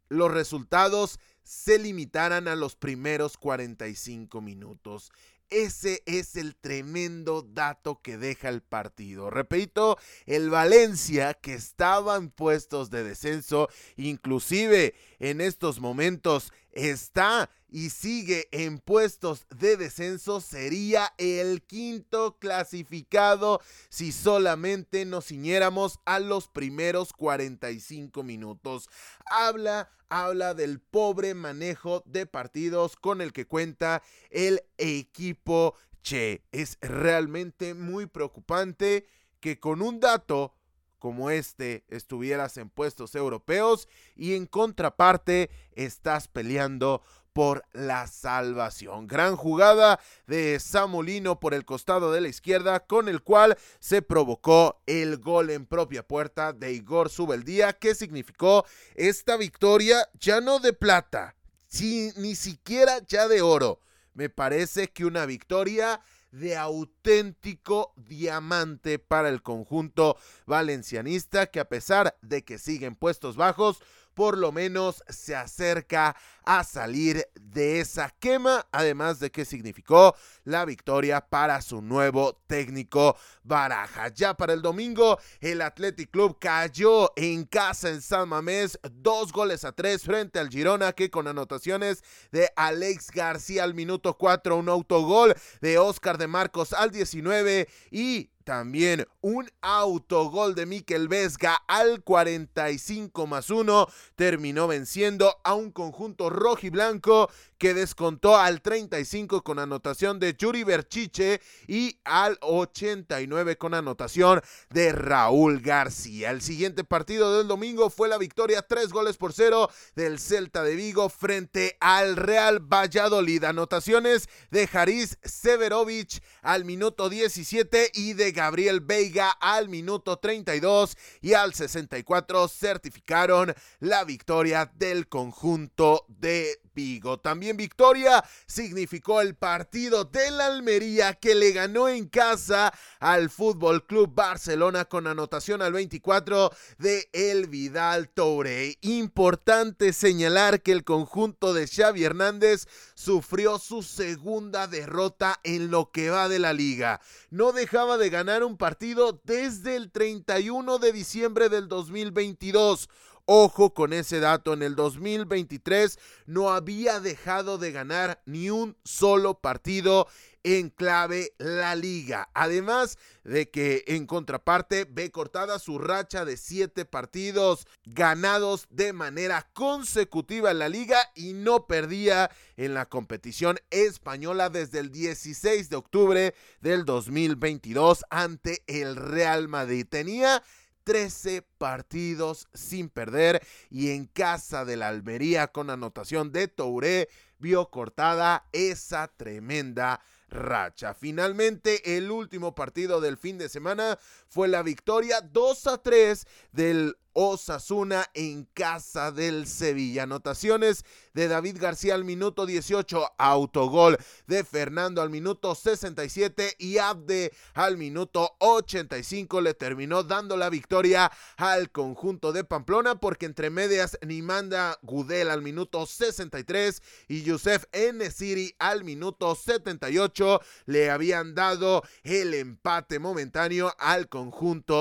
los 0.10 0.32
resultados 0.32 1.20
se 1.44 1.80
limitaran 1.80 2.48
a 2.48 2.56
los 2.56 2.76
primeros 2.76 3.38
45 3.38 4.42
minutos. 4.42 5.12
Ese 5.50 6.04
es 6.06 6.36
el 6.36 6.58
tremendo 6.58 7.42
dato 7.42 8.02
que 8.02 8.18
deja 8.18 8.50
el 8.50 8.62
partido. 8.62 9.30
Repito, 9.30 9.98
el 10.26 10.50
Valencia 10.50 11.34
que 11.34 11.54
estaba 11.54 12.18
en 12.18 12.30
puestos 12.30 12.90
de 12.90 13.06
descenso, 13.06 13.70
inclusive 13.96 14.94
en 15.20 15.40
estos 15.40 15.80
momentos 15.80 16.52
está 16.78 17.50
y 17.70 17.90
sigue 17.90 18.48
en 18.52 18.80
puestos 18.80 19.46
de 19.50 19.76
descenso, 19.76 20.40
sería 20.40 21.14
el 21.18 21.64
quinto 21.64 22.38
clasificado 22.40 23.60
si 23.90 24.12
solamente 24.12 25.04
nos 25.06 25.26
ciñéramos 25.26 26.00
a 26.06 26.20
los 26.20 26.48
primeros 26.48 27.12
45 27.14 28.24
minutos. 28.24 28.90
Habla, 29.26 29.90
habla 30.08 30.54
del 30.54 30.80
pobre 30.80 31.34
manejo 31.34 32.04
de 32.06 32.26
partidos 32.26 32.96
con 32.96 33.22
el 33.22 33.34
que 33.34 33.46
cuenta 33.46 34.02
el 34.30 34.64
equipo 34.78 35.76
Che. 36.04 36.44
Es 36.54 36.78
realmente 36.80 37.74
muy 37.74 38.06
preocupante 38.06 39.08
que 39.42 39.60
con 39.60 39.82
un 39.82 40.00
dato 40.00 40.54
como 41.00 41.30
este 41.30 41.84
estuvieras 41.90 42.58
en 42.58 42.70
puestos 42.70 43.16
europeos 43.16 43.88
y 44.16 44.36
en 44.36 44.46
contraparte 44.46 45.50
estás 45.74 46.28
peleando 46.28 47.02
por 47.38 47.64
la 47.72 48.08
salvación. 48.08 49.06
Gran 49.06 49.36
jugada 49.36 50.00
de 50.26 50.60
Samolino 50.60 51.40
por 51.40 51.54
el 51.54 51.66
costado 51.66 52.12
de 52.12 52.20
la 52.20 52.30
izquierda 52.30 52.80
con 52.80 53.08
el 53.08 53.22
cual 53.22 53.60
se 53.80 54.02
provocó 54.02 54.82
el 54.88 55.18
gol 55.18 55.52
en 55.52 55.68
propia 55.68 56.02
puerta 56.02 56.52
de 56.52 56.74
Igor 56.74 57.10
Subeldía 57.10 57.74
que 57.74 57.94
significó 57.94 58.66
esta 58.96 59.38
victoria 59.38 60.10
ya 60.20 60.42
no 60.42 60.58
de 60.58 60.74
plata, 60.74 61.36
ni 61.80 62.34
siquiera 62.34 63.06
ya 63.06 63.28
de 63.28 63.44
oro. 63.44 63.82
Me 64.16 64.30
parece 64.30 64.88
que 64.88 65.06
una 65.06 65.28
victoria 65.28 66.02
de 66.40 66.56
auténtico 66.56 67.94
diamante 67.96 69.00
para 69.00 69.30
el 69.30 69.42
conjunto 69.42 70.18
valencianista 70.46 71.48
que 71.48 71.60
a 71.60 71.70
pesar 71.70 72.18
de 72.22 72.44
que 72.44 72.58
siguen 72.58 72.96
puestos 72.96 73.36
bajos, 73.36 73.82
por 74.18 74.36
lo 74.36 74.52
menos 74.52 75.04
se 75.10 75.36
acerca 75.36 76.16
a 76.44 76.64
salir 76.64 77.24
de 77.40 77.80
esa 77.80 78.10
quema, 78.10 78.66
además 78.72 79.20
de 79.20 79.30
que 79.30 79.46
significó 79.46 80.16
la 80.44 80.66
victoria 80.66 81.22
para 81.22 81.62
su 81.62 81.84
nuevo 81.84 82.34
técnico 82.48 83.16
Baraja. 83.44 84.08
Ya 84.08 84.34
para 84.34 84.54
el 84.54 84.64
domingo, 84.64 85.20
el 85.40 85.62
Athletic 85.62 86.10
Club 86.10 86.40
cayó 86.40 87.14
en 87.16 87.46
casa 87.46 87.90
en 87.90 88.02
San 88.02 88.30
Mamés, 88.30 88.80
dos 88.92 89.32
goles 89.32 89.64
a 89.64 89.72
tres 89.74 90.02
frente 90.02 90.40
al 90.40 90.50
Girona, 90.50 90.94
que 90.94 91.12
con 91.12 91.28
anotaciones 91.28 92.04
de 92.32 92.50
Alex 92.56 93.12
García 93.12 93.66
al 93.66 93.76
minuto 93.76 94.18
4, 94.18 94.58
un 94.58 94.70
autogol 94.70 95.36
de 95.62 95.78
Oscar 95.78 96.18
de 96.18 96.26
Marcos 96.26 96.74
al 96.74 96.90
19 96.90 97.70
y 97.92 98.32
también 98.48 99.06
un 99.20 99.52
autogol 99.60 100.56
de 100.56 100.66
Miquel 100.66 101.10
Vesga 101.10 101.62
al 101.68 102.02
45 102.02 103.28
más 103.28 103.50
1 103.50 103.90
terminó 104.16 104.70
venciendo 104.70 105.36
a 105.44 105.54
un 105.54 105.70
conjunto 105.70 106.30
rojo 106.30 106.66
y 106.66 106.70
blanco 106.70 107.30
que 107.58 107.74
descontó 107.74 108.38
al 108.38 108.62
35 108.62 109.44
con 109.44 109.60
anotación 109.60 110.20
de 110.20 110.34
Yuri 110.38 110.64
Berchiche 110.64 111.42
y 111.68 112.00
al 112.06 112.38
89 112.40 113.58
con 113.58 113.74
anotación 113.74 114.42
de 114.70 114.94
Raúl 114.94 115.60
García. 115.60 116.32
El 116.32 116.42
siguiente 116.42 116.86
partido 116.86 117.38
del 117.38 117.50
domingo 117.50 117.90
fue 117.90 118.08
la 118.08 118.18
victoria 118.18 118.62
3 118.62 118.90
goles 118.94 119.18
por 119.18 119.34
0 119.34 119.70
del 119.96 120.20
Celta 120.20 120.64
de 120.64 120.76
Vigo 120.76 121.10
frente 121.10 121.76
al 121.82 122.16
Real 122.16 122.60
Valladolid. 122.60 123.44
Anotaciones 123.44 124.30
de 124.52 124.70
Haris 124.72 125.18
Severovich 125.24 126.22
al 126.44 126.64
minuto 126.64 127.10
17 127.10 127.92
y 127.94 128.14
de 128.14 128.37
Gabriel 128.38 128.82
Veiga 128.82 129.32
al 129.32 129.68
minuto 129.68 130.20
32 130.20 130.96
y 131.22 131.34
al 131.34 131.56
64 131.56 132.48
certificaron 132.48 133.52
la 133.80 134.04
victoria 134.04 134.72
del 134.76 135.08
conjunto 135.08 136.06
de 136.08 136.62
Vigo. 136.78 137.20
También 137.20 137.58
victoria 137.58 138.24
significó 138.46 139.20
el 139.20 139.34
partido 139.34 140.06
de 140.06 140.30
la 140.30 140.46
Almería 140.46 141.16
que 141.16 141.34
le 141.34 141.52
ganó 141.52 141.90
en 141.90 142.08
casa 142.08 142.72
al 143.00 143.32
Fútbol 143.32 143.84
Club 143.88 144.14
Barcelona 144.14 144.86
con 144.86 145.08
anotación 145.08 145.64
al 145.64 145.74
24 145.74 146.52
de 146.78 147.10
El 147.14 147.48
Vidal 147.48 148.10
Toure. 148.10 148.78
Importante 148.82 149.92
señalar 149.92 150.62
que 150.62 150.72
el 150.72 150.84
conjunto 150.84 151.56
de 151.56 151.68
Xavi 151.68 152.04
Hernández 152.04 152.68
sufrió 152.94 153.58
su 153.58 153.82
segunda 153.82 154.68
derrota 154.68 155.40
en 155.44 155.72
lo 155.72 155.90
que 155.92 156.12
va 156.12 156.30
de 156.30 156.38
la 156.38 156.54
liga. 156.54 157.02
No 157.32 157.54
dejaba 157.54 157.98
de 157.98 158.12
ganar 158.12 158.44
un 158.44 158.56
partido 158.56 159.20
desde 159.24 159.76
el 159.76 159.92
31 159.92 160.78
de 160.78 160.92
diciembre 160.92 161.50
del 161.50 161.68
2022 161.68 162.88
Ojo 163.30 163.74
con 163.74 163.92
ese 163.92 164.22
dato, 164.22 164.54
en 164.54 164.64
el 164.64 164.78
2023 164.78 166.00
no 166.28 166.50
había 166.52 167.02
dejado 167.02 167.58
de 167.58 167.74
ganar 167.74 168.22
ni 168.26 168.50
un 168.50 168.78
solo 168.86 169.42
partido 169.42 170.08
en 170.44 170.70
clave 170.70 171.34
la 171.38 171.76
liga. 171.76 172.30
Además 172.34 172.98
de 173.26 173.50
que 173.50 173.84
en 173.88 174.08
contraparte 174.08 174.88
ve 174.90 175.12
cortada 175.12 175.60
su 175.60 175.78
racha 175.78 176.24
de 176.24 176.38
siete 176.38 176.86
partidos 176.86 177.68
ganados 177.84 178.66
de 178.70 178.94
manera 178.94 179.50
consecutiva 179.52 180.52
en 180.52 180.60
la 180.60 180.70
liga 180.70 180.98
y 181.14 181.34
no 181.34 181.68
perdía 181.68 182.32
en 182.56 182.74
la 182.74 182.86
competición 182.86 183.60
española 183.72 184.50
desde 184.50 184.80
el 184.80 184.90
16 184.90 185.70
de 185.70 185.76
octubre 185.76 186.34
del 186.62 186.86
2022 186.86 188.06
ante 188.10 188.64
el 188.68 188.96
Real 188.96 189.50
Madrid. 189.50 189.86
Tenía 189.86 190.42
13 190.88 191.42
partidos 191.58 192.48
sin 192.54 192.88
perder 192.88 193.46
y 193.70 193.92
en 193.92 194.06
casa 194.06 194.64
de 194.64 194.78
la 194.78 194.88
Almería 194.88 195.48
con 195.48 195.70
anotación 195.70 196.32
de 196.32 196.48
Touré 196.48 197.10
vio 197.40 197.70
cortada 197.70 198.48
esa 198.54 199.10
tremenda 199.10 200.00
racha. 200.30 200.94
Finalmente, 200.94 201.98
el 201.98 202.10
último 202.10 202.56
partido 202.56 203.02
del 203.02 203.18
fin 203.18 203.38
de 203.38 203.50
semana 203.50 204.00
fue 204.30 204.48
la 204.48 204.64
victoria 204.64 205.22
2 205.22 205.68
a 205.68 205.78
3 205.78 206.26
del 206.52 206.96
Osasuna 207.20 208.06
en 208.14 208.44
casa 208.54 209.12
del 209.12 209.48
Sevilla. 209.48 210.04
Anotaciones 210.04 210.86
de 211.16 211.28
David 211.28 211.58
García 211.60 211.96
al 211.96 212.06
minuto 212.06 212.46
18, 212.46 213.16
autogol 213.18 213.98
de 214.28 214.44
Fernando 214.44 215.02
al 215.02 215.10
minuto 215.10 215.56
67 215.56 216.58
y 216.60 216.78
Abde 216.78 217.34
al 217.56 217.76
minuto 217.76 218.36
85 218.38 219.42
le 219.42 219.56
terminó 219.56 220.04
dando 220.04 220.38
la 220.38 220.52
victoria 220.52 221.12
al 221.38 221.72
conjunto 221.72 222.32
de 222.32 222.44
Pamplona 222.44 223.00
porque 223.00 223.26
entre 223.26 223.50
medias 223.50 223.98
ni 224.06 224.22
manda 224.22 224.78
Gudel 224.84 225.32
al 225.32 225.42
minuto 225.42 225.88
63 225.88 226.84
y 227.08 227.24
Yusef 227.24 227.66
Enesiri 227.72 228.54
al 228.60 228.84
minuto 228.84 229.34
78 229.34 230.40
le 230.68 230.92
habían 230.92 231.34
dado 231.34 231.82
el 232.04 232.36
empate 232.36 233.00
momentáneo 233.00 233.74
al 233.80 234.08
conjunto 234.08 234.17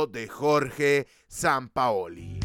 de 0.06 0.28
Jorge 0.28 1.06
Sampaoli. 1.28 2.40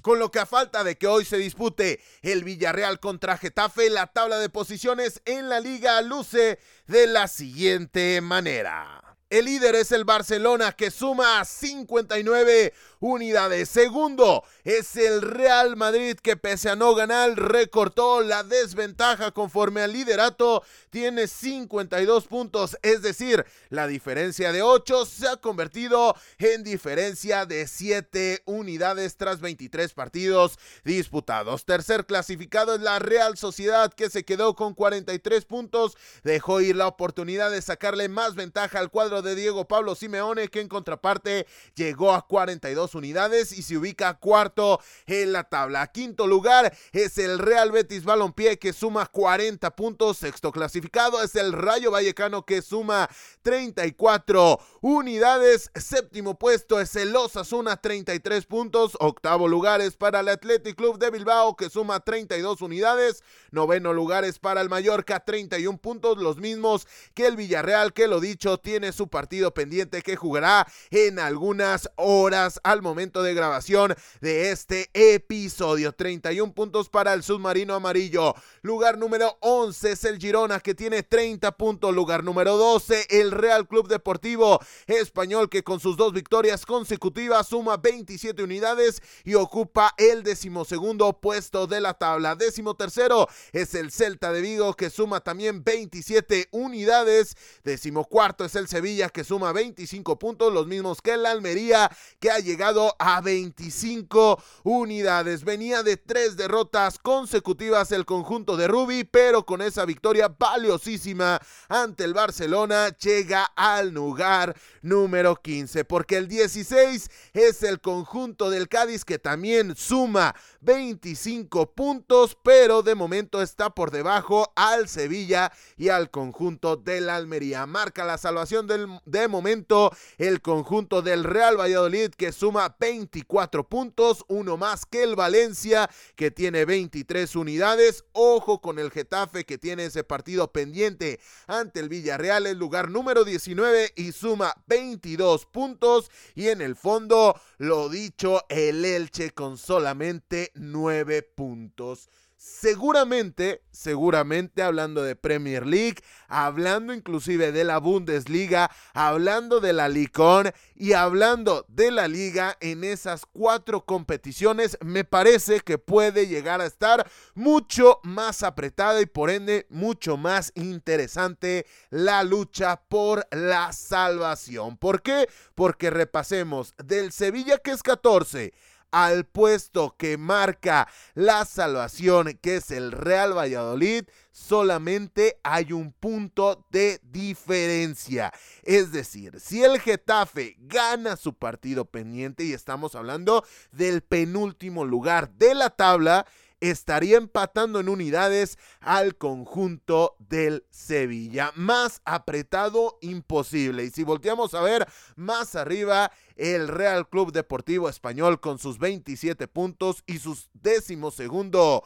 Con 0.00 0.18
lo 0.18 0.30
que 0.30 0.38
a 0.38 0.46
falta 0.46 0.82
de 0.82 0.96
que 0.96 1.06
hoy 1.06 1.26
se 1.26 1.36
dispute 1.36 2.00
el 2.22 2.42
Villarreal 2.42 3.00
contra 3.00 3.36
Getafe, 3.36 3.90
la 3.90 4.06
tabla 4.06 4.38
de 4.38 4.48
posiciones 4.48 5.20
en 5.26 5.50
la 5.50 5.60
liga 5.60 6.00
luce 6.00 6.58
de 6.86 7.06
la 7.06 7.28
siguiente 7.28 8.22
manera. 8.22 9.07
El 9.30 9.44
líder 9.44 9.74
es 9.74 9.92
el 9.92 10.06
Barcelona 10.06 10.72
que 10.72 10.90
suma 10.90 11.44
59 11.44 12.72
unidades. 13.00 13.68
Segundo 13.68 14.42
es 14.64 14.96
el 14.96 15.20
Real 15.20 15.76
Madrid 15.76 16.16
que 16.16 16.38
pese 16.38 16.70
a 16.70 16.76
no 16.76 16.94
ganar 16.94 17.38
recortó 17.38 18.22
la 18.22 18.42
desventaja 18.42 19.32
conforme 19.32 19.82
al 19.82 19.92
liderato. 19.92 20.62
Tiene 20.88 21.28
52 21.28 22.26
puntos, 22.26 22.78
es 22.80 23.02
decir, 23.02 23.44
la 23.68 23.86
diferencia 23.86 24.50
de 24.50 24.62
8 24.62 25.04
se 25.04 25.28
ha 25.28 25.36
convertido 25.36 26.16
en 26.38 26.64
diferencia 26.64 27.44
de 27.44 27.66
7 27.66 28.44
unidades 28.46 29.18
tras 29.18 29.40
23 29.40 29.92
partidos 29.92 30.58
disputados. 30.84 31.66
Tercer 31.66 32.06
clasificado 32.06 32.74
es 32.74 32.80
la 32.80 32.98
Real 32.98 33.36
Sociedad 33.36 33.92
que 33.92 34.08
se 34.08 34.24
quedó 34.24 34.54
con 34.54 34.72
43 34.72 35.44
puntos. 35.44 35.98
Dejó 36.24 36.62
ir 36.62 36.76
la 36.76 36.86
oportunidad 36.86 37.50
de 37.50 37.60
sacarle 37.60 38.08
más 38.08 38.34
ventaja 38.34 38.78
al 38.78 38.90
cuadro 38.90 39.17
de 39.22 39.34
Diego 39.34 39.66
Pablo 39.66 39.94
Simeone, 39.94 40.48
que 40.48 40.60
en 40.60 40.68
contraparte 40.68 41.46
llegó 41.74 42.12
a 42.12 42.26
42 42.26 42.94
unidades 42.94 43.52
y 43.52 43.62
se 43.62 43.76
ubica 43.76 44.14
cuarto 44.14 44.80
en 45.06 45.32
la 45.32 45.44
tabla. 45.44 45.86
Quinto 45.88 46.26
lugar 46.26 46.76
es 46.92 47.18
el 47.18 47.38
Real 47.38 47.72
Betis 47.72 48.04
Balompié, 48.04 48.58
que 48.58 48.72
suma 48.72 49.06
40 49.06 49.74
puntos. 49.74 50.18
Sexto 50.18 50.52
clasificado 50.52 51.22
es 51.22 51.34
el 51.36 51.52
Rayo 51.52 51.90
Vallecano, 51.90 52.44
que 52.44 52.62
suma 52.62 53.08
34 53.42 54.58
unidades. 54.80 55.70
Séptimo 55.74 56.38
puesto 56.38 56.80
es 56.80 56.94
el 56.96 57.14
Osasuna, 57.14 57.76
33 57.76 58.46
puntos. 58.46 58.96
Octavo 59.00 59.48
lugar 59.48 59.80
es 59.80 59.96
para 59.96 60.20
el 60.20 60.28
Athletic 60.28 60.76
Club 60.76 60.98
de 60.98 61.10
Bilbao, 61.10 61.56
que 61.56 61.70
suma 61.70 62.00
32 62.00 62.62
unidades. 62.62 63.22
Noveno 63.50 63.92
lugar 63.92 64.24
es 64.24 64.38
para 64.38 64.60
el 64.60 64.68
Mallorca, 64.68 65.20
31 65.20 65.78
puntos, 65.78 66.18
los 66.18 66.38
mismos 66.38 66.86
que 67.14 67.26
el 67.26 67.36
Villarreal, 67.36 67.92
que 67.92 68.08
lo 68.08 68.20
dicho, 68.20 68.58
tiene 68.58 68.92
su 68.92 69.08
partido 69.08 69.54
pendiente 69.54 70.02
que 70.02 70.16
jugará 70.16 70.66
en 70.90 71.18
algunas 71.18 71.90
horas 71.96 72.60
al 72.62 72.82
momento 72.82 73.22
de 73.22 73.34
grabación 73.34 73.94
de 74.20 74.50
este 74.50 74.90
episodio. 74.92 75.92
31 75.92 76.52
puntos 76.52 76.88
para 76.88 77.14
el 77.14 77.22
submarino 77.22 77.74
amarillo. 77.74 78.34
Lugar 78.62 78.98
número 78.98 79.38
11 79.40 79.92
es 79.92 80.04
el 80.04 80.18
Girona 80.18 80.60
que 80.60 80.74
tiene 80.74 81.02
30 81.02 81.52
puntos. 81.52 81.94
Lugar 81.94 82.24
número 82.24 82.56
12 82.56 83.06
el 83.10 83.30
Real 83.30 83.66
Club 83.66 83.88
Deportivo 83.88 84.60
Español 84.86 85.48
que 85.48 85.62
con 85.62 85.80
sus 85.80 85.96
dos 85.96 86.12
victorias 86.12 86.66
consecutivas 86.66 87.48
suma 87.48 87.76
27 87.76 88.42
unidades 88.42 89.02
y 89.24 89.34
ocupa 89.34 89.94
el 89.96 90.22
decimosegundo 90.22 91.20
puesto 91.20 91.66
de 91.66 91.80
la 91.80 91.94
tabla. 91.94 92.34
Décimo 92.34 92.74
tercero 92.74 93.28
es 93.52 93.74
el 93.74 93.90
Celta 93.90 94.32
de 94.32 94.40
Vigo 94.40 94.74
que 94.74 94.90
suma 94.90 95.20
también 95.20 95.64
27 95.64 96.48
unidades. 96.52 97.36
Décimo 97.64 98.04
cuarto 98.04 98.44
es 98.44 98.54
el 98.54 98.68
Sevilla 98.68 99.08
que 99.08 99.24
suma 99.24 99.52
25 99.52 100.18
puntos, 100.18 100.52
los 100.52 100.66
mismos 100.66 101.02
que 101.02 101.14
el 101.14 101.26
Almería 101.26 101.90
que 102.20 102.30
ha 102.30 102.38
llegado 102.38 102.94
a 102.98 103.20
25 103.20 104.42
unidades. 104.64 105.44
Venía 105.44 105.82
de 105.82 105.96
tres 105.96 106.36
derrotas 106.36 106.98
consecutivas 106.98 107.92
el 107.92 108.04
conjunto 108.04 108.56
de 108.56 108.68
Rubi, 108.68 109.04
pero 109.04 109.44
con 109.44 109.62
esa 109.62 109.84
victoria 109.84 110.34
valiosísima 110.38 111.40
ante 111.68 112.04
el 112.04 112.14
Barcelona 112.14 112.88
llega 112.98 113.44
al 113.56 113.90
lugar 113.90 114.56
número 114.82 115.36
15, 115.36 115.84
porque 115.84 116.16
el 116.16 116.28
16 116.28 117.10
es 117.32 117.62
el 117.62 117.80
conjunto 117.80 118.50
del 118.50 118.68
Cádiz 118.68 119.04
que 119.04 119.18
también 119.18 119.74
suma 119.76 120.34
25 120.60 121.72
puntos, 121.72 122.36
pero 122.42 122.82
de 122.82 122.94
momento 122.94 123.27
está 123.36 123.70
por 123.70 123.90
debajo 123.90 124.52
al 124.56 124.88
Sevilla 124.88 125.52
y 125.76 125.90
al 125.90 126.10
conjunto 126.10 126.76
del 126.76 127.10
Almería. 127.10 127.66
Marca 127.66 128.04
la 128.04 128.16
salvación 128.16 128.66
del, 128.66 128.88
de 129.04 129.28
momento 129.28 129.92
el 130.16 130.40
conjunto 130.40 131.02
del 131.02 131.24
Real 131.24 131.60
Valladolid 131.60 132.10
que 132.10 132.32
suma 132.32 132.74
24 132.80 133.68
puntos, 133.68 134.24
uno 134.28 134.56
más 134.56 134.86
que 134.86 135.02
el 135.02 135.14
Valencia 135.14 135.90
que 136.16 136.30
tiene 136.30 136.64
23 136.64 137.36
unidades. 137.36 138.04
Ojo 138.12 138.60
con 138.60 138.78
el 138.78 138.90
Getafe 138.90 139.44
que 139.44 139.58
tiene 139.58 139.84
ese 139.84 140.04
partido 140.04 140.50
pendiente 140.50 141.20
ante 141.46 141.80
el 141.80 141.88
Villarreal, 141.88 142.46
el 142.46 142.58
lugar 142.58 142.90
número 142.90 143.24
19 143.24 143.92
y 143.96 144.12
suma 144.12 144.54
22 144.66 145.46
puntos. 145.46 146.10
Y 146.34 146.48
en 146.48 146.62
el 146.62 146.76
fondo, 146.76 147.38
lo 147.58 147.88
dicho, 147.88 148.42
el 148.48 148.84
Elche 148.84 149.30
con 149.32 149.58
solamente 149.58 150.50
9 150.54 151.22
puntos. 151.22 152.08
Seguramente, 152.40 153.64
seguramente 153.72 154.62
hablando 154.62 155.02
de 155.02 155.16
Premier 155.16 155.66
League, 155.66 155.96
hablando 156.28 156.94
inclusive 156.94 157.50
de 157.50 157.64
la 157.64 157.78
Bundesliga, 157.78 158.70
hablando 158.94 159.58
de 159.58 159.72
la 159.72 159.88
Licón 159.88 160.52
y 160.76 160.92
hablando 160.92 161.66
de 161.66 161.90
la 161.90 162.06
liga 162.06 162.56
en 162.60 162.84
esas 162.84 163.26
cuatro 163.26 163.84
competiciones, 163.84 164.78
me 164.80 165.02
parece 165.02 165.58
que 165.58 165.78
puede 165.78 166.28
llegar 166.28 166.60
a 166.60 166.66
estar 166.66 167.10
mucho 167.34 167.98
más 168.04 168.44
apretada 168.44 169.00
y 169.00 169.06
por 169.06 169.30
ende 169.30 169.66
mucho 169.68 170.16
más 170.16 170.52
interesante 170.54 171.66
la 171.90 172.22
lucha 172.22 172.80
por 172.88 173.26
la 173.32 173.72
salvación. 173.72 174.76
¿Por 174.76 175.02
qué? 175.02 175.28
Porque 175.56 175.90
repasemos 175.90 176.72
del 176.84 177.10
Sevilla 177.10 177.58
que 177.58 177.72
es 177.72 177.82
14 177.82 178.52
al 178.90 179.24
puesto 179.24 179.94
que 179.98 180.16
marca 180.16 180.88
la 181.14 181.44
salvación, 181.44 182.38
que 182.40 182.56
es 182.56 182.70
el 182.70 182.92
Real 182.92 183.36
Valladolid, 183.36 184.04
solamente 184.32 185.38
hay 185.42 185.72
un 185.72 185.92
punto 185.92 186.66
de 186.70 187.00
diferencia. 187.02 188.32
Es 188.62 188.92
decir, 188.92 189.40
si 189.40 189.62
el 189.62 189.80
Getafe 189.80 190.56
gana 190.60 191.16
su 191.16 191.34
partido 191.34 191.84
pendiente, 191.84 192.44
y 192.44 192.52
estamos 192.52 192.94
hablando 192.94 193.44
del 193.72 194.02
penúltimo 194.02 194.84
lugar 194.84 195.30
de 195.30 195.54
la 195.54 195.70
tabla, 195.70 196.26
estaría 196.60 197.16
empatando 197.16 197.80
en 197.80 197.88
unidades 197.88 198.58
al 198.80 199.16
conjunto 199.16 200.16
del 200.18 200.64
Sevilla. 200.70 201.52
Más 201.54 202.00
apretado 202.04 202.98
imposible. 203.00 203.84
Y 203.84 203.90
si 203.90 204.04
volteamos 204.04 204.54
a 204.54 204.62
ver 204.62 204.86
más 205.16 205.54
arriba, 205.54 206.12
el 206.36 206.68
Real 206.68 207.08
Club 207.08 207.32
Deportivo 207.32 207.88
Español 207.88 208.40
con 208.40 208.58
sus 208.58 208.78
27 208.78 209.48
puntos 209.48 210.02
y 210.06 210.18
su 210.18 210.38
décimo 210.54 211.10
segundo 211.10 211.84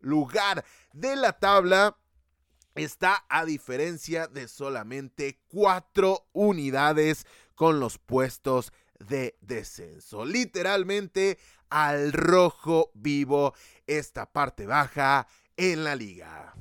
lugar 0.00 0.64
de 0.92 1.16
la 1.16 1.32
tabla 1.38 1.96
está 2.74 3.24
a 3.28 3.44
diferencia 3.44 4.28
de 4.28 4.48
solamente 4.48 5.40
cuatro 5.48 6.28
unidades 6.32 7.26
con 7.54 7.80
los 7.80 7.98
puestos 7.98 8.72
de 9.00 9.36
descenso. 9.40 10.24
Literalmente 10.24 11.38
al 11.70 12.12
rojo 12.12 12.90
vivo 12.94 13.54
esta 13.86 14.26
parte 14.26 14.66
baja 14.66 15.26
en 15.56 15.84
la 15.84 15.94
liga. 15.96 16.54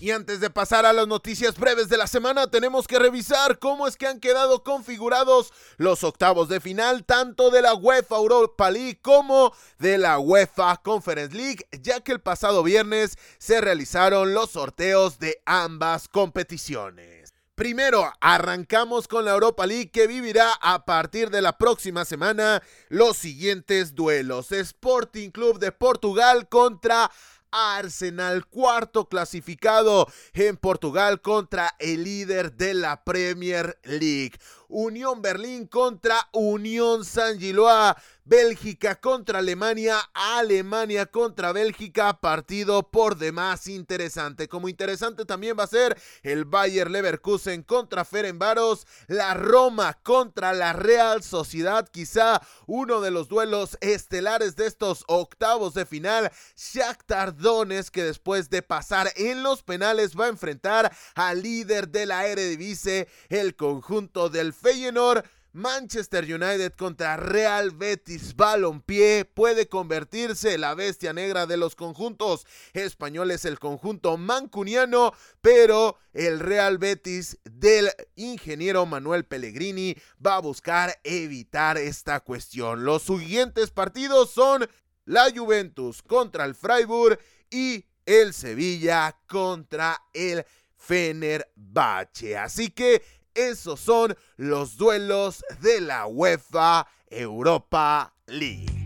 Y 0.00 0.12
antes 0.12 0.38
de 0.38 0.48
pasar 0.48 0.86
a 0.86 0.92
las 0.92 1.08
noticias 1.08 1.58
breves 1.58 1.88
de 1.88 1.96
la 1.96 2.06
semana, 2.06 2.48
tenemos 2.48 2.86
que 2.86 3.00
revisar 3.00 3.58
cómo 3.58 3.88
es 3.88 3.96
que 3.96 4.06
han 4.06 4.20
quedado 4.20 4.62
configurados 4.62 5.52
los 5.76 6.04
octavos 6.04 6.48
de 6.48 6.60
final, 6.60 7.04
tanto 7.04 7.50
de 7.50 7.62
la 7.62 7.74
UEFA 7.74 8.16
Europa 8.16 8.70
League 8.70 9.00
como 9.02 9.52
de 9.80 9.98
la 9.98 10.20
UEFA 10.20 10.76
Conference 10.84 11.34
League, 11.34 11.66
ya 11.82 12.00
que 12.00 12.12
el 12.12 12.20
pasado 12.20 12.62
viernes 12.62 13.18
se 13.38 13.60
realizaron 13.60 14.34
los 14.34 14.50
sorteos 14.50 15.18
de 15.18 15.42
ambas 15.46 16.06
competiciones. 16.06 17.17
Primero, 17.58 18.12
arrancamos 18.20 19.08
con 19.08 19.24
la 19.24 19.32
Europa 19.32 19.66
League 19.66 19.90
que 19.90 20.06
vivirá 20.06 20.52
a 20.62 20.84
partir 20.84 21.28
de 21.28 21.42
la 21.42 21.58
próxima 21.58 22.04
semana 22.04 22.62
los 22.88 23.16
siguientes 23.16 23.96
duelos. 23.96 24.52
Sporting 24.52 25.30
Club 25.30 25.58
de 25.58 25.72
Portugal 25.72 26.48
contra 26.48 27.10
Arsenal, 27.50 28.46
cuarto 28.46 29.08
clasificado 29.08 30.06
en 30.34 30.56
Portugal 30.56 31.20
contra 31.20 31.74
el 31.80 32.04
líder 32.04 32.52
de 32.52 32.74
la 32.74 33.02
Premier 33.02 33.76
League. 33.82 34.34
Unión 34.68 35.22
Berlín 35.22 35.66
contra 35.66 36.28
Unión 36.32 37.04
San 37.04 37.38
Giloa. 37.38 37.96
Bélgica 38.28 39.00
contra 39.00 39.38
Alemania, 39.38 39.98
Alemania 40.12 41.06
contra 41.06 41.50
Bélgica, 41.52 42.20
partido 42.20 42.82
por 42.82 43.16
demás 43.16 43.66
interesante. 43.68 44.48
Como 44.48 44.68
interesante 44.68 45.24
también 45.24 45.56
va 45.58 45.64
a 45.64 45.68
ser 45.68 45.98
el 46.22 46.44
Bayer 46.44 46.90
Leverkusen 46.90 47.62
contra 47.62 48.04
Ferenbaros, 48.04 48.86
la 49.06 49.32
Roma 49.32 49.94
contra 50.02 50.52
la 50.52 50.74
Real 50.74 51.22
Sociedad, 51.22 51.88
quizá 51.88 52.42
uno 52.66 53.00
de 53.00 53.10
los 53.10 53.28
duelos 53.28 53.78
estelares 53.80 54.56
de 54.56 54.66
estos 54.66 55.04
octavos 55.06 55.72
de 55.72 55.86
final. 55.86 56.30
Shakhtar 56.54 57.34
Donetsk 57.34 57.94
que 57.94 58.04
después 58.04 58.50
de 58.50 58.60
pasar 58.60 59.10
en 59.16 59.42
los 59.42 59.62
penales 59.62 60.14
va 60.14 60.26
a 60.26 60.28
enfrentar 60.28 60.94
al 61.14 61.42
líder 61.42 61.88
de 61.88 62.04
la 62.04 62.26
Eredivisie, 62.26 63.08
el 63.30 63.56
conjunto 63.56 64.28
del 64.28 64.52
Feyenoord. 64.60 65.24
Manchester 65.52 66.24
United 66.24 66.74
contra 66.74 67.16
Real 67.16 67.70
Betis 67.70 68.36
Balompié 68.36 69.24
puede 69.24 69.66
convertirse 69.66 70.58
la 70.58 70.74
bestia 70.74 71.12
negra 71.12 71.46
de 71.46 71.56
los 71.56 71.74
conjuntos 71.74 72.46
españoles, 72.74 73.44
el 73.44 73.58
conjunto 73.58 74.16
mancuniano, 74.18 75.14
pero 75.40 75.98
el 76.12 76.38
Real 76.38 76.78
Betis 76.78 77.38
del 77.44 77.90
ingeniero 78.14 78.84
Manuel 78.84 79.24
Pellegrini 79.24 79.96
va 80.24 80.36
a 80.36 80.40
buscar 80.40 81.00
evitar 81.02 81.78
esta 81.78 82.20
cuestión. 82.20 82.84
Los 82.84 83.04
siguientes 83.04 83.70
partidos 83.70 84.30
son 84.30 84.68
la 85.06 85.32
Juventus 85.34 86.02
contra 86.02 86.44
el 86.44 86.54
Freiburg 86.54 87.18
y 87.50 87.86
el 88.04 88.34
Sevilla 88.34 89.18
contra 89.26 90.00
el 90.12 90.44
Fenerbahce. 90.76 92.38
Así 92.38 92.70
que 92.70 93.02
esos 93.38 93.78
son 93.78 94.16
los 94.36 94.76
duelos 94.76 95.44
de 95.60 95.80
la 95.80 96.06
UEFA 96.06 96.86
Europa 97.08 98.12
League. 98.26 98.77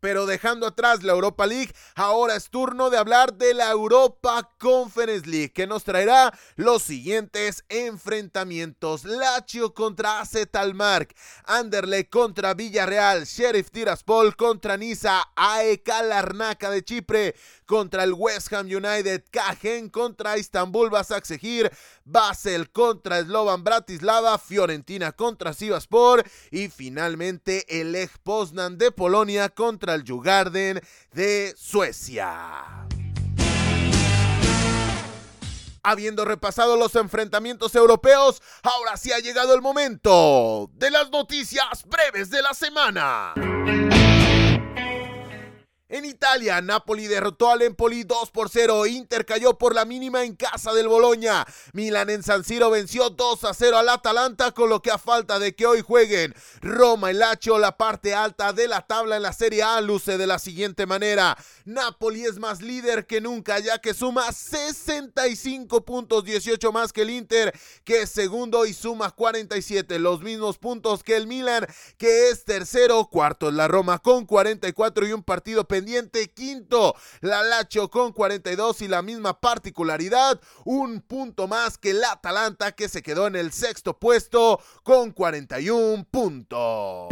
Pero 0.00 0.26
dejando 0.26 0.66
atrás 0.66 1.02
la 1.02 1.12
Europa 1.12 1.44
League, 1.44 1.72
ahora 1.96 2.36
es 2.36 2.50
turno 2.50 2.88
de 2.88 2.98
hablar 2.98 3.34
de 3.34 3.52
la 3.52 3.70
Europa 3.70 4.48
Conference 4.58 5.28
League, 5.28 5.52
que 5.52 5.66
nos 5.66 5.82
traerá 5.82 6.32
los 6.54 6.84
siguientes 6.84 7.64
enfrentamientos. 7.68 9.04
Lazio 9.04 9.74
contra 9.74 10.20
AZ 10.20 10.36
Almark, 10.52 11.16
Anderlecht 11.46 12.10
contra 12.10 12.54
Villarreal, 12.54 13.24
Sheriff 13.24 13.70
Tiraspol 13.72 14.36
contra 14.36 14.76
Niza, 14.76 15.20
AEK 15.34 15.88
Larnaca 16.04 16.70
de 16.70 16.84
Chipre 16.84 17.34
contra 17.66 18.04
el 18.04 18.14
West 18.14 18.52
Ham 18.52 18.66
United, 18.66 19.24
Cajen 19.30 19.90
contra 19.90 20.38
Istanbul 20.38 20.90
Basaksehir, 20.90 21.70
Basel 22.10 22.70
contra 22.70 23.22
Slovan 23.22 23.62
Bratislava, 23.62 24.38
Fiorentina 24.38 25.12
contra 25.12 25.52
Sivaspor 25.52 26.24
y 26.50 26.68
finalmente 26.68 27.80
el 27.80 27.92
Lech 27.92 28.18
Poznan 28.22 28.78
de 28.78 28.90
Polonia 28.90 29.50
contra 29.50 29.94
el 29.94 30.04
Jugarden 30.06 30.80
de 31.12 31.54
Suecia. 31.56 32.86
Habiendo 35.82 36.24
repasado 36.24 36.76
los 36.76 36.94
enfrentamientos 36.96 37.74
europeos, 37.74 38.42
ahora 38.62 38.96
sí 38.96 39.12
ha 39.12 39.18
llegado 39.20 39.54
el 39.54 39.62
momento 39.62 40.70
de 40.74 40.90
las 40.90 41.10
noticias 41.10 41.84
breves 41.86 42.30
de 42.30 42.42
la 42.42 42.52
semana. 42.52 43.34
En 45.90 46.04
Italia, 46.04 46.60
Napoli 46.60 47.06
derrotó 47.06 47.50
al 47.50 47.62
Empoli 47.62 48.04
2 48.04 48.30
por 48.30 48.50
0. 48.50 48.84
Inter 48.84 49.24
cayó 49.24 49.56
por 49.56 49.74
la 49.74 49.86
mínima 49.86 50.22
en 50.22 50.36
casa 50.36 50.74
del 50.74 50.86
Boloña. 50.86 51.46
Milan 51.72 52.10
en 52.10 52.22
San 52.22 52.44
Siro 52.44 52.68
venció 52.68 53.08
2 53.08 53.44
a 53.44 53.54
0 53.54 53.78
al 53.78 53.88
Atalanta, 53.88 54.52
con 54.52 54.68
lo 54.68 54.82
que 54.82 54.90
a 54.90 54.98
falta 54.98 55.38
de 55.38 55.54
que 55.54 55.64
hoy 55.64 55.80
jueguen 55.80 56.34
Roma 56.60 57.10
y 57.10 57.14
Lazio, 57.14 57.58
la 57.58 57.78
parte 57.78 58.14
alta 58.14 58.52
de 58.52 58.68
la 58.68 58.86
tabla 58.86 59.16
en 59.16 59.22
la 59.22 59.32
Serie 59.32 59.62
A 59.62 59.80
luce 59.80 60.18
de 60.18 60.26
la 60.26 60.38
siguiente 60.38 60.84
manera. 60.84 61.38
Napoli 61.64 62.26
es 62.26 62.38
más 62.38 62.60
líder 62.60 63.06
que 63.06 63.22
nunca, 63.22 63.58
ya 63.58 63.78
que 63.78 63.94
suma 63.94 64.30
65 64.30 65.86
puntos, 65.86 66.22
18 66.22 66.70
más 66.70 66.92
que 66.92 67.00
el 67.00 67.08
Inter, 67.08 67.58
que 67.84 68.02
es 68.02 68.10
segundo 68.10 68.66
y 68.66 68.74
suma 68.74 69.10
47, 69.10 69.98
los 70.00 70.20
mismos 70.20 70.58
puntos 70.58 71.02
que 71.02 71.16
el 71.16 71.26
Milan, 71.26 71.66
que 71.96 72.28
es 72.28 72.44
tercero. 72.44 73.06
Cuarto 73.06 73.48
es 73.48 73.54
la 73.54 73.68
Roma 73.68 74.00
con 74.00 74.26
44 74.26 75.06
y 75.06 75.12
un 75.14 75.22
partido 75.22 75.64
pendiente 75.64 75.77
pendiente. 75.78 76.28
Quinto, 76.30 76.96
la 77.20 77.42
Lacho 77.42 77.88
con 77.88 78.12
42 78.12 78.82
y 78.82 78.88
la 78.88 79.02
misma 79.02 79.40
particularidad, 79.40 80.40
un 80.64 81.00
punto 81.00 81.46
más 81.46 81.78
que 81.78 81.94
la 81.94 82.12
Atalanta 82.12 82.72
que 82.72 82.88
se 82.88 83.02
quedó 83.02 83.26
en 83.28 83.36
el 83.36 83.52
sexto 83.52 83.96
puesto 83.96 84.60
con 84.82 85.12
41 85.12 86.04
puntos. 86.10 87.08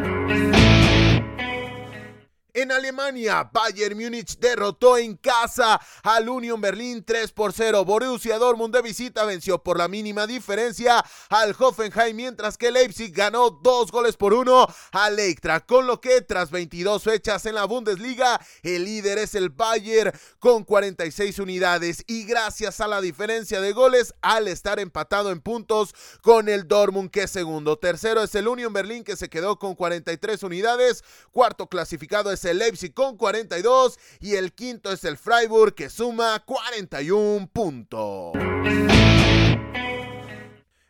En 2.57 2.73
Alemania, 2.73 3.51
Bayern 3.53 3.99
Múnich 3.99 4.39
derrotó 4.39 4.97
en 4.97 5.19
casa 5.19 5.79
al 6.03 6.27
Union 6.27 6.59
Berlin 6.59 7.05
3 7.05 7.31
por 7.33 7.53
0. 7.53 7.85
Borussia 7.85 8.39
Dortmund 8.39 8.75
de 8.75 8.81
visita 8.81 9.27
venció 9.27 9.63
por 9.63 9.77
la 9.77 9.89
mínima 9.89 10.27
diferencia 10.27 11.05
al 11.29 11.55
Hoffenheim, 11.59 12.17
mientras 12.17 12.57
que 12.57 12.71
Leipzig 12.71 13.13
ganó 13.13 13.51
dos 13.51 13.93
goles 13.93 14.17
por 14.17 14.33
uno 14.33 14.67
al 14.93 15.17
Leiktra, 15.17 15.61
con 15.67 15.87
lo 15.87 16.01
que 16.01 16.23
tras 16.23 16.51
22 16.51 17.03
fechas 17.03 17.45
en 17.45 17.57
la 17.57 17.67
Bundesliga, 17.67 18.41
el 18.63 18.87
líder 18.87 19.19
es 19.19 19.35
el 19.35 19.51
Bayern 19.51 20.19
con 20.39 20.65
46 20.65 21.39
unidades 21.39 22.05
y 22.07 22.25
gracias 22.25 22.81
a 22.81 22.89
la 22.89 23.03
diferencia 23.03 23.61
de 23.61 23.75
goles 23.75 24.15
al 24.23 24.49
estar 24.49 24.81
empatado 24.81 25.31
en 25.31 25.43
puntos 25.43 25.95
con 26.23 26.49
el 26.49 26.67
Dortmund 26.67 27.11
que 27.11 27.25
es 27.25 27.31
segundo. 27.31 27.77
Tercero 27.77 28.23
es 28.23 28.35
el 28.35 28.49
Union 28.49 28.73
Berlin 28.73 29.05
que 29.05 29.17
se 29.17 29.29
quedó 29.29 29.59
con 29.59 29.75
43 29.75 30.43
unidades. 30.43 31.05
Cuarto 31.33 31.67
clasificado 31.67 32.33
es 32.33 32.46
el 32.47 32.59
Leipzig 32.59 32.95
con 32.95 33.17
42 33.17 33.99
y 34.21 34.35
el 34.35 34.53
quinto 34.53 34.93
es 34.93 35.05
el 35.05 35.17
Freiburg 35.17 35.75
que 35.75 35.91
suma 35.91 36.43
41 36.45 37.49
puntos. 37.53 38.33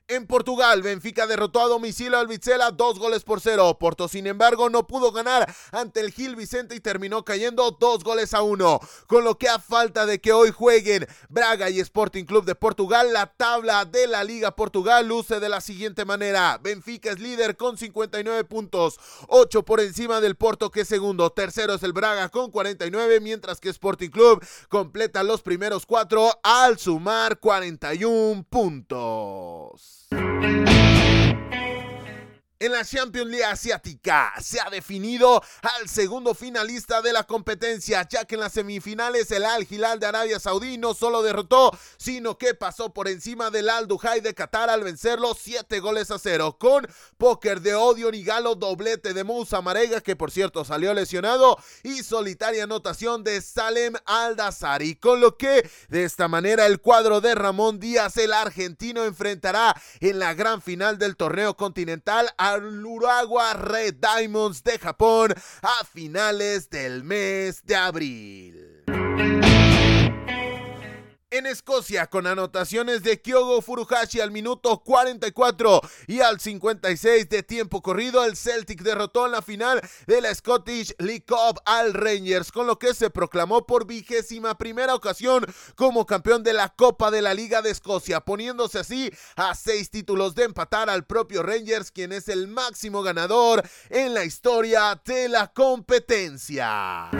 En 0.08 0.28
Portugal, 0.28 0.82
Benfica 0.82 1.26
derrotó 1.26 1.60
a 1.60 1.66
domicilio 1.66 2.16
al 2.16 2.28
Vizela 2.28 2.70
dos 2.70 2.96
goles 2.96 3.24
por 3.24 3.40
cero. 3.40 3.76
Porto, 3.76 4.06
sin 4.06 4.28
embargo, 4.28 4.70
no 4.70 4.86
pudo 4.86 5.10
ganar 5.10 5.52
ante 5.72 5.98
el 5.98 6.12
Gil 6.12 6.36
Vicente 6.36 6.76
y 6.76 6.80
terminó 6.80 7.24
cayendo 7.24 7.72
dos 7.72 8.04
goles 8.04 8.32
a 8.32 8.42
uno. 8.42 8.78
Con 9.08 9.24
lo 9.24 9.36
que 9.36 9.48
a 9.48 9.58
falta 9.58 10.06
de 10.06 10.20
que 10.20 10.32
hoy 10.32 10.52
jueguen 10.52 11.08
Braga 11.28 11.70
y 11.70 11.80
Sporting 11.80 12.24
Club 12.24 12.44
de 12.44 12.54
Portugal, 12.54 13.12
la 13.12 13.26
tabla 13.26 13.84
de 13.84 14.06
la 14.06 14.22
Liga 14.22 14.54
Portugal 14.54 15.08
luce 15.08 15.40
de 15.40 15.48
la 15.48 15.60
siguiente 15.60 16.04
manera. 16.04 16.60
Benfica 16.62 17.10
es 17.10 17.18
líder 17.18 17.56
con 17.56 17.76
59 17.76 18.44
puntos, 18.44 19.00
8 19.26 19.64
por 19.64 19.80
encima 19.80 20.20
del 20.20 20.36
Porto 20.36 20.70
que 20.70 20.82
es 20.82 20.88
segundo. 20.88 21.30
Tercero 21.30 21.74
es 21.74 21.82
el 21.82 21.92
Braga 21.92 22.28
con 22.28 22.52
49, 22.52 23.18
mientras 23.18 23.58
que 23.58 23.70
Sporting 23.70 24.10
Club 24.10 24.40
completa 24.68 25.24
los 25.24 25.42
primeros 25.42 25.84
cuatro 25.84 26.30
al 26.44 26.78
sumar 26.78 27.40
41 27.40 28.46
puntos. 28.48 29.95
Thank 30.12 30.60
you. 30.60 30.65
En 32.58 32.72
la 32.72 32.86
Champions 32.86 33.30
League 33.30 33.44
asiática. 33.44 34.32
Se 34.40 34.58
ha 34.58 34.70
definido 34.70 35.42
al 35.60 35.88
segundo 35.90 36.34
finalista 36.34 37.02
de 37.02 37.12
la 37.12 37.24
competencia, 37.24 38.08
ya 38.08 38.24
que 38.24 38.36
en 38.36 38.40
las 38.40 38.54
semifinales 38.54 39.30
el 39.30 39.44
Al 39.44 39.66
Hilal 39.68 40.00
de 40.00 40.06
Arabia 40.06 40.40
Saudí 40.40 40.78
no 40.78 40.94
solo 40.94 41.22
derrotó, 41.22 41.76
sino 41.98 42.38
que 42.38 42.54
pasó 42.54 42.94
por 42.94 43.08
encima 43.08 43.50
del 43.50 43.68
Al 43.68 43.86
Duhai 43.86 44.22
de 44.22 44.34
Qatar 44.34 44.70
al 44.70 44.82
vencerlo 44.82 45.36
7 45.38 45.80
goles 45.80 46.10
a 46.10 46.18
0, 46.18 46.56
con 46.58 46.88
póker 47.18 47.60
de 47.60 47.74
Odio 47.74 48.10
y 48.14 48.24
Galo, 48.24 48.54
doblete 48.54 49.12
de 49.12 49.22
Moussa 49.22 49.60
Marega, 49.60 50.00
que 50.00 50.16
por 50.16 50.30
cierto 50.30 50.64
salió 50.64 50.94
lesionado, 50.94 51.58
y 51.82 52.02
solitaria 52.02 52.64
anotación 52.64 53.22
de 53.22 53.42
Salem 53.42 53.92
Aldazari, 54.06 54.96
con 54.96 55.20
lo 55.20 55.36
que 55.36 55.68
de 55.88 56.04
esta 56.04 56.26
manera 56.26 56.64
el 56.64 56.80
cuadro 56.80 57.20
de 57.20 57.34
Ramón 57.34 57.80
Díaz, 57.80 58.16
el 58.16 58.32
argentino, 58.32 59.04
enfrentará 59.04 59.78
en 60.00 60.18
la 60.18 60.32
gran 60.32 60.62
final 60.62 60.98
del 60.98 61.16
torneo 61.16 61.54
continental 61.56 62.30
al 62.52 62.84
Urawa 62.84 63.54
Red 63.54 63.96
Diamonds 63.96 64.62
de 64.62 64.78
Japón 64.78 65.34
a 65.62 65.84
finales 65.84 66.70
del 66.70 67.02
mes 67.02 67.64
de 67.64 67.76
abril. 67.76 69.45
En 71.32 71.44
Escocia, 71.44 72.06
con 72.06 72.28
anotaciones 72.28 73.02
de 73.02 73.20
Kyogo 73.20 73.60
Furuhashi 73.60 74.20
al 74.20 74.30
minuto 74.30 74.78
44 74.84 75.80
y 76.06 76.20
al 76.20 76.38
56 76.38 77.28
de 77.28 77.42
tiempo 77.42 77.82
corrido, 77.82 78.24
el 78.24 78.36
Celtic 78.36 78.80
derrotó 78.82 79.26
en 79.26 79.32
la 79.32 79.42
final 79.42 79.82
de 80.06 80.20
la 80.20 80.32
Scottish 80.32 80.94
League 80.98 81.24
Cup 81.26 81.60
al 81.64 81.94
Rangers, 81.94 82.52
con 82.52 82.68
lo 82.68 82.78
que 82.78 82.94
se 82.94 83.10
proclamó 83.10 83.66
por 83.66 83.88
vigésima 83.88 84.56
primera 84.56 84.94
ocasión 84.94 85.44
como 85.74 86.06
campeón 86.06 86.44
de 86.44 86.52
la 86.52 86.68
Copa 86.68 87.10
de 87.10 87.22
la 87.22 87.34
Liga 87.34 87.60
de 87.60 87.70
Escocia, 87.70 88.20
poniéndose 88.20 88.78
así 88.78 89.10
a 89.34 89.56
seis 89.56 89.90
títulos 89.90 90.36
de 90.36 90.44
empatar 90.44 90.88
al 90.88 91.06
propio 91.06 91.42
Rangers, 91.42 91.90
quien 91.90 92.12
es 92.12 92.28
el 92.28 92.46
máximo 92.46 93.02
ganador 93.02 93.68
en 93.90 94.14
la 94.14 94.24
historia 94.24 95.02
de 95.04 95.28
la 95.28 95.48
competencia. 95.52 97.10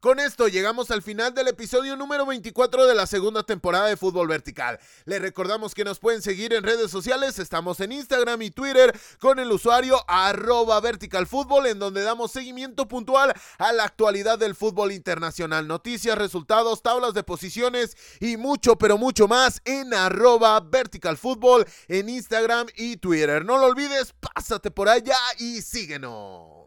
Con 0.00 0.20
esto 0.20 0.46
llegamos 0.46 0.92
al 0.92 1.02
final 1.02 1.34
del 1.34 1.48
episodio 1.48 1.96
número 1.96 2.24
24 2.24 2.86
de 2.86 2.94
la 2.94 3.08
segunda 3.08 3.42
temporada 3.42 3.86
de 3.86 3.96
Fútbol 3.96 4.28
Vertical. 4.28 4.78
Les 5.06 5.20
recordamos 5.20 5.74
que 5.74 5.82
nos 5.82 5.98
pueden 5.98 6.22
seguir 6.22 6.52
en 6.52 6.62
redes 6.62 6.88
sociales, 6.88 7.40
estamos 7.40 7.80
en 7.80 7.90
Instagram 7.90 8.40
y 8.42 8.52
Twitter 8.52 8.96
con 9.18 9.40
el 9.40 9.50
usuario 9.50 9.98
arroba 10.06 10.78
verticalfútbol 10.80 11.66
en 11.66 11.80
donde 11.80 12.02
damos 12.02 12.30
seguimiento 12.30 12.86
puntual 12.86 13.34
a 13.58 13.72
la 13.72 13.82
actualidad 13.82 14.38
del 14.38 14.54
fútbol 14.54 14.92
internacional, 14.92 15.66
noticias, 15.66 16.16
resultados, 16.16 16.80
tablas 16.80 17.12
de 17.12 17.24
posiciones 17.24 17.96
y 18.20 18.36
mucho 18.36 18.78
pero 18.78 18.98
mucho 18.98 19.26
más 19.26 19.60
en 19.64 19.92
arroba 19.94 20.60
verticalfútbol 20.60 21.66
en 21.88 22.08
Instagram 22.08 22.68
y 22.76 22.98
Twitter. 22.98 23.44
No 23.44 23.58
lo 23.58 23.66
olvides, 23.66 24.14
pásate 24.20 24.70
por 24.70 24.88
allá 24.88 25.18
y 25.40 25.60
síguenos. 25.60 26.57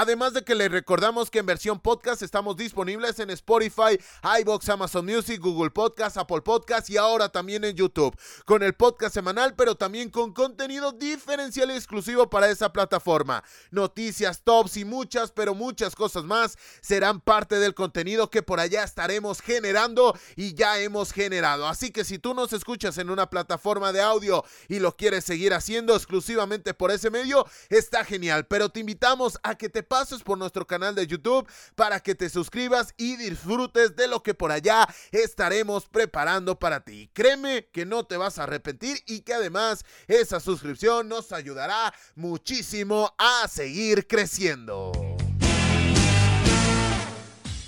Además 0.00 0.32
de 0.32 0.42
que 0.42 0.54
les 0.54 0.72
recordamos 0.72 1.30
que 1.30 1.40
en 1.40 1.44
versión 1.44 1.78
podcast 1.78 2.22
estamos 2.22 2.56
disponibles 2.56 3.18
en 3.18 3.28
Spotify, 3.28 4.00
iBox, 4.40 4.66
Amazon 4.70 5.04
Music, 5.04 5.38
Google 5.38 5.68
Podcast, 5.68 6.16
Apple 6.16 6.40
Podcast 6.40 6.88
y 6.88 6.96
ahora 6.96 7.28
también 7.28 7.64
en 7.64 7.76
YouTube, 7.76 8.18
con 8.46 8.62
el 8.62 8.72
podcast 8.72 9.12
semanal, 9.12 9.54
pero 9.56 9.74
también 9.74 10.08
con 10.08 10.32
contenido 10.32 10.92
diferencial 10.92 11.70
y 11.70 11.74
exclusivo 11.74 12.30
para 12.30 12.48
esa 12.48 12.72
plataforma. 12.72 13.44
Noticias, 13.70 14.40
tops 14.42 14.78
y 14.78 14.86
muchas, 14.86 15.32
pero 15.32 15.54
muchas 15.54 15.94
cosas 15.94 16.24
más 16.24 16.56
serán 16.80 17.20
parte 17.20 17.56
del 17.56 17.74
contenido 17.74 18.30
que 18.30 18.42
por 18.42 18.58
allá 18.58 18.84
estaremos 18.84 19.42
generando 19.42 20.18
y 20.34 20.54
ya 20.54 20.78
hemos 20.78 21.12
generado. 21.12 21.68
Así 21.68 21.90
que 21.90 22.04
si 22.04 22.18
tú 22.18 22.32
nos 22.32 22.54
escuchas 22.54 22.96
en 22.96 23.10
una 23.10 23.28
plataforma 23.28 23.92
de 23.92 24.00
audio 24.00 24.46
y 24.66 24.78
lo 24.78 24.96
quieres 24.96 25.26
seguir 25.26 25.52
haciendo 25.52 25.94
exclusivamente 25.94 26.72
por 26.72 26.90
ese 26.90 27.10
medio, 27.10 27.46
está 27.68 28.02
genial, 28.02 28.46
pero 28.46 28.70
te 28.70 28.80
invitamos 28.80 29.38
a 29.42 29.56
que 29.56 29.68
te 29.68 29.89
pases 29.90 30.22
por 30.22 30.38
nuestro 30.38 30.64
canal 30.68 30.94
de 30.94 31.04
YouTube 31.04 31.50
para 31.74 31.98
que 31.98 32.14
te 32.14 32.30
suscribas 32.30 32.94
y 32.96 33.16
disfrutes 33.16 33.96
de 33.96 34.06
lo 34.06 34.22
que 34.22 34.34
por 34.34 34.52
allá 34.52 34.86
estaremos 35.10 35.88
preparando 35.88 36.56
para 36.56 36.84
ti. 36.84 37.10
Créeme 37.12 37.66
que 37.72 37.84
no 37.84 38.04
te 38.04 38.16
vas 38.16 38.38
a 38.38 38.44
arrepentir 38.44 39.02
y 39.06 39.22
que 39.22 39.34
además 39.34 39.84
esa 40.06 40.38
suscripción 40.38 41.08
nos 41.08 41.32
ayudará 41.32 41.92
muchísimo 42.14 43.12
a 43.18 43.48
seguir 43.48 44.06
creciendo. 44.06 44.92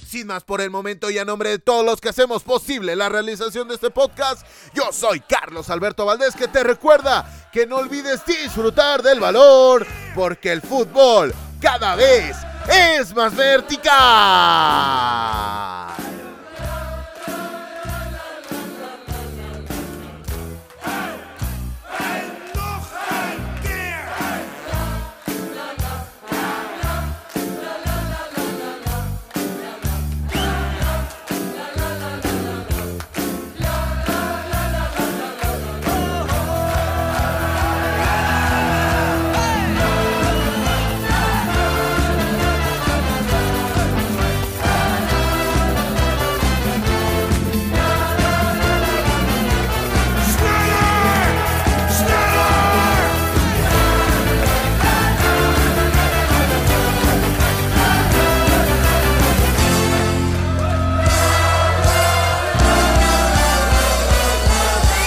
Sin 0.06 0.28
más 0.28 0.44
por 0.44 0.60
el 0.60 0.70
momento 0.70 1.10
y 1.10 1.18
a 1.18 1.24
nombre 1.24 1.50
de 1.50 1.58
todos 1.58 1.84
los 1.84 2.00
que 2.00 2.10
hacemos 2.10 2.44
posible 2.44 2.94
la 2.94 3.08
realización 3.08 3.66
de 3.66 3.74
este 3.74 3.90
podcast, 3.90 4.46
yo 4.74 4.92
soy 4.92 5.18
Carlos 5.20 5.70
Alberto 5.70 6.06
Valdés 6.06 6.36
que 6.36 6.46
te 6.46 6.62
recuerda 6.62 7.48
que 7.52 7.66
no 7.66 7.78
olvides 7.78 8.24
disfrutar 8.24 9.02
del 9.02 9.18
valor 9.18 9.84
porque 10.14 10.52
el 10.52 10.62
fútbol 10.62 11.34
cada 11.62 11.94
vez 11.94 12.36
es 12.68 13.14
más 13.14 13.34
vertical. 13.34 13.92